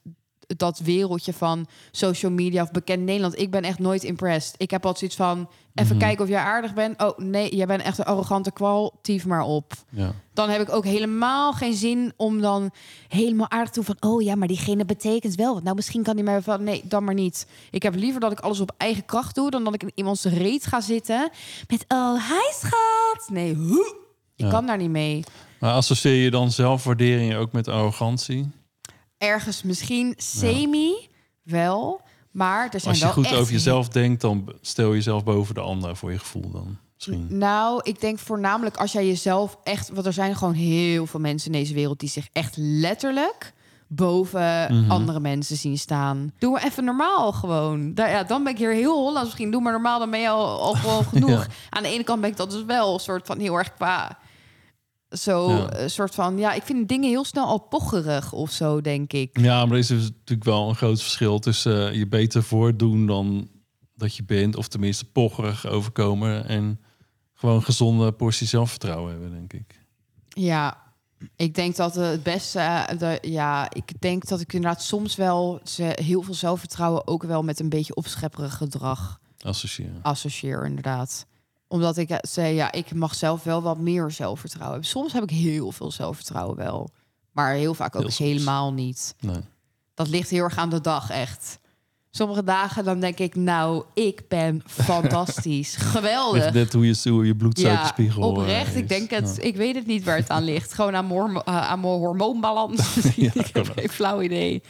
dat 0.57 0.79
wereldje 0.79 1.33
van 1.33 1.67
social 1.91 2.33
media 2.33 2.63
of 2.63 2.71
bekend 2.71 3.03
Nederland, 3.03 3.39
ik 3.39 3.51
ben 3.51 3.63
echt 3.63 3.79
nooit 3.79 4.03
impressed. 4.03 4.55
Ik 4.57 4.71
heb 4.71 4.87
altijd 4.87 5.13
zoiets 5.13 5.17
van, 5.39 5.49
even 5.75 5.97
Mhm. 5.97 6.05
kijken 6.05 6.25
of 6.25 6.31
jij 6.31 6.41
aardig 6.41 6.75
bent. 6.75 7.03
Oh 7.03 7.19
nee, 7.19 7.57
jij 7.57 7.67
bent 7.67 7.83
echt 7.83 7.99
een 7.99 8.05
arrogante 8.05 8.53
kwal, 8.53 8.99
tief 9.03 9.27
maar 9.27 9.43
op. 9.43 9.73
Ja. 9.91 10.13
Dan 10.35 10.49
heb 10.51 10.61
ik 10.61 10.73
ook 10.73 10.85
helemaal 10.85 11.53
geen 11.53 11.75
zin 11.75 12.13
om 12.17 12.41
dan 12.41 12.71
helemaal 13.09 13.51
aardig 13.51 13.71
te 13.71 13.83
doen 13.83 13.97
van... 14.01 14.11
oh 14.13 14.23
ja, 14.23 14.35
maar 14.35 14.49
diegene 14.49 14.85
betekent 14.85 15.35
wel 15.35 15.55
wat. 15.55 15.63
Nou, 15.63 15.77
misschien 15.77 16.03
kan 16.03 16.15
die 16.15 16.25
mij 16.25 16.43
van... 16.43 16.65
nee, 16.65 16.83
dan 16.85 17.05
maar 17.05 17.15
niet. 17.15 17.47
Ik 17.71 17.83
heb 17.83 17.95
liever 17.95 18.21
dat 18.21 18.33
ik 18.33 18.41
alles 18.41 18.61
op 18.61 18.73
eigen 18.77 19.05
kracht 19.05 19.35
doe... 19.35 19.51
dan 19.51 19.65
dat 19.65 19.75
ik 19.75 19.83
in 19.83 19.93
iemands 19.95 20.25
reet 20.25 20.67
ga 20.67 20.81
zitten 20.81 21.31
met... 21.69 21.85
oh, 21.89 22.15
hi 22.29 22.53
schat. 22.67 23.29
Nee, 23.31 23.55
hoe? 23.55 23.97
Ik 24.37 24.45
Ja. 24.45 24.51
kan 24.51 24.67
daar 24.67 24.77
niet 24.79 24.91
mee. 24.91 25.25
Maar 25.61 25.73
associeer 25.73 26.23
je 26.25 26.31
dan 26.31 26.51
zelfwaardering 26.51 27.35
ook 27.35 27.53
met 27.53 27.69
arrogantie? 27.69 28.51
Ergens 29.25 29.63
misschien 29.63 30.15
semi 30.17 31.09
wel... 31.43 32.01
maar 32.31 32.65
er 32.71 32.81
zijn 32.81 32.85
Als 32.93 32.99
je 32.99 33.05
wel 33.05 33.13
goed 33.15 33.25
echt 33.25 33.35
over 33.35 33.53
jezelf 33.53 33.89
denkt, 33.89 34.21
dan 34.21 34.53
stel 34.61 34.89
je 34.89 34.95
jezelf 34.95 35.25
boven 35.25 35.55
de 35.55 35.61
ander 35.61 35.97
voor 35.97 36.13
je 36.13 36.19
gevoel 36.19 36.51
dan. 36.51 36.79
Misschien. 36.95 37.39
Nou, 37.39 37.81
ik 37.83 38.01
denk 38.01 38.19
voornamelijk 38.19 38.77
als 38.77 38.93
jij 38.93 39.07
jezelf 39.07 39.59
echt... 39.63 39.89
Want 39.89 40.07
er 40.07 40.13
zijn 40.13 40.37
gewoon 40.37 40.55
heel 40.55 41.07
veel 41.07 41.21
mensen 41.21 41.53
in 41.53 41.59
deze 41.59 41.75
wereld... 41.75 42.01
die 42.01 42.09
zich 42.09 42.29
echt 42.33 42.57
letterlijk 42.57 43.53
boven 43.89 44.75
Mhm. 44.75 44.91
andere 44.91 45.21
mensen 45.21 45.57
zien 45.57 45.79
staan. 45.79 46.33
Doe 46.39 46.51
maar 46.53 46.65
even 46.65 46.85
normaal 46.85 47.33
gewoon. 47.33 47.95
Daar, 47.95 48.11
ja, 48.11 48.23
dan 48.25 48.45
ben 48.45 48.53
ik 48.53 48.59
hier 48.59 48.73
heel 48.73 48.95
Hollands 48.95 49.23
misschien. 49.25 49.51
Doe 49.51 49.61
maar 49.61 49.73
normaal, 49.73 49.99
dan 49.99 50.11
ben 50.11 50.21
je 50.21 50.29
al, 50.29 50.77
al 50.85 51.03
genoeg. 51.13 51.31
Ja. 51.47 51.53
Aan 51.71 51.83
de 51.83 51.89
ene 51.89 52.05
kant 52.05 52.21
ben 52.21 52.31
ik 52.31 52.37
dat 52.37 52.51
dus 52.51 52.65
wel 52.65 52.95
een 52.95 53.01
soort 53.01 53.27
van 53.27 53.39
heel 53.39 53.55
erg 53.55 53.75
qua... 53.75 54.19
Zo, 55.19 55.51
Ja. 55.51 55.81
een 55.81 55.91
soort 55.91 56.15
van... 56.15 56.39
Ja, 56.39 56.53
ik 56.53 56.63
vind 56.63 56.89
dingen 56.89 57.09
heel 57.09 57.25
snel 57.25 57.45
al 57.47 57.59
pocherig 57.59 58.33
of 58.33 58.51
zo, 58.51 58.81
denk 58.81 59.13
ik. 59.13 59.39
Ja, 59.41 59.65
maar 59.65 59.73
er 59.73 59.79
is 59.79 59.87
dus 59.87 60.03
natuurlijk 60.03 60.45
wel 60.45 60.69
een 60.69 60.75
groot 60.77 61.01
verschil 61.03 61.39
tussen 61.39 61.89
eh, 61.89 61.95
je 61.95 62.07
beter 62.07 62.43
voordoen 62.43 63.07
dan 63.07 63.49
dat 63.97 64.17
je 64.17 64.25
bent, 64.25 64.57
of 64.57 64.69
tenminste 64.69 65.05
pocherig 65.05 65.67
overkomen 65.67 66.47
en 66.49 66.81
gewoon 67.35 67.55
een 67.57 67.63
gezonde 67.63 68.13
portie 68.13 68.47
zelfvertrouwen 68.47 69.11
hebben, 69.11 69.31
denk 69.31 69.53
ik. 69.53 69.81
Ja, 70.29 70.83
ik 71.37 71.55
denk 71.55 71.77
dat 71.77 71.95
het 71.95 72.23
beste. 72.23 72.59
eh, 72.59 72.99
de, 72.99 73.19
ja, 73.23 73.71
ik 73.73 74.01
denk 74.01 74.27
dat 74.29 74.41
ik 74.41 74.53
inderdaad 74.53 74.83
soms 74.83 75.17
wel 75.17 75.61
ze 75.65 75.99
heel 76.03 76.23
veel 76.23 76.35
zelfvertrouwen 76.35 77.07
ook 77.07 77.23
wel 77.23 77.43
met 77.43 77.61
een 77.61 77.69
beetje 77.69 77.95
opschepperig 77.95 78.55
gedrag 78.57 79.21
Associëren. 79.39 79.99
associeer, 80.03 80.65
inderdaad. 80.67 81.27
Omdat 81.75 81.97
ik 81.97 82.11
eh, 82.11 82.17
zei, 82.21 82.55
ja, 82.55 82.73
ik 82.73 82.95
mag 82.95 83.15
zelf 83.15 83.43
wel 83.43 83.63
wat 83.63 83.79
meer 83.79 84.11
zelfvertrouwen 84.11 84.73
hebben. 84.73 84.91
Soms 84.91 85.13
heb 85.13 85.23
ik 85.23 85.31
heel 85.31 85.73
veel 85.73 85.91
zelfvertrouwen 85.91 86.57
wel. 86.57 86.91
Maar 87.33 87.55
heel 87.55 87.75
vaak 87.75 87.95
ook 87.97 88.01
Heel 88.03 88.11
soms. 88.11 88.31
helemaal 88.31 88.73
niet. 88.73 89.15
Nee. 89.21 89.37
Dat 89.95 90.09
ligt 90.09 90.31
heel 90.31 90.43
erg 90.45 90.57
aan 90.57 90.71
de 90.71 90.81
dag, 90.81 91.11
echt. 91.11 91.59
Sommige 92.11 92.45
dagen 92.45 92.85
dan 92.85 93.01
denk 93.01 93.19
ik, 93.19 93.35
nou, 93.35 93.85
ik 93.95 94.23
ben 94.29 94.63
fantastisch. 94.67 95.77
Geweldig. 95.95 96.53
Net 96.53 96.73
hoe 96.73 96.87
je, 96.87 97.11
hoe 97.11 97.27
je 97.27 97.37
bloedsuikerspiegel 97.37 98.21
Ja, 98.23 98.27
eh, 98.29 98.33
oprecht. 98.33 98.75
is. 98.75 98.81
Ik 98.81 98.89
denk 98.89 99.11
het. 99.11 99.35
Ja. 99.37 99.43
Ik 99.43 99.57
weet 99.57 99.75
het 99.75 99.87
niet 99.87 100.05
waar 100.05 100.17
het 100.17 100.31
aan 100.31 100.43
ligt. 100.45 100.73
Gewoon 100.75 100.95
aan 100.97 101.07
mijn, 101.07 101.19
hormo- 101.21 101.43
eh, 101.45 101.71
aan 101.71 101.81
mijn 101.81 101.93
hormoonbalans. 101.93 102.95
Ja, 103.17 103.31
ik 103.45 103.51
heb 103.53 103.73
geen 103.77 103.89
flauw 103.89 104.21
idee. 104.23 104.63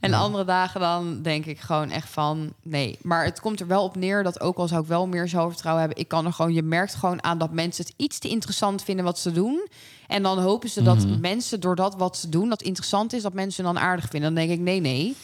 En 0.00 0.12
andere 0.14 0.44
dagen 0.44 0.80
dan 0.80 1.22
denk 1.22 1.46
ik 1.46 1.60
gewoon 1.60 1.90
echt 1.90 2.08
van 2.08 2.52
nee. 2.62 2.98
Maar 3.02 3.24
het 3.24 3.40
komt 3.40 3.60
er 3.60 3.66
wel 3.66 3.82
op 3.82 3.96
neer 3.96 4.22
dat 4.22 4.40
ook 4.40 4.56
al 4.58 4.68
zou 4.68 4.82
ik 4.82 4.88
wel 4.88 5.06
meer 5.06 5.28
zelfvertrouwen 5.28 5.84
hebben, 5.84 6.02
ik 6.02 6.08
kan 6.08 6.26
er 6.26 6.32
gewoon. 6.32 6.52
Je 6.54 6.62
merkt 6.62 6.94
gewoon 6.94 7.22
aan 7.24 7.38
dat 7.38 7.52
mensen 7.52 7.84
het 7.84 7.94
iets 7.96 8.18
te 8.18 8.28
interessant 8.28 8.82
vinden 8.82 9.04
wat 9.04 9.18
ze 9.18 9.32
doen. 9.32 9.68
En 10.06 10.22
dan 10.22 10.38
hopen 10.38 10.68
ze 10.68 10.82
dat 10.82 11.04
Mhm. 11.06 11.20
mensen 11.20 11.60
door 11.60 11.76
dat 11.76 11.94
wat 11.96 12.16
ze 12.16 12.28
doen, 12.28 12.48
dat 12.48 12.62
interessant 12.62 13.12
is, 13.12 13.22
dat 13.22 13.32
mensen 13.32 13.64
dan 13.64 13.78
aardig 13.78 14.08
vinden. 14.10 14.34
Dan 14.34 14.46
denk 14.46 14.58
ik 14.58 14.64
nee, 14.64 14.80
nee. 14.80 15.16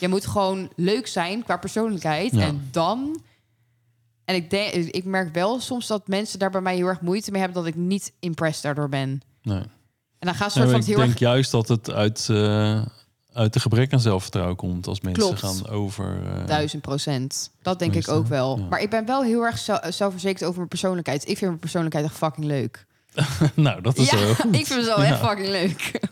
Je 0.00 0.08
moet 0.08 0.26
gewoon 0.26 0.70
leuk 0.76 1.06
zijn 1.06 1.42
qua 1.44 1.56
persoonlijkheid. 1.56 2.32
Ja. 2.32 2.40
En 2.40 2.68
dan. 2.70 3.20
En 4.24 4.34
ik, 4.34 4.50
denk, 4.50 4.72
ik 4.72 5.04
merk 5.04 5.34
wel 5.34 5.60
soms 5.60 5.86
dat 5.86 6.08
mensen 6.08 6.38
daar 6.38 6.50
bij 6.50 6.60
mij 6.60 6.74
heel 6.76 6.86
erg 6.86 7.00
moeite 7.00 7.30
mee 7.30 7.40
hebben 7.40 7.62
dat 7.62 7.72
ik 7.72 7.78
niet 7.78 8.12
impressed 8.20 8.62
daardoor 8.62 8.88
ben. 8.88 9.22
Nee. 9.42 9.58
En 10.18 10.26
dan 10.26 10.34
gaat 10.34 10.52
soort 10.52 10.64
maar 10.64 10.72
van 10.72 10.80
ik 10.80 10.86
heel 10.86 10.96
denk 10.96 11.10
erg. 11.10 11.18
juist 11.18 11.50
dat 11.50 11.68
het 11.68 11.90
uit, 11.90 12.26
eh, 12.30 12.82
uit 13.32 13.52
de 13.52 13.60
gebrek 13.60 13.92
aan 13.92 14.00
zelfvertrouwen 14.00 14.56
komt 14.56 14.86
als 14.86 15.00
mensen 15.00 15.22
Klopt. 15.22 15.38
gaan 15.40 15.68
over. 15.68 16.22
eh, 16.26 16.46
Duizend 16.46 16.82
procent. 16.82 17.50
Dat 17.62 17.78
denk 17.78 17.94
ik 17.94 18.08
ook 18.08 18.26
wel. 18.26 18.58
ja. 18.58 18.64
Maar 18.64 18.80
ik 18.80 18.90
ben 18.90 19.06
wel 19.06 19.22
heel 19.22 19.42
erg 19.44 19.58
zo- 19.58 19.78
zelfverzekerd 19.90 20.44
over 20.44 20.56
mijn 20.56 20.68
persoonlijkheid. 20.68 21.22
Ik 21.22 21.36
vind 21.36 21.40
mijn 21.40 21.58
persoonlijkheid 21.58 22.04
echt 22.04 22.16
fucking 22.16 22.46
leuk. 22.46 22.86
nou, 23.54 23.80
dat 23.82 23.96
is 23.98 24.10
Ja, 24.10 24.18
wel 24.18 24.30
ik 24.60 24.66
vind 24.66 24.74
mezelf 24.78 25.02
echt 25.02 25.18
fucking 25.20 25.48
leuk. 25.48 25.90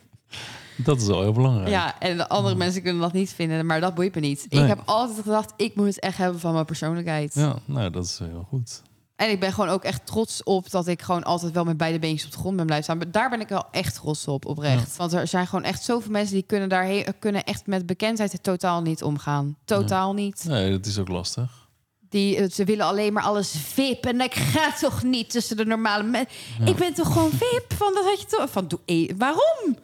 Dat 0.85 1.01
is 1.01 1.07
wel 1.07 1.21
heel 1.23 1.33
belangrijk. 1.33 1.69
Ja, 1.69 2.01
en 2.01 2.17
de 2.17 2.29
andere 2.29 2.55
mensen 2.55 2.83
kunnen 2.83 3.03
dat 3.03 3.13
niet 3.13 3.31
vinden, 3.33 3.67
maar 3.67 3.81
dat 3.81 3.95
boeit 3.95 4.15
me 4.15 4.21
niet. 4.21 4.47
Nee. 4.49 4.63
Ik 4.63 4.69
heb 4.69 4.83
altijd 4.85 5.19
gedacht, 5.23 5.53
ik 5.57 5.75
moet 5.75 5.87
het 5.87 6.01
echt 6.01 6.17
hebben 6.17 6.41
van 6.41 6.53
mijn 6.53 6.65
persoonlijkheid. 6.65 7.35
Ja, 7.35 7.57
nou, 7.65 7.91
dat 7.91 8.05
is 8.05 8.19
heel 8.19 8.47
goed. 8.49 8.83
En 9.19 9.31
ik 9.31 9.41
ben 9.41 9.53
gewoon 9.53 9.71
ook 9.71 9.85
echt 9.85 10.07
trots 10.07 10.43
op 10.43 10.71
dat 10.71 10.87
ik 10.87 11.03
gewoon 11.03 11.25
altijd 11.25 11.53
wel 11.53 11.65
met 11.65 11.77
beide 11.77 11.99
beentjes 11.99 12.25
op 12.25 12.33
de 12.33 12.39
grond 12.39 12.57
ben 12.57 12.65
blijven 12.65 12.85
staan. 12.85 12.99
Maar 12.99 13.11
Daar 13.11 13.31
ben 13.31 13.41
ik 13.41 13.49
wel 13.49 13.67
echt 13.71 13.95
trots 13.95 14.29
op, 14.29 14.47
oprecht. 14.47 14.97
Want 14.97 15.13
er 15.13 15.27
zijn 15.27 15.47
gewoon 15.47 15.65
echt 15.65 15.83
zoveel 15.83 16.11
mensen 16.11 16.35
die 16.35 16.43
kunnen 16.43 16.69
daar 16.69 17.15
kunnen 17.19 17.45
echt 17.45 17.67
met 17.67 17.87
bekendheid 17.87 18.43
totaal 18.43 18.83
niet 18.83 19.03
omgaan. 19.03 19.57
Totaal 19.65 20.15
niet. 20.15 20.45
Nee, 20.45 20.71
dat 20.71 20.87
is 20.87 20.99
ook 20.99 21.09
lastig. 21.09 21.69
Die, 22.09 22.37
eh, 22.37 22.51
ze 22.51 22.65
willen 22.65 22.87
alleen 22.87 23.13
maar 23.13 23.23
alles 23.23 23.51
VIP. 23.51 24.07
En 24.07 24.21
ik 24.21 24.35
ga 24.35 24.73
toch 24.73 25.03
niet 25.03 25.31
tussen 25.31 25.57
de 25.57 25.65
normale 25.65 26.03
mensen. 26.03 26.37
Ik 26.65 26.77
ben 26.77 26.95
toch 26.95 27.13
gewoon 27.13 27.31
VIP? 27.31 27.73
Van, 27.77 27.95
dat 27.95 28.05
had 28.05 28.21
je 28.21 28.27
toch... 28.27 28.51
Van, 28.51 28.69
doe, 28.69 28.79
eh, 28.87 29.11
waarom? 29.17 29.79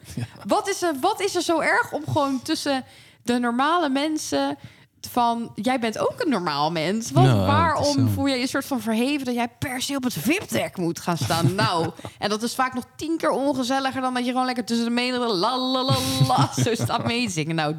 Wat, 0.45 0.69
is 0.69 0.81
er, 0.81 0.93
wat 1.01 1.21
is 1.21 1.35
er 1.35 1.41
zo 1.41 1.59
erg 1.59 1.91
om 1.93 2.03
gewoon 2.05 2.41
tussen 2.41 2.83
de 3.23 3.39
normale 3.39 3.89
mensen... 3.89 4.57
van, 5.07 5.51
jij 5.55 5.79
bent 5.79 5.97
ook 5.97 6.15
een 6.17 6.29
normaal 6.29 6.71
mens. 6.71 7.09
Ja, 7.09 7.21
is 7.21 7.45
waarom 7.45 8.09
voel 8.09 8.25
je 8.25 8.35
je 8.35 8.47
soort 8.47 8.65
van 8.65 8.81
verheven... 8.81 9.25
dat 9.25 9.35
jij 9.35 9.47
per 9.59 9.81
se 9.81 9.95
op 9.95 10.03
het 10.03 10.13
VIP-deck 10.13 10.77
moet 10.77 10.99
gaan 10.99 11.17
staan? 11.17 11.55
nou, 11.65 11.89
en 12.19 12.29
dat 12.29 12.43
is 12.43 12.55
vaak 12.55 12.73
nog 12.73 12.83
tien 12.95 13.17
keer 13.17 13.29
ongezelliger... 13.29 14.01
dan 14.01 14.13
dat 14.13 14.25
je 14.25 14.31
gewoon 14.31 14.45
lekker 14.45 14.65
tussen 14.65 14.85
de 14.85 14.91
menigte... 14.91 15.33
la 15.33 15.57
la 15.57 15.83
la 15.83 15.97
la 16.27 16.49
zo 16.63 16.75
staat 16.75 17.05
meezingen. 17.05 17.55
Nou, 17.55 17.75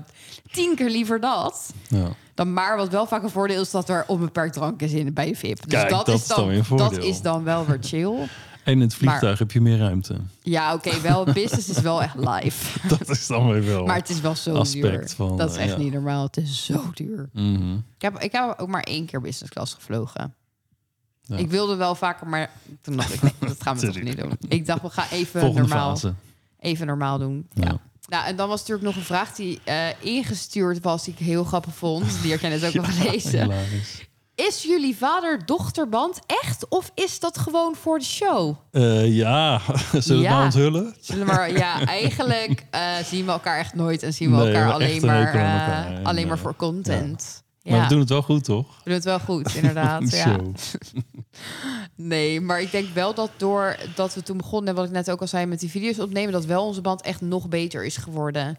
tien 0.52 0.74
keer 0.74 0.90
liever 0.90 1.20
dat. 1.20 1.72
Ja. 1.88 2.08
Dan 2.34 2.52
maar 2.52 2.76
wat 2.76 2.88
wel 2.88 3.06
vaak 3.06 3.22
een 3.22 3.30
voordeel 3.30 3.60
is 3.60 3.70
dat 3.70 3.88
er 3.88 4.04
onbeperkt 4.06 4.54
drank 4.54 4.82
is 4.82 4.92
in 4.92 5.14
bij 5.14 5.34
VIP. 5.34 5.68
Dus 5.68 5.78
Kijk, 5.78 5.88
dat, 5.90 6.06
dat 6.06 6.14
is 6.14 6.26
dan, 6.26 6.48
een 6.48 6.64
dat 6.76 6.96
is 6.96 7.20
dan 7.20 7.44
wel 7.44 7.66
weer 7.66 7.78
chill. 7.80 8.14
En 8.66 8.72
in 8.72 8.80
het 8.80 8.94
vliegtuig 8.94 9.38
heb 9.38 9.52
je 9.52 9.60
meer 9.60 9.78
ruimte. 9.78 10.16
Ja, 10.42 10.74
oké, 10.74 11.00
wel 11.00 11.24
business 11.42 11.68
is 11.68 11.80
wel 11.80 12.02
echt 12.02 12.14
live. 12.14 12.78
Dat 12.98 13.08
is 13.08 13.26
dan 13.26 13.48
weer 13.50 13.64
wel. 13.64 13.86
Maar 13.86 13.96
het 13.96 14.08
is 14.08 14.20
wel 14.20 14.34
zo 14.34 14.54
Aspect 14.54 14.98
duur. 14.98 15.08
van, 15.08 15.36
dat 15.36 15.50
is 15.50 15.56
echt 15.56 15.70
ja. 15.70 15.78
niet 15.78 15.92
normaal. 15.92 16.24
Het 16.24 16.36
is 16.36 16.64
zo 16.64 16.90
duur. 16.94 17.28
Mhm. 17.32 17.74
Ik 17.74 18.02
heb, 18.02 18.18
ik 18.18 18.32
heb 18.32 18.54
ook 18.58 18.68
maar 18.68 18.82
één 18.82 19.06
keer 19.06 19.20
business 19.20 19.52
class 19.52 19.74
gevlogen. 19.74 20.34
Ja. 21.22 21.36
Ik 21.36 21.50
wilde 21.50 21.76
wel 21.76 21.94
vaker, 21.94 22.26
maar 22.26 22.50
toen 22.80 22.96
dacht 22.96 23.14
ik, 23.14 23.22
nee, 23.22 23.32
dat 23.40 23.62
gaan 23.62 23.78
we 23.78 23.86
toch 23.92 24.02
niet 24.02 24.16
doen. 24.16 24.32
Ik 24.48 24.66
dacht, 24.66 24.82
we 24.82 24.90
gaan 24.90 25.08
even 25.10 25.40
Volgende 25.40 25.68
normaal, 25.68 25.90
fase. 25.96 26.14
even 26.58 26.86
normaal 26.86 27.18
doen. 27.18 27.46
Ja. 27.52 27.64
Ja. 27.64 27.80
Nou, 28.08 28.26
en 28.26 28.36
dan 28.36 28.48
was 28.48 28.58
natuurlijk 28.60 28.86
nog 28.86 28.96
een 28.96 29.02
vraag 29.02 29.34
die 29.34 29.60
eh, 29.64 29.88
ingestuurd 30.00 30.80
was, 30.82 31.04
die 31.04 31.14
ik 31.18 31.26
heel 31.26 31.44
grappig 31.44 31.74
vond. 31.74 32.22
Die 32.22 32.30
had 32.30 32.40
jij 32.40 32.50
net 32.50 32.64
ook 32.64 32.74
nog 32.74 32.96
gelezen. 32.98 33.52
Is 34.36 34.62
jullie 34.62 34.96
vader-dochterband 34.96 36.18
echt 36.26 36.68
of 36.68 36.90
is 36.94 37.20
dat 37.20 37.38
gewoon 37.38 37.74
voor 37.74 37.98
de 37.98 38.04
show? 38.04 38.54
Eh, 38.70 39.14
ja, 39.16 39.60
zullen 39.92 40.02
we 40.02 40.14
Ja. 40.14 40.16
het 40.16 40.28
nou 40.28 40.44
onthullen? 40.44 40.94
Zullen 41.00 41.26
maar, 41.26 41.52
ja, 41.52 41.84
eigenlijk 41.86 42.64
eh, 42.70 42.96
zien 43.04 43.24
we 43.24 43.30
elkaar 43.30 43.58
echt 43.58 43.74
nooit 43.74 44.02
en 44.02 44.12
zien 44.12 44.30
we 44.30 44.36
Nee, 44.36 44.46
elkaar 44.54 44.72
alleen 44.72 45.06
maar, 45.06 45.34
eh, 45.34 45.40
elkaar. 45.86 46.00
Alleen 46.02 46.28
maar 46.28 46.38
voor 46.38 46.56
content. 46.56 47.44
Ja, 47.62 47.72
Maar 47.72 47.82
we 47.82 47.88
doen 47.88 48.00
het 48.00 48.08
wel 48.08 48.22
goed, 48.22 48.44
toch? 48.44 48.66
we 48.76 48.82
doen 48.84 48.94
het 48.94 49.04
wel 49.04 49.18
goed, 49.20 49.54
inderdaad. 49.60 50.10
ja. 50.10 50.36
Nee, 51.96 52.40
maar 52.40 52.60
ik 52.60 52.70
denk 52.70 52.88
wel 52.94 53.14
dat 53.14 53.30
door 53.36 53.76
dat 53.94 54.14
we 54.14 54.22
toen 54.22 54.36
begonnen, 54.36 54.68
en 54.68 54.74
wat 54.74 54.84
ik 54.84 54.90
net 54.90 55.10
ook 55.10 55.20
al 55.20 55.26
zei 55.26 55.46
met 55.46 55.60
die 55.60 55.70
video's 55.70 55.98
opnemen, 55.98 56.32
dat 56.32 56.44
wel 56.44 56.64
onze 56.66 56.80
band 56.80 57.02
echt 57.02 57.20
nog 57.20 57.48
beter 57.48 57.84
is 57.84 57.96
geworden. 57.96 58.58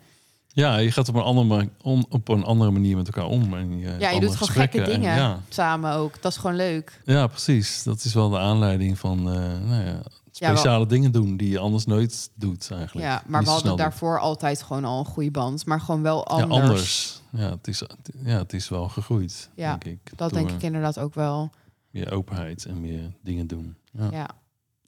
Ja, 0.58 0.78
je 0.78 0.91
gaat 0.91 1.10
op 1.10 1.16
een 1.16 1.22
andere, 1.22 1.47
ma- 1.47 1.70
on- 1.82 2.05
op 2.10 2.28
een 2.28 2.43
andere 2.43 2.72
manier 2.72 2.95
met 2.95 3.05
elkaar 3.08 3.26
om. 3.26 3.53
En 3.53 3.78
je, 3.80 3.95
Ja, 3.99 4.10
je 4.10 4.20
doet 4.20 4.36
gewoon 4.36 4.49
gekke 4.55 4.82
en 4.82 4.89
dingen 4.91 5.16
ja. 5.16 5.39
samen 5.49 5.93
ook. 5.93 6.22
Dat 6.22 6.32
is 6.32 6.38
gewoon 6.38 6.55
leuk. 6.55 7.01
ja, 7.05 7.28
precies. 7.28 7.84
Dat 7.84 8.03
is 8.03 8.14
wel 8.14 8.30
de 8.30 8.38
aanleiding 8.38 8.99
van 8.99 9.18
eh, 9.20 9.34
nou 9.68 9.84
ja, 9.86 9.99
Ja, 10.32 10.49
speciale 10.49 10.86
dingen 10.86 11.12
doen 11.12 11.38
die 11.38 11.49
je 11.49 11.60
anders 11.60 11.86
nooit 11.86 12.30
doet 12.36 12.72
eigenlijk. 12.72 13.08
Ja, 13.08 13.14
Niet 13.14 13.28
maar 13.28 13.43
we 13.43 13.49
hadden 13.49 13.78
daarvoor 13.78 14.20
altijd 14.20 14.62
gewoon 14.64 14.86
al 14.86 14.99
een 14.99 15.05
goede 15.05 15.32
band, 15.32 15.66
maar 15.66 15.82
gewoon 15.82 16.01
wel 16.01 16.28
anders. 16.28 16.49
Ja, 16.51 16.62
anders. 16.62 17.22
Ja, 17.32 17.49
het 17.49 17.68
is, 17.68 17.84
ja, 18.24 18.38
het 18.38 18.53
is 18.53 18.70
wel 18.70 18.89
gegroeid, 18.89 19.49
Ja, 19.55 19.70
denk 19.78 19.84
ik. 19.84 20.12
Dat 20.18 20.34
denk 20.34 20.49
ik 20.51 20.62
inderdaad 20.62 20.99
ook 20.99 21.14
wel. 21.16 21.49
Meer 21.91 22.12
openheid 22.12 22.66
en 22.66 22.82
meer 22.82 23.12
dingen 23.24 23.47
doen. 23.47 23.76
Ja. 23.91 24.08
Ja. 24.12 24.30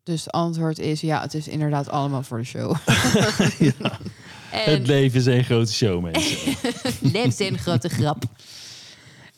Dus 0.03 0.24
het 0.26 0.32
antwoord 0.34 0.80
is 0.80 1.01
ja, 1.01 1.22
het 1.22 1.34
is 1.34 1.47
inderdaad 1.47 1.89
allemaal 1.89 2.24
voor 2.24 2.38
de 2.38 2.43
show. 2.43 2.76
Ja. 3.59 3.72
En 4.52 4.72
Het 4.72 4.88
leven 4.88 5.20
is 5.20 5.26
een 5.26 5.43
grote 5.43 5.74
show, 5.74 6.02
mensen. 6.02 6.56
Leeft 7.14 7.39
een 7.39 7.58
grote 7.58 7.89
grap. 7.89 8.24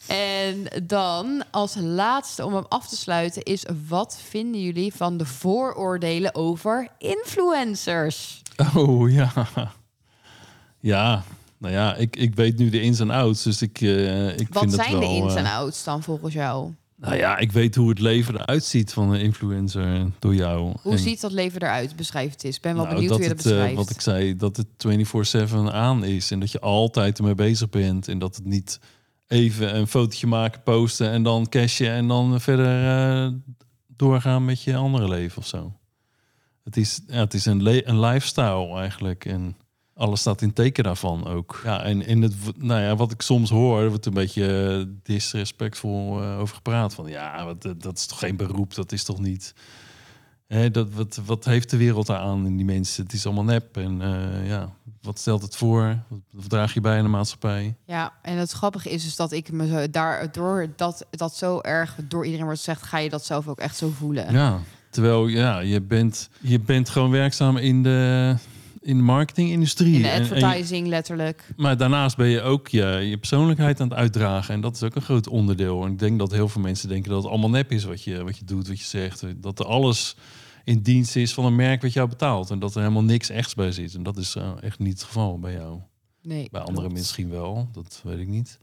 En 0.08 0.84
dan 0.84 1.44
als 1.52 1.76
laatste 1.80 2.46
om 2.46 2.54
hem 2.54 2.66
af 2.70 2.88
te 2.88 2.96
sluiten 2.96 3.44
is 3.44 3.66
wat 3.88 4.20
vinden 4.30 4.62
jullie 4.62 4.94
van 4.94 5.18
de 5.18 5.26
vooroordelen 5.26 6.36
over 6.36 6.88
influencers? 6.98 8.42
Oh 8.76 9.12
ja. 9.12 9.32
Ja, 10.80 11.24
nou 11.58 11.74
ja, 11.74 11.96
ik, 11.96 12.16
ik 12.16 12.36
weet 12.36 12.58
nu 12.58 12.70
de 12.70 12.82
ins 12.82 13.00
en 13.00 13.10
outs, 13.10 13.44
dus 13.44 13.62
ik, 13.62 13.82
eh 13.82 14.40
ik 14.40 14.48
Wat 14.54 14.64
vind 14.64 14.74
zijn 14.74 14.92
wel... 14.92 15.00
de 15.00 15.06
ins 15.06 15.36
en 15.36 15.46
eh, 15.46 15.56
outs 15.56 15.84
dan 15.84 16.04
volgens 16.04 16.34
jou? 16.34 16.72
Nou 17.02 17.16
ja, 17.16 17.38
ik 17.38 17.52
weet 17.52 17.76
hoe 17.76 17.90
het 17.90 18.00
leven 18.00 18.34
eruit 18.34 18.64
ziet 18.64 18.94
van 18.94 19.12
een 19.14 19.20
influencer 19.20 20.12
door 20.20 20.36
jou. 20.36 20.74
Hoe 20.82 20.92
En, 20.92 21.00
ziet 21.00 21.22
dat 21.22 21.32
leven 21.32 21.62
eruit? 21.62 21.96
Beschrijf 21.96 22.32
het 22.32 22.44
eens. 22.44 22.56
Ik 22.56 22.62
ben 22.62 22.76
wel 22.76 22.84
nou, 22.84 22.96
benieuwd 22.96 23.14
hoe 23.14 23.22
je 23.22 23.28
dat 23.28 23.38
het, 23.38 23.46
eh, 23.46 23.52
beschrijft. 23.52 23.76
wat 23.76 23.90
ik 23.90 24.02
zei, 24.02 24.36
dat 24.36 24.58
het 24.58 24.68
24-7 24.78 25.72
aan 25.72 26.04
is 26.04 26.32
en 26.32 26.40
dat 26.40 26.52
je 26.52 26.60
altijd 26.60 27.18
ermee 27.18 27.36
bezig 27.36 27.70
bent 27.70 28.08
en 28.08 28.20
dat 28.20 28.36
het 28.36 28.46
niet 28.46 28.80
even 29.28 29.76
een 29.76 29.88
fotootje 29.88 30.28
maken, 30.28 30.64
posten 30.64 31.10
en 31.10 31.24
dan 31.24 31.50
cashen 31.50 31.92
en 31.92 32.08
dan 32.08 32.42
verder 32.42 32.88
eh, 32.88 33.32
doorgaan 33.88 34.46
met 34.46 34.64
je 34.64 34.76
andere 34.76 35.08
leven 35.08 35.38
of 35.38 35.48
zo. 35.48 35.74
Het 36.64 36.78
is, 36.78 37.02
ja, 37.08 37.20
het 37.20 37.34
is 37.34 37.46
een, 37.46 37.90
een 37.90 38.00
lifestyle 38.00 38.78
eigenlijk 38.78 39.26
en 39.26 39.56
alles 40.02 40.20
staat 40.20 40.42
in 40.42 40.54
teken 40.54 40.84
daarvan 40.84 41.28
ook. 41.28 41.62
Ja, 41.64 41.84
en 41.84 42.06
in 42.06 42.22
het, 42.22 42.34
nou 42.58 42.82
ja, 42.82 42.96
wat 42.96 43.12
ik 43.12 43.22
soms 43.22 43.50
hoor, 43.50 43.82
er 43.82 43.90
wordt 43.90 44.06
een 44.06 44.14
beetje 44.14 44.88
disrespectvol 45.04 46.22
eh, 46.22 46.40
over 46.40 46.56
gepraat. 46.56 46.94
Van 46.94 47.08
ja, 47.08 47.46
wat, 47.46 47.62
dat 47.78 47.98
is 47.98 48.06
toch 48.06 48.20
geen 48.20 48.36
beroep, 48.36 48.76
dat 48.76 48.92
is 48.92 49.04
toch 49.04 49.20
niet. 49.20 49.54
Hè, 50.48 50.72
dat, 50.72 50.88
wat, 50.94 51.20
wat 51.26 51.46
heeft 51.46 51.70
de 51.70 51.78
wereld 51.78 52.10
aan 52.10 52.46
in 52.46 52.56
die 52.56 52.66
mensen? 52.66 53.04
Het 53.04 53.14
is 53.14 53.26
allemaal 53.26 53.44
nep. 53.44 53.78
En 53.78 54.02
eh, 54.02 54.48
ja, 54.48 54.74
wat 55.02 55.20
stelt 55.20 55.42
het 55.42 55.56
voor? 55.56 55.98
Wat, 56.08 56.20
wat 56.32 56.50
draag 56.50 56.74
je 56.74 56.82
bij 56.82 56.98
in 56.98 57.04
de 57.04 57.10
maatschappij? 57.10 57.76
Ja, 57.86 58.14
en 58.22 58.38
het 58.38 58.52
grappige 58.52 58.90
is 58.90 59.04
dus 59.04 59.16
dat 59.16 59.32
ik 59.32 59.52
me 59.52 59.68
zo 59.68 59.90
daardoor 59.90 60.68
dat 60.76 61.06
dat 61.10 61.36
zo 61.36 61.60
erg 61.62 61.96
door 62.08 62.24
iedereen 62.24 62.46
wordt 62.46 62.60
gezegd, 62.60 62.84
ga 62.84 62.98
je 62.98 63.10
dat 63.10 63.26
zelf 63.26 63.48
ook 63.48 63.60
echt 63.60 63.78
zo 63.78 63.90
voelen. 63.90 64.34
Ja, 64.34 64.60
terwijl 64.90 65.28
ja, 65.28 65.60
je, 65.60 65.82
bent, 65.82 66.30
je 66.40 66.60
bent 66.60 66.90
gewoon 66.90 67.12
werkzaam 67.12 67.58
in 67.58 67.84
de, 67.84 68.36
in 68.82 68.98
de 68.98 69.04
marketingindustrie. 69.04 69.96
In 69.96 70.02
de 70.02 70.08
En- 70.08 70.14
en 70.22 70.28
je- 70.28 70.34
advertising 70.46 70.88
letterlijk. 70.88 71.54
Maar 71.58 71.78
daarnaast 71.78 72.18
ben 72.18 72.28
je 72.28 72.42
ook 72.42 72.68
je, 72.68 72.86
je 72.86 73.18
persoonlijkheid 73.18 73.80
aan 73.82 73.90
het 73.90 73.98
uitdragen. 73.98 74.54
En 74.54 74.62
dat 74.62 74.76
is 74.76 74.84
ook 74.84 74.96
een 74.96 75.02
groot 75.02 75.28
onderdeel. 75.28 75.86
En 75.86 75.92
ik 75.92 76.00
denk 76.00 76.20
dat 76.20 76.32
heel 76.32 76.48
veel 76.50 76.62
mensen 76.62 76.90
denken 76.90 77.10
dat 77.12 77.22
het 77.24 77.32
allemaal 77.32 77.50
nep 77.50 77.72
is 77.72 77.84
wat 77.84 78.04
je, 78.04 78.24
wat 78.24 78.38
je 78.38 78.46
doet, 78.46 78.68
wat 78.68 78.80
je 78.80 78.86
zegt. 78.86 79.24
Dat 79.38 79.60
er 79.60 79.66
alles 79.66 80.16
in 80.64 80.82
dienst 80.82 81.16
is 81.16 81.34
van 81.34 81.46
een 81.46 81.56
merk 81.56 81.82
wat 81.82 81.94
jou 81.94 82.10
betaalt. 82.10 82.50
En 82.50 82.60
dat 82.60 82.74
er 82.76 82.82
helemaal 82.82 83.04
niks 83.04 83.30
echts 83.30 83.54
bij 83.56 83.72
zit. 83.72 83.96
En 83.96 84.04
dat 84.04 84.18
is 84.18 84.36
eh, 84.36 84.52
echt 84.62 84.80
niet 84.80 84.94
het 84.94 85.04
geval 85.04 85.40
bij 85.40 85.54
jou. 85.54 85.80
Nee, 86.22 86.48
Bij 86.52 86.62
anderen 86.62 86.82
klopt. 86.84 86.94
misschien 87.00 87.30
wel, 87.30 87.68
dat 87.72 88.02
weet 88.04 88.20
ik 88.20 88.28
niet. 88.28 88.60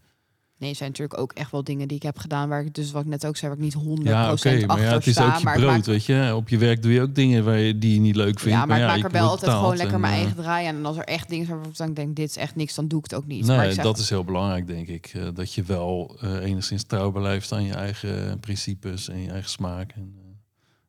Nee, 0.58 0.70
er 0.70 0.76
zijn 0.76 0.88
natuurlijk 0.88 1.20
ook 1.20 1.32
echt 1.32 1.50
wel 1.50 1.64
dingen 1.64 1.88
die 1.88 1.96
ik 1.96 2.02
heb 2.02 2.18
gedaan 2.18 2.48
waar 2.48 2.64
ik 2.64 2.74
dus 2.74 2.90
wat 2.90 3.02
ik 3.02 3.08
net 3.08 3.26
ook 3.26 3.36
zei, 3.36 3.50
waar 3.50 3.60
ik 3.60 3.74
niet 3.74 4.00
100% 4.00 4.02
Ja, 4.02 4.22
oké, 4.22 4.32
achter 4.32 4.66
maar 4.66 4.80
ja, 4.80 4.92
het 4.92 5.06
is 5.06 5.12
sta. 5.12 5.26
ook 5.26 5.38
je 5.38 5.60
brood, 5.60 5.86
weet 5.86 6.04
je. 6.04 6.32
Op 6.34 6.48
je 6.48 6.58
werk 6.58 6.82
doe 6.82 6.92
je 6.92 7.00
ook 7.00 7.14
dingen 7.14 7.44
waar 7.44 7.58
je, 7.58 7.78
die 7.78 7.94
je 7.94 8.00
niet 8.00 8.16
leuk 8.16 8.38
vindt. 8.38 8.58
ja, 8.58 8.66
maar, 8.66 8.80
ik 8.80 8.86
maak 8.86 9.04
er 9.04 9.10
wel 9.10 9.28
altijd 9.28 9.52
gewoon 9.52 9.76
lekker 9.76 9.94
en, 9.94 10.00
mijn 10.00 10.12
eh, 10.12 10.18
eigen 10.18 10.36
draai 10.36 10.66
aan. 10.66 10.76
En 10.76 10.86
als 10.86 10.96
er 10.96 11.04
echt 11.04 11.28
dingen 11.28 11.46
zijn 11.46 11.62
waarvan 11.62 11.88
ik 11.88 11.96
denk, 11.96 12.16
dit 12.16 12.28
is 12.28 12.36
echt 12.36 12.56
niks, 12.56 12.74
dan 12.74 12.88
doe 12.88 12.98
ik 12.98 13.04
het 13.04 13.14
ook 13.14 13.26
niet. 13.26 13.46
Nee, 13.46 13.72
zeg, 13.72 13.84
dat 13.84 13.98
is 13.98 14.10
heel 14.10 14.24
belangrijk, 14.24 14.66
denk 14.66 14.88
ik. 14.88 15.06
Eh, 15.06 15.22
dat 15.34 15.54
je 15.54 15.62
wel 15.62 16.16
eh, 16.20 16.34
enigszins 16.34 16.82
trouw 16.82 17.10
blijft 17.10 17.52
aan 17.52 17.64
je 17.64 17.74
eigen 17.74 18.40
principes 18.40 19.08
en 19.08 19.22
je 19.22 19.30
eigen 19.30 19.50
smaak. 19.50 19.92
En 19.92 20.16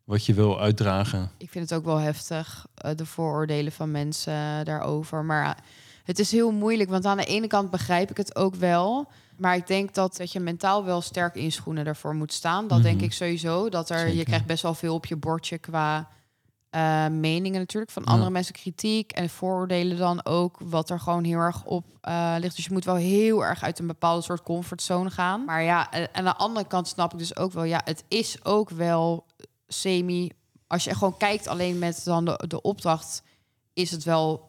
wat 0.03 0.26
je 0.26 0.34
wil 0.34 0.59
uitdragen. 0.59 1.32
ik 1.38 1.49
vind 1.49 1.70
het 1.70 1.80
ook 1.80 1.86
wel 1.86 1.97
heftig, 1.97 2.65
de 2.95 3.05
vooroordelen 3.05 3.72
van 3.72 3.91
mensen 3.91 4.65
daarover. 4.65 5.26
Maar 5.26 5.57
het 6.03 6.20
is 6.20 6.32
heel 6.32 6.51
moeilijk, 6.51 6.89
want 6.89 7.05
aan 7.05 7.17
de 7.17 7.26
ene 7.26 7.47
kant 7.47 7.70
begrijp 7.70 8.09
ik 8.09 8.17
het 8.17 8.36
ook 8.36 8.55
wel. 8.55 9.07
Maar 9.39 9.55
ik 9.55 9.67
denk 9.67 9.93
dat, 9.93 10.17
dat 10.17 10.31
je 10.31 10.39
mentaal 10.39 10.85
wel 10.85 11.01
sterk 11.01 11.35
in 11.35 11.51
schoenen 11.51 11.85
ervoor 11.85 12.15
moet 12.15 12.33
staan. 12.33 12.67
Dat 12.67 12.83
denk 12.83 12.95
Mhm. 12.95 13.05
ik 13.05 13.13
sowieso. 13.13 13.69
Dat 13.69 13.89
er, 13.89 14.07
je 14.13 14.23
krijgt 14.23 14.45
best 14.45 14.63
wel 14.63 14.73
veel 14.73 14.93
op 14.93 15.05
je 15.05 15.15
bordje 15.15 15.57
qua 15.57 16.07
eh, 16.69 17.07
meningen 17.07 17.59
natuurlijk. 17.59 17.91
Van 17.91 18.03
Ja. 18.05 18.11
andere 18.11 18.29
mensen 18.29 18.53
kritiek 18.53 19.11
en 19.11 19.29
vooroordelen 19.29 19.97
dan 19.97 20.25
ook. 20.25 20.57
Wat 20.59 20.89
er 20.89 20.99
gewoon 20.99 21.23
heel 21.23 21.39
erg 21.39 21.63
op 21.65 21.85
eh, 22.01 22.35
ligt. 22.39 22.55
Dus 22.55 22.65
je 22.65 22.73
moet 22.73 22.85
wel 22.85 22.95
heel 22.95 23.45
erg 23.45 23.63
uit 23.63 23.79
een 23.79 23.87
bepaalde 23.87 24.21
soort 24.21 24.43
comfortzone 24.43 25.09
gaan. 25.09 25.45
Maar 25.45 25.63
ja, 25.63 25.91
en 25.91 26.09
aan 26.11 26.23
de 26.23 26.35
andere 26.35 26.67
kant 26.67 26.87
snap 26.87 27.13
ik 27.13 27.19
dus 27.19 27.35
ook 27.35 27.51
wel... 27.51 27.63
Ja, 27.63 27.81
het 27.85 28.03
is 28.07 28.45
ook 28.45 28.69
wel 28.69 29.25
semi... 29.67 30.31
Als 30.67 30.83
je 30.83 30.93
gewoon 30.95 31.17
kijkt 31.17 31.47
alleen 31.47 31.79
met 31.79 32.01
dan 32.03 32.25
de, 32.25 32.43
de 32.47 32.61
opdracht... 32.61 33.23
is 33.73 33.91
het 33.91 34.03
wel 34.03 34.48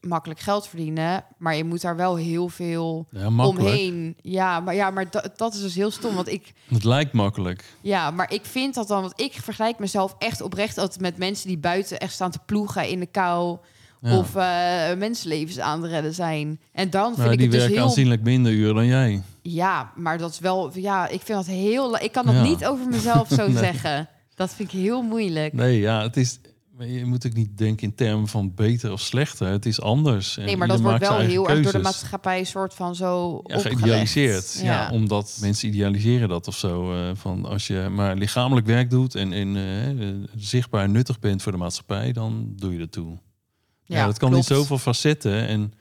makkelijk 0.00 0.40
geld 0.40 0.66
verdienen. 0.68 1.24
Maar 1.38 1.56
je 1.56 1.64
moet 1.64 1.80
daar 1.80 1.96
wel 1.96 2.16
heel 2.16 2.48
veel 2.48 3.06
Ja, 3.10 3.26
omheen. 3.26 4.16
Ja, 4.22 4.60
maar, 4.60 4.74
ja, 4.74 4.90
maar 4.90 5.10
dat, 5.10 5.30
dat 5.36 5.54
is 5.54 5.60
dus 5.60 5.74
heel 5.74 5.90
stom. 5.90 6.14
Want 6.14 6.28
ik, 6.28 6.52
Het 6.68 6.84
lijkt 6.84 7.12
makkelijk. 7.12 7.64
ja, 7.80 8.10
maar 8.10 8.32
ik 8.32 8.44
vind 8.44 8.74
dat 8.74 8.88
dan, 8.88 9.00
want 9.00 9.20
ik 9.20 9.32
vergelijk 9.32 9.78
mezelf 9.78 10.14
echt 10.18 10.40
oprecht 10.40 10.78
altijd 10.78 11.00
met 11.00 11.16
mensen 11.18 11.48
die 11.48 11.58
buiten 11.58 11.98
echt 11.98 12.12
staan 12.12 12.30
te 12.30 12.38
ploegen 12.46 12.88
in 12.88 13.00
de 13.00 13.06
kou. 13.06 13.58
Ja. 14.00 14.18
Of 14.18 14.34
eh, 14.36 14.98
mensenlevens 14.98 15.58
aan 15.58 15.82
het 15.82 15.90
redden 15.90 16.14
zijn. 16.14 16.60
En 16.72 16.90
dan 16.90 17.04
vind 17.06 17.16
Maar 17.16 17.32
ik 17.32 17.38
die 17.38 17.42
het 17.42 17.50
dus 17.50 17.60
werken 17.60 17.76
heel... 17.78 17.86
aanzienlijk 17.88 18.22
minder 18.22 18.52
uren 18.52 18.74
dan 18.74 18.86
jij. 18.86 19.22
Ja, 19.42 19.92
maar 19.94 20.18
dat 20.18 20.30
is 20.30 20.38
wel... 20.38 20.70
Ja, 20.74 21.08
ik 21.08 21.20
vind 21.22 21.38
dat 21.38 21.46
heel... 21.46 21.98
Ik 21.98 22.12
kan 22.12 22.26
dat 22.26 22.34
Ja. 22.34 22.42
niet 22.42 22.64
over 22.66 22.88
mezelf 22.88 23.28
zo 23.28 23.46
Nee. 23.48 23.56
zeggen. 23.56 24.08
Dat 24.34 24.54
vind 24.54 24.72
ik 24.72 24.80
heel 24.80 25.02
moeilijk. 25.02 25.52
Nee, 25.52 25.80
ja, 25.80 26.02
het 26.02 26.16
is. 26.16 26.38
Maar 26.76 26.86
Je 26.86 27.04
moet 27.04 27.26
ook 27.26 27.32
niet 27.32 27.58
denken 27.58 27.86
in 27.88 27.94
termen 27.94 28.28
van 28.28 28.54
beter 28.54 28.92
of 28.92 29.00
slechter. 29.00 29.46
Het 29.48 29.66
is 29.66 29.80
anders. 29.80 30.36
En 30.36 30.44
Nee, 30.44 30.56
maar 30.56 30.68
dat 30.68 30.80
wordt 30.80 31.00
wel 31.08 31.18
heel 31.18 31.48
erg 31.48 31.62
door 31.62 31.72
de 31.72 31.78
maatschappij 31.78 32.44
soort 32.44 32.74
van 32.74 32.94
zo 32.94 33.40
Ja, 33.44 33.58
geïdealiseerd. 33.58 34.58
Ja. 34.62 34.64
Ja. 34.64 34.90
omdat 34.90 35.38
mensen 35.40 35.68
idealiseren 35.68 36.28
dat 36.28 36.48
of 36.48 36.56
zo. 36.56 36.92
eh, 36.94 37.10
van 37.14 37.44
als 37.44 37.66
je 37.66 37.88
maar 37.90 38.16
lichamelijk 38.16 38.66
werk 38.66 38.90
doet 38.90 39.14
en, 39.14 39.32
en 39.32 39.56
eh, 39.56 40.40
zichtbaar 40.40 40.88
nuttig 40.88 41.18
bent 41.18 41.42
voor 41.42 41.52
de 41.52 41.58
maatschappij, 41.58 42.12
dan 42.12 42.52
doe 42.56 42.72
je 42.72 42.78
dat 42.78 42.92
toe. 42.92 43.18
Ja, 43.84 44.06
dat 44.06 44.18
kan 44.18 44.30
klopt. 44.30 44.48
niet 44.48 44.58
zoveel 44.58 44.78
facetten. 44.78 45.46
En 45.46 45.72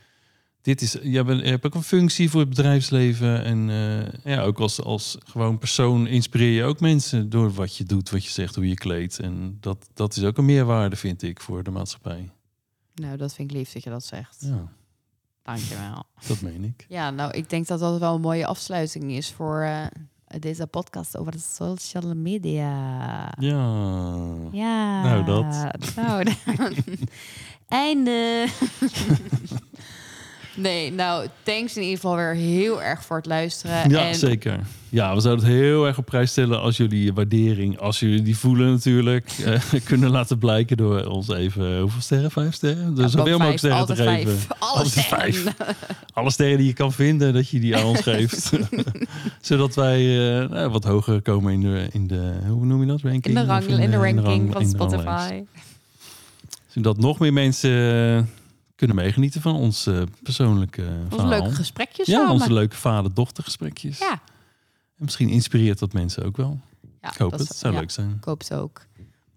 dit 0.65 0.81
is, 0.81 0.91
je 0.91 1.15
hebt, 1.23 1.29
je 1.29 1.49
hebt 1.49 1.65
ook 1.65 1.75
een 1.75 1.83
functie 1.83 2.29
voor 2.29 2.39
het 2.39 2.49
bedrijfsleven. 2.49 3.43
En 3.43 3.69
eh, 3.69 4.33
ja, 4.33 4.41
ook 4.41 4.59
als, 4.59 4.81
als 4.81 5.17
gewoon 5.25 5.57
persoon 5.57 6.07
inspireer 6.07 6.51
je 6.51 6.63
ook 6.63 6.79
mensen 6.79 7.29
door 7.29 7.53
wat 7.53 7.77
je 7.77 7.83
doet, 7.83 8.09
wat 8.09 8.23
je 8.23 8.29
zegt, 8.29 8.55
hoe 8.55 8.67
je 8.67 8.73
kleedt. 8.73 9.19
En 9.19 9.57
dat, 9.59 9.89
dat 9.93 10.15
is 10.15 10.23
ook 10.23 10.37
een 10.37 10.45
meerwaarde, 10.45 10.95
vind 10.95 11.23
ik, 11.23 11.39
voor 11.39 11.63
de 11.63 11.71
maatschappij. 11.71 12.29
Nou, 12.95 13.17
dat 13.17 13.33
vind 13.33 13.51
ik 13.51 13.57
lief 13.57 13.71
dat 13.71 13.83
je 13.83 13.89
dat 13.89 14.05
zegt. 14.05 14.37
Ja. 14.39 14.71
Dankjewel. 15.43 16.03
Dat 16.27 16.41
meen 16.41 16.63
ik. 16.63 16.85
Ja, 16.89 17.09
nou, 17.09 17.31
ik 17.31 17.49
denk 17.49 17.67
dat 17.67 17.79
dat 17.79 17.99
wel 17.99 18.15
een 18.15 18.21
mooie 18.21 18.45
afsluiting 18.45 19.11
is 19.11 19.31
voor 19.31 19.61
eh, 19.61 19.85
deze 20.39 20.67
podcast 20.67 21.17
over 21.17 21.31
de 21.31 21.39
social 21.39 22.15
media. 22.15 22.69
Ja. 23.39 24.27
Ja. 24.51 25.03
Nou, 25.03 25.25
dat. 25.25 25.75
Nou, 25.95 26.23
dan. 26.23 26.73
Einde. 27.67 28.47
nee, 30.55 30.91
nou, 30.91 31.27
thanks 31.43 31.75
in 31.75 31.81
ieder 31.81 31.95
geval 31.95 32.15
weer 32.15 32.33
heel 32.33 32.83
erg 32.83 33.03
voor 33.03 33.17
het 33.17 33.25
luisteren. 33.25 33.89
Ja, 33.89 34.07
en 34.07 34.15
zeker. 34.15 34.59
Ja, 34.89 35.15
we 35.15 35.21
zouden 35.21 35.45
het 35.45 35.53
heel 35.53 35.85
erg 35.85 35.97
op 35.97 36.05
prijs 36.05 36.31
stellen 36.31 36.61
als 36.61 36.77
jullie 36.77 37.03
je 37.03 37.13
waardering, 37.13 37.79
als 37.79 37.99
jullie 37.99 38.21
die 38.21 38.37
voelen 38.37 38.71
natuurlijk, 38.71 39.31
eh, 39.45 39.61
kunnen 39.83 40.09
laten 40.09 40.37
blijken 40.37 40.77
door 40.77 41.05
ons 41.05 41.29
even, 41.29 41.79
hoeveel 41.79 42.01
sterren? 42.01 42.31
Vijf 42.31 42.53
sterren? 42.53 42.95
Dus 42.95 43.11
zoveel 43.11 43.37
mogelijk 43.37 43.59
vijf, 43.59 43.73
sterren 43.73 43.95
te 43.95 44.03
geven. 44.03 44.37
vijf. 44.37 44.47
Alle 44.59 44.85
sterren. 44.85 45.55
Alle 46.13 46.31
sterren 46.31 46.57
die 46.57 46.67
je 46.67 46.73
kan 46.73 46.93
vinden, 46.93 47.33
dat 47.33 47.49
je 47.49 47.59
die 47.59 47.77
aan 47.77 47.85
ons 47.85 48.01
geeft. 48.01 48.51
Zodat 49.41 49.75
wij 49.75 49.99
eh, 49.99 50.49
nou, 50.49 50.69
wat 50.69 50.83
hoger 50.83 51.21
komen 51.21 51.53
in 51.53 51.61
de, 51.61 51.87
in 51.91 52.07
de, 52.07 52.33
hoe 52.47 52.65
noem 52.65 52.81
je 52.81 52.87
dat? 52.87 53.01
Ranking? 53.01 53.25
In 53.25 53.33
de, 53.33 53.45
rang, 53.45 53.65
in 53.65 53.91
de 53.91 53.97
ranking 53.97 54.23
van 54.23 54.33
in 54.33 54.45
de 54.45 54.51
ranglijst. 54.51 54.71
Spotify. 54.71 55.43
Zodat 56.67 56.97
nog 56.97 57.19
meer 57.19 57.33
mensen 57.33 57.71
eh, 58.17 58.23
kunnen 58.75 58.95
meegenieten 58.95 59.41
van 59.41 59.55
ons 59.55 59.87
eh, 59.87 60.01
persoonlijke 60.23 60.81
Onze 60.81 61.05
verhaal. 61.09 61.27
leuke 61.29 61.55
gesprekjes 61.55 62.07
ja, 62.07 62.13
samen. 62.17 62.31
onze 62.31 62.53
leuke 62.53 62.75
vader-dochter 62.75 63.43
gesprekjes. 63.43 63.97
Ja. 63.99 64.11
En 64.97 65.03
misschien 65.03 65.29
inspireert 65.29 65.79
dat 65.79 65.93
mensen 65.93 66.25
ook 66.25 66.37
wel. 66.37 66.59
ja, 67.01 67.11
Ik 67.11 67.17
hoop 67.17 67.31
dat 67.31 67.39
het. 67.39 67.55
zou 67.57 67.73
ja, 67.73 67.79
leuk 67.79 67.91
zijn. 67.91 68.09
Ik 68.17 68.23
hoop 68.23 68.39
het 68.39 68.53
ook. 68.53 68.85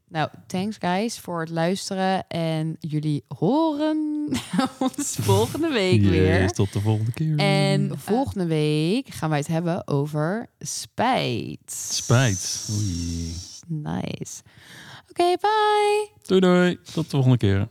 Nou, 0.09 0.29
thanks 0.47 0.77
guys 0.79 1.19
voor 1.19 1.41
het 1.41 1.51
luisteren. 1.51 2.27
En 2.29 2.77
jullie 2.81 3.25
horen 3.39 4.29
ons 4.79 5.17
volgende 5.21 5.69
week 5.69 6.01
Yes, 6.03 6.11
weer. 6.11 6.51
tot 6.53 6.73
de 6.73 6.81
volgende 6.81 7.13
keer. 7.13 7.37
En 7.39 7.99
volgende 7.99 8.47
week 8.47 9.09
gaan 9.09 9.29
wij 9.31 9.39
het 9.39 9.47
hebben 9.49 9.87
over 9.89 10.47
spijt. 10.59 11.73
Spijt. 11.73 12.69
Oei. 12.73 13.35
Nice. 13.67 14.43
Oké, 15.11 15.37
bye. 15.41 16.11
Doei 16.27 16.41
doei. 16.41 16.79
Tot 16.93 17.05
de 17.05 17.11
volgende 17.11 17.37
keer. 17.37 17.69